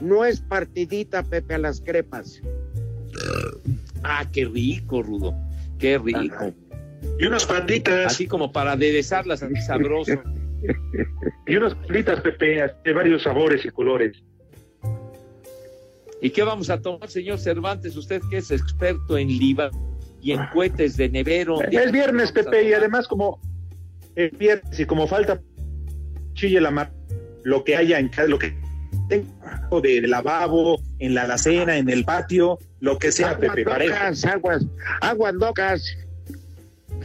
no 0.00 0.24
es 0.24 0.40
partidita, 0.40 1.22
Pepe, 1.22 1.54
a 1.54 1.58
las 1.58 1.80
crepas. 1.80 2.40
Ah, 4.02 4.26
qué 4.32 4.44
rico, 4.44 5.02
Rudo. 5.02 5.34
Qué 5.78 5.98
rico. 5.98 6.52
Y 7.18 7.26
unas 7.26 7.44
panditas. 7.46 8.06
Así 8.06 8.26
como 8.26 8.52
para 8.52 8.72
aderezarlas 8.72 9.42
así 9.42 9.56
sabroso. 9.56 10.22
Y 11.46 11.56
unas 11.56 11.74
panditas, 11.74 12.20
Pepe, 12.20 12.70
de 12.84 12.92
varios 12.92 13.22
sabores 13.22 13.64
y 13.64 13.70
colores. 13.70 14.22
¿Y 16.22 16.30
qué 16.30 16.42
vamos 16.42 16.68
a 16.70 16.80
tomar, 16.80 17.08
señor 17.08 17.38
Cervantes? 17.38 17.96
Usted 17.96 18.20
que 18.30 18.38
es 18.38 18.50
experto 18.50 19.16
en 19.16 19.28
liba 19.28 19.70
y 20.20 20.32
en 20.32 20.46
cohetes 20.52 20.96
de 20.96 21.08
nevero. 21.08 21.62
Es 21.62 21.92
viernes, 21.92 22.32
Pepe, 22.32 22.68
y 22.68 22.72
además 22.74 23.08
como 23.08 23.40
es 24.16 24.36
viernes 24.36 24.78
y 24.78 24.84
como 24.84 25.06
falta 25.06 25.40
chille 26.34 26.60
la 26.60 26.70
mar, 26.70 26.92
lo 27.42 27.64
que 27.64 27.76
haya 27.76 27.98
en 27.98 28.08
casa, 28.08 28.28
lo 28.28 28.38
que 28.38 28.54
tengo 29.08 29.80
de 29.80 30.02
lavabo, 30.02 30.80
en 30.98 31.14
la 31.14 31.22
alacena, 31.22 31.76
en 31.76 31.88
el 31.88 32.04
patio, 32.04 32.58
lo 32.80 32.98
que 32.98 33.12
sea, 33.12 33.30
Aguas 33.30 33.54
Pepe, 33.54 33.64
locas, 33.64 34.24
aguas, 34.24 34.66
aguas 35.00 35.34
locas. 35.34 35.96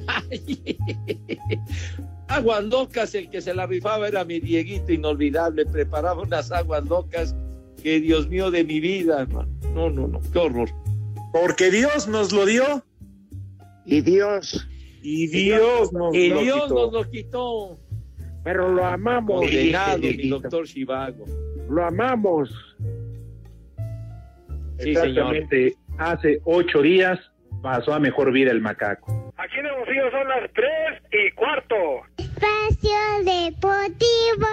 Aguas 2.28 2.64
locas, 2.64 3.14
el 3.16 3.30
que 3.30 3.42
se 3.42 3.54
la 3.54 3.68
rifaba 3.68 4.08
era 4.08 4.26
mi 4.26 4.40
Dieguito 4.40 4.92
inolvidable, 4.92 5.66
preparaba 5.66 6.22
unas 6.24 6.52
aguas 6.52 6.84
locas 6.86 7.36
que 7.84 8.00
Dios 8.00 8.28
mío 8.28 8.50
de 8.50 8.64
mi 8.64 8.80
vida, 8.80 9.22
hermano. 9.22 9.50
No, 9.74 9.90
no, 9.90 10.08
no, 10.08 10.20
qué 10.34 10.40
horror. 10.40 10.70
Porque 11.32 11.70
Dios 11.70 12.08
nos 12.08 12.32
lo 12.32 12.46
dio. 12.46 12.84
Y 13.86 14.02
Dios. 14.02 14.68
Y 15.04 15.28
Dios 15.28 15.94
nos 15.94 16.16
Y 16.16 16.30
lo 16.30 16.42
Dios 16.42 16.64
quitó. 16.64 16.74
nos 16.74 16.94
lo 16.94 17.12
quitó. 17.12 17.80
Pero 18.44 18.70
lo 18.70 18.86
amamos. 18.86 19.42
Condenado, 19.42 20.00
mi 20.00 20.30
doctor 20.30 20.66
Chivago. 20.66 21.26
Lo 21.70 21.86
amamos. 21.86 22.50
Sí, 24.80 24.96
señor. 24.96 25.08
Exactamente. 25.08 25.76
Hace 25.98 26.42
ocho 26.46 26.82
días 26.82 27.20
pasó 27.62 27.94
a 27.94 28.00
mejor 28.00 28.32
vida 28.32 28.52
el 28.52 28.62
macaco. 28.62 29.32
Aquí 29.38 29.60
en 29.60 29.66
Hermosillo 29.66 30.12
son 30.12 30.28
las 30.28 30.52
tres 30.54 31.02
y 31.12 31.32
cuarto. 31.36 31.76
Espacio 32.46 32.98
Deportivo. 33.24 34.48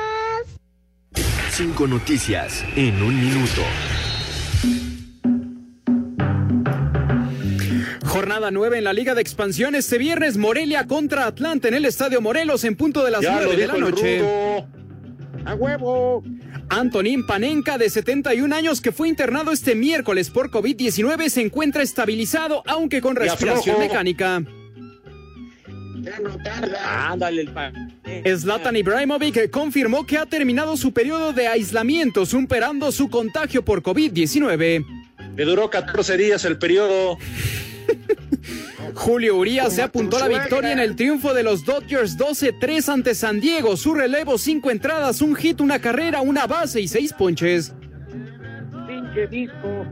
Cinco 1.51 1.86
noticias 1.86 2.64
en 2.76 3.03
un 3.03 3.20
minuto. 3.20 3.62
Jornada 8.07 8.51
9 8.51 8.78
en 8.78 8.84
la 8.84 8.93
Liga 8.93 9.14
de 9.14 9.20
Expansión 9.22 9.74
este 9.74 9.99
viernes 9.99 10.36
Morelia 10.36 10.86
contra 10.86 11.26
Atlanta 11.26 11.68
en 11.68 11.74
el 11.74 11.84
Estadio 11.84 12.20
Morelos 12.20 12.64
en 12.64 12.76
punto 12.76 13.05
de 13.05 13.11
las 13.11 13.22
Ya 13.22 13.32
9 13.32 13.45
lo 13.45 13.59
de 13.59 13.66
la 13.66 13.76
noche. 13.76 14.22
A 15.45 15.55
huevo. 15.55 16.22
Antonín 16.68 17.26
Panenka, 17.26 17.76
de 17.76 17.90
71 17.90 18.55
años, 18.55 18.80
que 18.80 18.93
fue 18.93 19.09
internado 19.09 19.51
este 19.51 19.74
miércoles 19.74 20.30
por 20.30 20.51
COVID-19, 20.51 21.28
se 21.28 21.43
encuentra 21.43 21.82
estabilizado, 21.82 22.62
aunque 22.66 23.03
con 23.03 23.16
respiración 23.16 23.78
mecánica. 23.78 24.43
Ya 26.03 26.18
no 26.18 26.36
tarda. 26.42 27.12
Ándale 27.12 27.42
el 27.42 27.53
pan. 27.53 27.92
Zlatan 28.36 28.76
Ibrahimovic 28.76 29.50
confirmó 29.50 30.05
que 30.05 30.18
ha 30.18 30.26
terminado 30.26 30.76
su 30.76 30.92
periodo 30.92 31.32
de 31.32 31.46
aislamiento, 31.46 32.26
superando 32.26 32.90
su 32.90 33.09
contagio 33.09 33.64
por 33.64 33.82
COVID-19. 33.82 34.84
Le 35.36 35.44
duró 35.44 35.70
14 35.70 36.16
días 36.16 36.44
el 36.44 36.59
periodo. 36.59 37.18
Julio 38.94 39.36
Urias 39.36 39.74
se 39.74 39.82
apuntó 39.82 40.18
la 40.18 40.28
victoria 40.28 40.72
en 40.72 40.78
el 40.78 40.96
triunfo 40.96 41.32
de 41.32 41.42
los 41.42 41.64
Dodgers 41.64 42.18
12-3 42.18 42.88
ante 42.92 43.14
San 43.14 43.40
Diego. 43.40 43.76
Su 43.76 43.94
relevo, 43.94 44.38
cinco 44.38 44.70
entradas, 44.70 45.22
un 45.22 45.34
hit, 45.36 45.61
una 45.61 45.78
carrera, 45.78 46.20
una 46.20 46.46
base 46.46 46.80
y 46.80 46.88
seis 46.88 47.12
ponches. 47.12 47.72
Pinche 48.86 49.26
disco. 49.28 49.86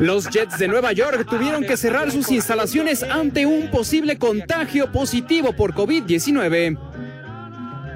Los 0.00 0.30
Jets 0.30 0.58
de 0.58 0.66
Nueva 0.66 0.92
York 0.92 1.26
tuvieron 1.28 1.62
que 1.62 1.76
cerrar 1.76 2.10
sus 2.10 2.30
instalaciones 2.30 3.02
ante 3.02 3.44
un 3.44 3.70
posible 3.70 4.16
contagio 4.16 4.90
positivo 4.90 5.52
por 5.52 5.74
COVID-19. 5.74 6.78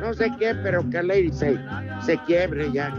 No 0.00 0.12
sé 0.12 0.30
qué, 0.38 0.54
pero 0.62 0.88
que 0.90 1.02
Lady 1.02 1.32
se, 1.32 1.58
se 2.04 2.18
quiebre 2.26 2.70
ya. 2.70 2.90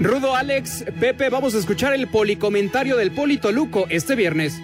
Rudo 0.00 0.36
Alex, 0.36 0.84
Pepe, 1.00 1.30
vamos 1.30 1.56
a 1.56 1.58
escuchar 1.58 1.94
el 1.94 2.06
policomentario 2.06 2.96
del 2.96 3.10
Poli 3.10 3.38
Toluco 3.38 3.86
este 3.90 4.14
viernes. 4.14 4.54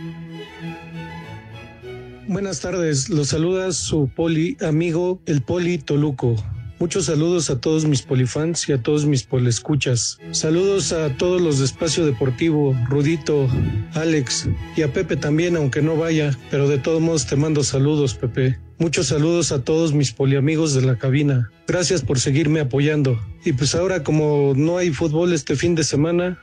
Buenas 2.29 2.61
tardes, 2.61 3.09
los 3.09 3.27
saluda 3.31 3.73
su 3.73 4.09
poli 4.09 4.57
amigo, 4.61 5.21
el 5.27 5.43
Poli 5.43 5.79
Toluco. 5.79 6.37
Muchos 6.79 7.07
saludos 7.07 7.49
a 7.49 7.59
todos 7.59 7.87
mis 7.87 8.03
polifans 8.03 8.69
y 8.69 8.73
a 8.73 8.83
todos 8.83 9.07
mis 9.07 9.23
polescuchas. 9.23 10.19
Saludos 10.33 10.93
a 10.93 11.17
todos 11.17 11.41
los 11.41 11.59
de 11.59 11.65
Espacio 11.65 12.05
Deportivo, 12.05 12.77
Rudito, 12.91 13.49
Alex 13.95 14.49
y 14.77 14.83
a 14.83 14.93
Pepe 14.93 15.17
también, 15.17 15.57
aunque 15.57 15.81
no 15.81 15.97
vaya, 15.97 16.37
pero 16.51 16.69
de 16.69 16.77
todos 16.77 17.01
modos 17.01 17.27
te 17.27 17.37
mando 17.37 17.65
saludos, 17.65 18.15
Pepe. 18.15 18.59
Muchos 18.79 19.07
saludos 19.07 19.53
a 19.53 19.65
todos 19.65 19.95
mis 19.95 20.13
poliamigos 20.13 20.75
de 20.75 20.83
la 20.83 20.99
cabina. 20.99 21.51
Gracias 21.67 22.03
por 22.03 22.21
seguirme 22.21 22.61
apoyando. 22.61 23.19
Y 23.43 23.55
pues 23.55 23.75
ahora 23.75 24.03
como 24.03 24.53
no 24.55 24.77
hay 24.77 24.91
fútbol 24.91 25.33
este 25.33 25.57
fin 25.57 25.75
de 25.75 25.83
semana 25.83 26.43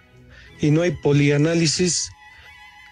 y 0.59 0.71
no 0.71 0.81
hay 0.81 0.91
polianálisis, 1.03 2.09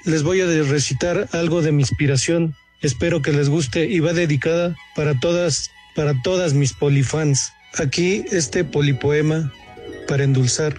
les 0.05 0.21
voy 0.21 0.41
a 0.41 0.45
recitar 0.45 1.27
algo 1.31 1.63
de 1.63 1.71
mi 1.71 1.81
inspiración. 1.81 2.55
Espero 2.81 3.23
que 3.23 3.33
les 3.33 3.49
guste 3.49 3.87
y 3.87 3.99
va 3.99 4.13
dedicada 4.13 4.75
para 4.95 5.19
todas, 5.19 5.71
para 5.95 6.13
todas 6.21 6.53
mis 6.53 6.73
polifans. 6.73 7.51
Aquí 7.77 8.25
este 8.31 8.63
polipoema 8.63 9.51
para 10.07 10.23
endulzar 10.23 10.75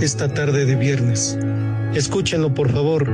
esta 0.00 0.32
tarde 0.32 0.66
de 0.66 0.76
viernes. 0.76 1.38
Escúchenlo 1.94 2.52
por 2.54 2.70
favor. 2.70 3.08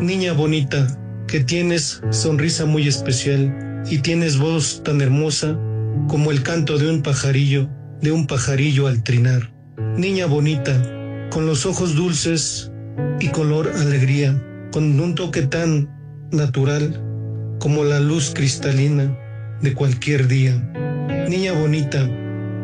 Niña 0.00 0.32
bonita, 0.32 0.86
que 1.26 1.40
tienes 1.40 2.00
sonrisa 2.10 2.64
muy 2.64 2.88
especial 2.88 3.84
y 3.90 3.98
tienes 3.98 4.38
voz 4.38 4.82
tan 4.82 5.00
hermosa 5.00 5.58
como 6.08 6.30
el 6.30 6.42
canto 6.42 6.78
de 6.78 6.90
un 6.90 7.02
pajarillo, 7.02 7.68
de 8.00 8.12
un 8.12 8.26
pajarillo 8.26 8.86
al 8.86 9.02
trinar. 9.02 9.52
Niña 9.96 10.26
bonita, 10.26 10.72
con 11.30 11.46
los 11.46 11.66
ojos 11.66 11.94
dulces 11.94 12.70
y 13.20 13.28
color 13.28 13.72
alegría, 13.76 14.42
con 14.72 14.98
un 14.98 15.14
toque 15.14 15.42
tan 15.42 15.90
natural 16.30 17.02
como 17.58 17.84
la 17.84 18.00
luz 18.00 18.32
cristalina 18.34 19.16
de 19.62 19.74
cualquier 19.74 20.28
día. 20.28 20.54
Niña 21.28 21.52
bonita, 21.52 22.08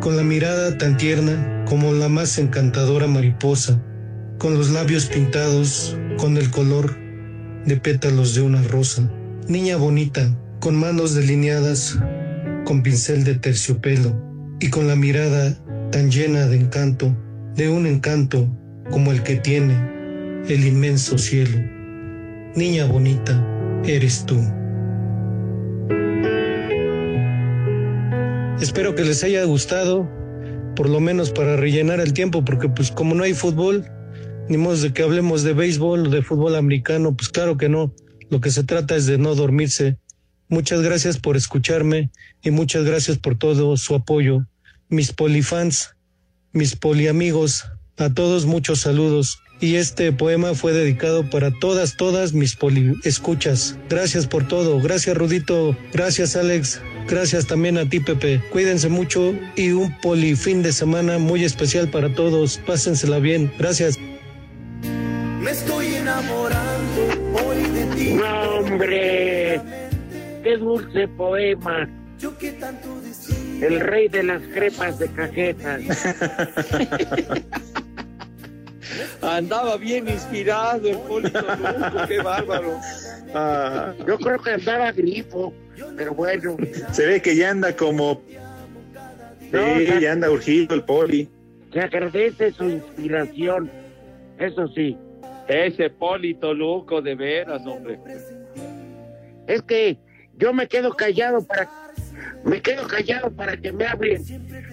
con 0.01 0.17
la 0.17 0.23
mirada 0.23 0.79
tan 0.79 0.97
tierna 0.97 1.65
como 1.67 1.93
la 1.93 2.09
más 2.09 2.39
encantadora 2.39 3.07
mariposa, 3.07 3.81
con 4.39 4.55
los 4.55 4.71
labios 4.71 5.07
pintados 5.07 5.97
con 6.19 6.37
el 6.37 6.51
color 6.51 6.97
de 7.65 7.77
pétalos 7.77 8.35
de 8.35 8.43
una 8.43 8.63
rosa. 8.63 9.11
Niña 9.49 9.77
bonita, 9.77 10.37
con 10.61 10.77
manos 10.77 11.15
delineadas 11.15 11.99
con 12.65 12.83
pincel 12.83 13.25
de 13.25 13.35
terciopelo 13.35 14.19
y 14.61 14.71
con 14.71 14.89
la 14.89 14.97
mirada 14.97 15.55
tan 15.91 16.11
llena 16.11 16.47
de 16.47 16.57
encanto, 16.57 17.15
de 17.55 17.69
un 17.69 17.87
encanto 17.87 18.49
como 18.91 19.13
el 19.13 19.23
que 19.23 19.37
tiene 19.37 19.75
el 20.49 20.67
inmenso 20.67 21.19
cielo. 21.19 21.59
Niña 22.55 22.87
bonita, 22.87 23.47
eres 23.85 24.25
tú. 24.27 24.41
Espero 28.65 28.95
que 28.95 29.05
les 29.05 29.23
haya 29.23 29.45
gustado, 29.45 30.09
por 30.75 30.89
lo 30.89 30.99
menos 30.99 31.31
para 31.31 31.55
rellenar 31.55 32.01
el 32.01 32.15
tiempo, 32.15 32.47
porque 32.47 32.71
pues 32.71 32.91
como 32.91 33.15
no 33.15 33.23
hay 33.23 33.35
fútbol, 33.35 33.85
ni 34.49 34.57
modo 34.57 34.79
de 34.79 34.95
que 34.95 35.03
hablemos 35.03 35.43
de 35.43 35.53
béisbol 35.53 36.07
o 36.07 36.11
de 36.11 36.23
fútbol 36.23 36.57
americano, 36.57 37.15
pues 37.15 37.29
claro 37.29 37.59
que 37.59 37.69
no. 37.69 37.95
Lo 38.31 38.41
que 38.41 38.51
se 38.51 38.65
trata 38.65 38.97
es 38.97 39.05
de 39.05 39.19
no 39.19 39.35
dormirse. 39.35 39.99
Muchas 40.49 40.81
gracias 40.81 41.19
por 41.19 41.37
escucharme 41.37 42.11
y 42.41 42.53
muchas 42.53 42.85
gracias 42.85 43.19
por 43.19 43.37
todo 43.37 43.77
su 43.77 43.95
apoyo. 43.95 44.47
Mis 44.89 45.13
polifans, 45.13 45.95
mis 46.53 46.75
poliamigos, 46.75 47.67
a 47.99 48.15
todos 48.15 48.47
muchos 48.47 48.81
saludos. 48.81 49.43
Y 49.61 49.77
este 49.77 50.13
poema 50.13 50.55
fue 50.55 50.73
dedicado 50.73 51.29
para 51.31 51.51
todas, 51.51 51.97
todas 51.97 52.33
mis 52.33 52.57
poli 52.57 52.95
escuchas. 53.05 53.79
Gracias 53.89 54.27
por 54.27 54.47
todo. 54.47 54.81
Gracias 54.81 55.17
Rudito. 55.17 55.77
Gracias 55.93 56.37
Alex. 56.37 56.81
Gracias 57.09 57.47
también 57.47 57.79
a 57.79 57.89
ti 57.89 58.01
Pepe. 58.01 58.43
Cuídense 58.51 58.89
mucho 58.89 59.35
y 59.57 59.73
un 59.73 59.99
poli 60.01 60.37
fin 60.37 60.63
de 60.63 60.73
semana 60.73 61.19
muy 61.19 61.45
especial 61.45 61.89
para 61.89 62.15
todos. 62.15 62.59
Pásensela 62.67 63.19
bien. 63.19 63.53
Gracias. 63.59 63.99
Me 65.41 65.51
estoy 65.51 65.95
enamorando 65.95 67.09
hoy 67.47 67.63
de 67.71 67.87
ti. 67.95 68.15
No, 68.15 68.59
hombre. 68.59 69.61
Qué 70.43 70.57
dulce 70.59 71.09
poema. 71.09 71.89
Yo 72.19 72.37
que 72.39 72.53
tanto 72.53 73.01
decía. 73.01 73.67
El 73.67 73.81
rey 73.81 74.09
de 74.09 74.25
las 74.25 74.43
crepas 74.43 74.99
de 74.99 75.09
cajetas. 75.09 75.81
Andaba 79.23 79.77
bien 79.77 80.09
inspirado 80.09 80.89
el 80.89 80.99
Poli 80.99 81.31
Toluco, 81.31 82.07
qué 82.09 82.23
bárbaro. 82.23 82.79
Ah, 83.35 83.93
Yo 84.07 84.19
creo 84.19 84.39
que 84.39 84.51
andaba 84.51 84.93
grifo, 84.93 85.53
pero 85.97 86.15
bueno. 86.15 86.57
se 86.93 87.07
ve 87.07 87.21
que 87.23 87.35
ya 87.37 87.51
anda 87.51 87.75
como 87.75 88.23
Sí, 89.41 90.01
ya 90.01 90.13
anda 90.13 90.31
urgido 90.31 90.75
el 90.75 90.83
poli. 90.83 91.29
Se 91.73 91.81
agradece 91.81 92.53
su 92.53 92.65
inspiración, 92.71 93.71
eso 94.39 94.67
sí. 94.69 94.97
Ese 95.47 95.91
Poli 95.91 96.35
Toluco, 96.35 97.03
de 97.03 97.15
veras, 97.15 97.65
hombre. 97.67 97.99
Es 99.47 99.63
que 99.63 99.99
yo 100.37 100.53
me 100.53 100.67
quedo 100.67 100.93
callado 100.95 101.45
para 101.45 101.69
me 102.45 102.61
quedo 102.61 102.87
callado 102.89 103.31
para 103.31 103.57
que 103.57 103.73
me 103.73 103.87
hablen, 103.87 104.23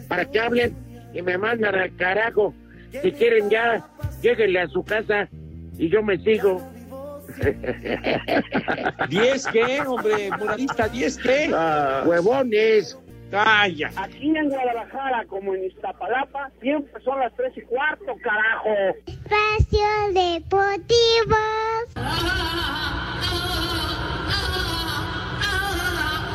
para 0.08 0.26
que 0.26 0.40
hablen 0.40 0.76
y 1.14 1.22
me 1.22 1.38
mandan 1.38 1.76
al 1.76 1.96
carajo. 1.96 2.54
Si 3.02 3.12
quieren 3.12 3.50
ya, 3.50 3.88
lléguenle 4.22 4.62
a 4.62 4.68
su 4.68 4.84
casa 4.84 5.28
y 5.78 5.90
yo 5.90 6.04
me 6.04 6.18
sigo. 6.18 6.62
¿Diez 9.10 9.48
qué, 9.48 9.82
hombre? 9.82 10.30
Moralista, 10.38 10.88
¿diez 10.90 11.18
qué? 11.18 11.54
Huevones. 12.06 12.98
Calla. 13.32 13.92
Aquí 13.96 14.36
en 14.36 14.50
Guadalajara, 14.50 15.26
como 15.28 15.56
en 15.56 15.64
Iztapalapa, 15.64 16.52
siempre 16.60 17.02
son 17.02 17.20
las 17.20 17.34
tres 17.38 17.54
y 17.56 17.62
cuarto, 17.62 18.14
carajo. 18.22 18.68
Espacio 19.08 19.88
Deportivo. 20.14 21.38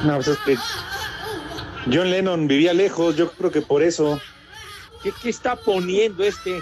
No, 0.04 0.14
pues 0.14 0.28
es 0.28 0.38
que 0.38 0.56
John 1.92 2.10
Lennon 2.10 2.48
vivía 2.48 2.72
lejos, 2.72 3.16
yo 3.16 3.30
creo 3.32 3.50
que 3.50 3.60
por 3.60 3.82
eso. 3.82 4.18
¿Qué, 5.02 5.12
qué 5.22 5.28
está 5.28 5.54
poniendo 5.54 6.24
este? 6.24 6.60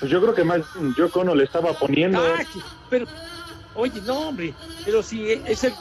Pues 0.00 0.10
yo 0.10 0.20
creo 0.20 0.34
que 0.34 0.44
más 0.44 0.60
yo 0.96 1.10
Cono 1.10 1.34
le 1.34 1.44
estaba 1.44 1.72
poniendo. 1.72 2.18
Ah, 2.20 2.42
pero, 2.90 3.06
oye, 3.74 4.00
no, 4.02 4.28
hombre, 4.28 4.54
pero 4.84 5.02
si 5.02 5.32
es 5.32 5.64
el 5.64 5.72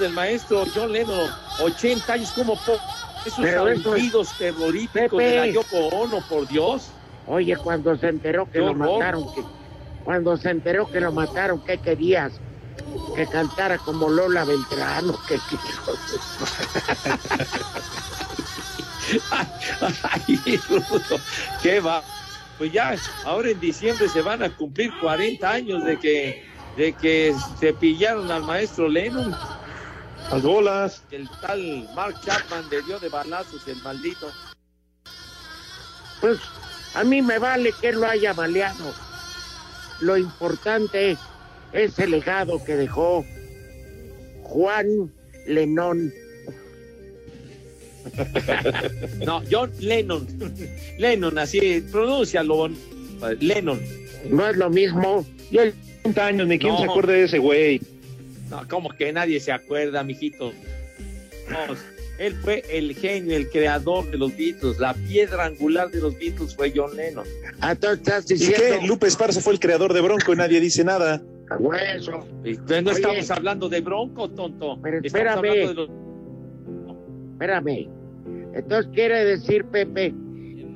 del 0.00 0.12
maestro 0.12 0.64
John 0.74 0.90
Lennon, 0.92 1.30
80 1.60 2.12
años, 2.12 2.30
como 2.32 2.56
po 2.56 2.76
esos 3.24 3.44
eso 3.44 3.68
es- 3.68 3.86
aullidos 3.86 4.28
terroríficos 4.38 5.10
Pepe. 5.10 5.22
de 5.30 5.36
la 5.36 5.46
Yoko 5.46 5.76
Ono, 5.88 6.20
por 6.28 6.48
Dios. 6.48 6.88
Oye, 7.28 7.56
cuando 7.56 7.96
se 7.96 8.08
enteró 8.08 8.50
que 8.50 8.58
lo 8.58 8.74
mataron, 8.74 9.32
que, 9.34 9.42
cuando 10.04 10.36
se 10.36 10.50
enteró 10.50 10.90
que 10.90 11.00
lo 11.00 11.12
mataron, 11.12 11.60
¿qué 11.64 11.78
querías? 11.78 12.32
Que 13.14 13.26
cantara 13.26 13.78
como 13.78 14.08
Lola 14.08 14.44
Beltrano, 14.44 15.16
que 15.28 15.38
Ay, 20.02 20.60
Rudo, 20.68 21.20
qué 21.62 21.80
va. 21.80 22.02
Pues 22.58 22.72
ya, 22.72 22.96
ahora 23.24 23.50
en 23.50 23.60
diciembre 23.60 24.08
se 24.08 24.22
van 24.22 24.42
a 24.42 24.54
cumplir 24.56 24.90
40 25.00 25.50
años 25.50 25.84
de 25.84 25.98
que, 25.98 26.44
de 26.76 26.92
que 26.94 27.34
se 27.60 27.72
pillaron 27.74 28.30
al 28.30 28.44
maestro 28.44 28.88
Lennon. 28.88 29.34
Las 30.30 30.42
bolas. 30.42 31.02
El 31.10 31.28
tal 31.40 31.88
Mark 31.94 32.20
Chapman 32.24 32.64
le 32.70 32.82
dio 32.82 32.98
de 32.98 33.08
balazos 33.08 33.66
el 33.68 33.76
maldito. 33.82 34.30
Pues 36.20 36.38
a 36.94 37.04
mí 37.04 37.20
me 37.20 37.38
vale 37.38 37.72
que 37.80 37.90
él 37.90 38.00
lo 38.00 38.06
haya 38.06 38.32
baleado. 38.32 38.94
Lo 40.00 40.16
importante 40.16 41.16
es 41.72 41.98
el 41.98 42.10
legado 42.10 42.62
que 42.64 42.74
dejó 42.74 43.24
Juan 44.42 45.12
Lenón. 45.46 46.12
No, 49.24 49.42
John 49.50 49.70
Lennon. 49.80 50.26
Lennon, 50.98 51.38
así, 51.38 51.82
pronúncialo. 51.90 52.68
Lennon. 53.40 53.80
No 54.30 54.48
es 54.48 54.56
lo 54.56 54.70
mismo. 54.70 55.24
Y 55.50 55.58
él 55.58 55.74
30 56.02 56.26
años, 56.26 56.46
ni 56.48 56.58
quién 56.58 56.72
No. 56.72 56.78
se 56.78 56.84
acuerda 56.84 57.12
de 57.12 57.24
ese 57.24 57.38
güey. 57.38 57.80
No, 58.50 58.66
como 58.68 58.90
que 58.90 59.12
nadie 59.12 59.40
se 59.40 59.52
acuerda, 59.52 60.02
mijito. 60.04 60.52
No, 61.50 61.74
él 62.18 62.34
fue 62.42 62.62
el 62.70 62.94
genio, 62.94 63.36
el 63.36 63.48
creador 63.50 64.10
de 64.10 64.18
los 64.18 64.36
Beatles. 64.36 64.78
La 64.78 64.94
piedra 64.94 65.44
angular 65.46 65.90
de 65.90 66.00
los 66.00 66.16
Beatles 66.18 66.54
fue 66.54 66.72
John 66.74 66.96
Lennon. 66.96 67.26
Ah, 67.60 67.74
tú 67.74 67.88
estás 67.88 68.30
¿Y 68.30 68.38
qué? 68.38 68.78
Lupe 68.86 69.06
Esparza 69.06 69.40
fue 69.40 69.52
el 69.52 69.60
creador 69.60 69.92
de 69.92 70.00
Bronco 70.00 70.32
y 70.32 70.36
nadie 70.36 70.60
dice 70.60 70.84
nada. 70.84 71.22
No 71.60 71.68
Oye. 71.68 72.90
estamos 72.90 73.30
hablando 73.30 73.68
de 73.68 73.80
Bronco, 73.80 74.28
tonto. 74.30 74.78
Pero 74.82 74.98
Estamos 74.98 75.04
espérame. 75.04 75.38
hablando 75.38 75.68
de 75.68 75.74
los 75.74 75.90
Espérame. 77.32 77.88
Entonces 78.56 78.90
quiere 78.94 79.24
decir, 79.24 79.64
Pepe, 79.66 80.14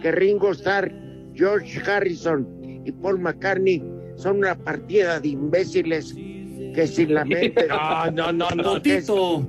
que 0.03 0.12
Ringo 0.12 0.53
Starr, 0.53 0.93
George 1.35 1.81
Harrison 1.91 2.47
y 2.85 2.93
Paul 2.93 3.18
McCartney 3.20 3.83
son 4.16 4.39
una 4.39 4.55
partida 4.55 5.18
de 5.20 5.28
imbéciles 5.28 6.14
que 6.14 6.87
sin 6.87 7.14
la 7.14 7.24
mente. 7.24 7.66
No, 8.12 8.33
no, 8.33 8.33
no, 8.33 8.51
no. 8.62 8.83
Que, 8.83 9.03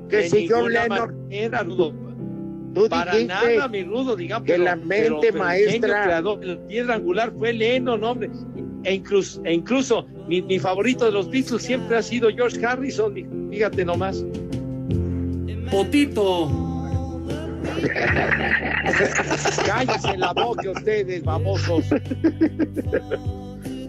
que 0.10 0.18
De 0.18 0.30
si 0.30 0.48
John 0.48 0.72
Lennon, 0.72 1.22
manera, 1.24 1.64
Rudo. 1.64 1.94
tú 2.74 2.88
Para 2.90 3.12
dijiste 3.16 3.28
nada, 3.56 3.68
mi 3.68 3.84
Rudo, 3.84 4.16
digamos. 4.16 4.46
que 4.46 4.54
pero- 4.54 4.64
la 4.64 4.76
mente 4.78 4.96
pero- 5.04 5.20
pero 5.22 5.34
el 5.34 5.40
maestra- 5.40 5.72
genio 5.74 6.04
creador 6.06 6.40
de 6.40 6.46
la 6.48 6.68
piedra 6.68 6.96
angular 6.96 7.34
fue 7.38 7.54
Lennon, 7.54 8.04
hombre. 8.04 8.30
E 8.84 8.96
incluso, 8.96 9.42
e 9.46 9.54
incluso 9.54 10.08
mi, 10.28 10.42
mi 10.42 10.58
favorito 10.58 11.06
de 11.06 11.12
los 11.12 11.30
Beatles 11.30 11.62
siempre 11.62 11.98
ha 11.98 12.02
sido 12.02 12.30
George 12.30 12.66
Harrison. 12.66 13.14
Fíjate 13.52 13.86
nomás. 13.86 14.26
Potito. 15.70 16.50
Cállese 19.66 20.18
la 20.18 20.34
boca 20.34 20.70
ustedes, 20.70 21.24
babosos. 21.24 21.90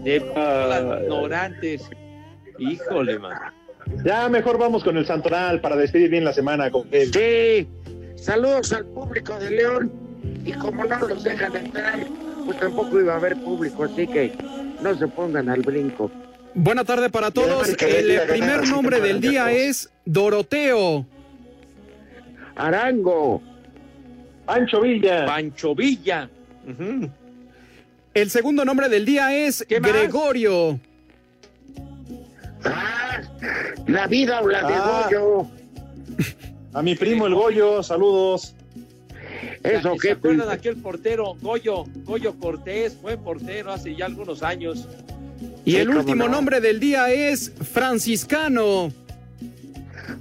De 0.02 0.20
las 0.34 1.02
ignorantes. 1.02 1.82
Híjole, 2.58 3.18
man. 3.18 3.32
Ya 4.04 4.28
mejor 4.28 4.58
vamos 4.58 4.84
con 4.84 4.96
el 4.96 5.06
Santoral 5.06 5.60
para 5.60 5.76
despedir 5.76 6.10
bien 6.10 6.24
la 6.24 6.32
semana 6.32 6.70
con 6.70 6.86
él. 6.90 7.12
Sí, 7.12 7.68
saludos 8.16 8.72
al 8.72 8.86
público 8.86 9.38
de 9.38 9.50
León. 9.50 9.92
Y 10.44 10.52
como 10.52 10.84
no 10.84 10.98
los 11.06 11.22
dejan 11.24 11.54
entrar, 11.56 11.98
pues 12.44 12.58
tampoco 12.58 13.00
iba 13.00 13.14
a 13.14 13.16
haber 13.16 13.36
público, 13.42 13.84
así 13.84 14.06
que 14.06 14.32
no 14.80 14.96
se 14.96 15.06
pongan 15.08 15.48
al 15.48 15.62
brinco. 15.62 16.10
Buena 16.54 16.84
tarde 16.84 17.10
para 17.10 17.30
todos. 17.30 17.68
El 17.68 18.20
primer 18.28 18.68
nombre 18.68 19.00
del 19.00 19.20
día 19.20 19.50
es 19.52 19.90
Doroteo. 20.04 21.06
Arango. 22.56 23.42
Pancho 24.52 24.80
Villa. 24.82 25.24
Pancho 25.24 25.74
Villa. 25.74 26.28
El 28.12 28.28
segundo 28.30 28.64
nombre 28.66 28.88
del 28.90 29.06
día 29.06 29.34
es. 29.34 29.64
Gregorio. 29.66 30.78
Ah, 32.64 33.20
la 33.86 34.06
vida 34.06 34.42
o 34.42 34.48
la 34.48 34.58
de 34.68 34.74
Ah. 34.74 35.04
Goyo. 35.10 35.46
A 36.74 36.82
mi 36.82 36.94
primo 36.94 37.26
el 37.26 37.34
Goyo, 37.34 37.82
saludos. 37.82 38.54
Eso 39.62 39.92
¿Se 39.94 39.98
que 39.98 40.10
acuerdan 40.12 40.48
de 40.48 40.54
aquel 40.54 40.76
portero, 40.76 41.34
Goyo, 41.40 41.84
Goyo 42.04 42.34
Cortés? 42.38 42.96
Fue 43.00 43.16
portero 43.16 43.72
hace 43.72 43.94
ya 43.96 44.04
algunos 44.06 44.42
años. 44.42 44.86
Y 45.64 45.72
Sí, 45.72 45.76
el 45.78 45.88
último 45.90 46.26
no. 46.26 46.32
nombre 46.32 46.60
del 46.60 46.78
día 46.78 47.10
es 47.10 47.50
Franciscano. 47.72 48.92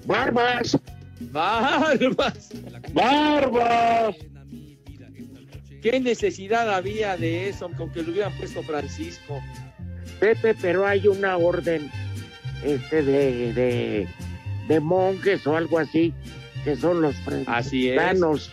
Barbas. 0.06 0.78
¡Barbas! 1.32 2.50
¡Barbas! 2.94 4.16
¿Qué 5.82 6.00
necesidad 6.00 6.74
había 6.74 7.18
de 7.18 7.50
eso 7.50 7.70
con 7.76 7.92
que 7.92 8.04
le 8.04 8.12
hubieran 8.12 8.38
puesto 8.38 8.62
Francisco? 8.62 9.42
Pepe, 10.20 10.54
pero 10.62 10.86
hay 10.86 11.08
una 11.08 11.38
orden 11.38 11.90
este 12.64 13.02
de, 13.02 13.54
de, 13.54 14.08
de 14.68 14.80
monjes 14.80 15.48
o 15.48 15.58
algo 15.58 15.80
así, 15.80 16.14
que 16.64 16.76
son 16.76 17.02
los 17.02 17.16
franciscanos. 17.18 18.52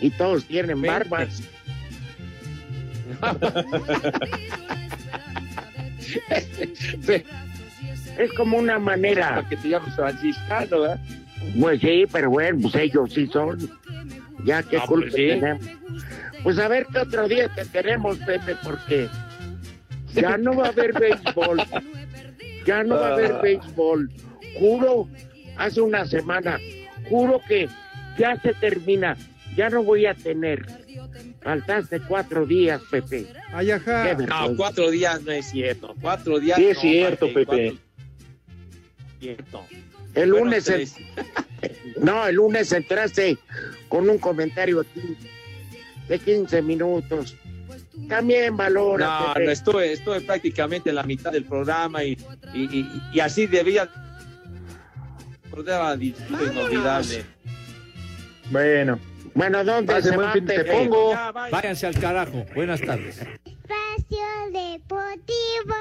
Y 0.00 0.10
todos 0.10 0.44
tienen 0.44 0.80
barbas. 0.80 1.42
Es 8.18 8.32
como 8.32 8.58
una 8.58 8.78
manera. 8.78 9.28
Para 9.28 9.48
que 9.48 9.56
te 9.56 9.68
llames 9.68 9.94
franciscano, 9.94 10.80
¿verdad? 10.80 11.00
Pues 11.60 11.80
sí, 11.80 12.04
pero 12.10 12.30
bueno, 12.30 12.58
pues 12.62 12.74
ellos 12.74 13.12
sí 13.12 13.26
son. 13.28 13.77
Ya 14.48 14.62
que 14.62 14.76
No, 14.78 14.86
culpa 14.86 15.08
pues 15.10 15.14
sí. 15.14 15.28
tenemos. 15.28 15.64
Pues 16.42 16.58
a 16.58 16.68
ver 16.68 16.86
qué 16.90 16.98
otro 17.00 17.28
día 17.28 17.48
te 17.54 17.64
tenemos, 17.66 18.16
Pepe, 18.18 18.56
porque 18.64 19.08
ya 20.14 20.38
no 20.38 20.54
va 20.56 20.66
a 20.66 20.68
haber 20.70 20.98
béisbol. 20.98 21.62
Ya 22.64 22.82
no 22.82 22.94
va 22.96 23.08
a 23.08 23.12
haber 23.12 23.32
Ah. 23.32 23.40
béisbol. 23.42 24.10
Juro, 24.58 25.06
hace 25.58 25.82
una 25.82 26.06
semana, 26.06 26.58
juro 27.10 27.40
que 27.46 27.68
ya 28.18 28.40
se 28.40 28.54
termina. 28.54 29.16
Ya 29.54 29.68
no 29.68 29.82
voy 29.82 30.06
a 30.06 30.14
tener. 30.14 30.64
Faltaste 31.42 32.00
cuatro 32.00 32.46
días, 32.46 32.80
Pepe. 32.90 33.26
Ay, 33.52 33.70
ajá. 33.72 34.16
Qué 34.16 34.24
No, 34.26 34.56
cuatro 34.56 34.90
días 34.90 35.22
no 35.24 35.32
es 35.32 35.50
cierto. 35.50 35.94
Cuatro 36.00 36.38
días 36.40 36.56
Sí 36.58 36.66
es 36.68 36.76
no, 36.76 36.80
cierto, 36.80 37.26
Pepe. 37.26 37.44
cuatro- 37.44 37.78
Cierto. 39.20 39.66
El 40.14 40.30
lunes, 40.30 40.70
no, 42.00 42.26
el 42.26 42.36
lunes 42.36 42.72
entraste 42.72 43.36
con 43.88 44.08
un 44.08 44.18
comentario 44.18 44.80
aquí 44.80 45.16
de 46.08 46.18
15 46.18 46.62
minutos. 46.62 47.36
También 48.08 48.56
valora. 48.56 49.20
No, 49.20 49.34
Pepe. 49.34 49.46
no, 49.46 49.50
estuve, 49.52 49.92
estuve 49.92 50.20
prácticamente 50.20 50.88
en 50.90 50.96
la 50.96 51.02
mitad 51.02 51.32
del 51.32 51.44
programa 51.44 52.04
y, 52.04 52.16
y, 52.54 52.78
y- 52.78 53.02
y 53.14 53.20
así 53.20 53.46
debía. 53.46 53.88
Inolvidable. 56.30 57.24
Bueno, 58.50 58.98
Bueno, 59.34 59.64
¿dónde 59.64 59.92
Pase 59.92 60.08
se 60.10 60.14
buen 60.16 60.28
va, 60.28 60.32
fin, 60.32 60.46
te 60.46 60.54
Pepe? 60.64 60.70
pongo. 60.72 61.14
Váyanse 61.50 61.86
al 61.86 61.98
carajo. 61.98 62.44
Buenas 62.54 62.80
tardes. 62.80 63.18
Espacio 63.18 64.26
Deportivo. 64.52 65.74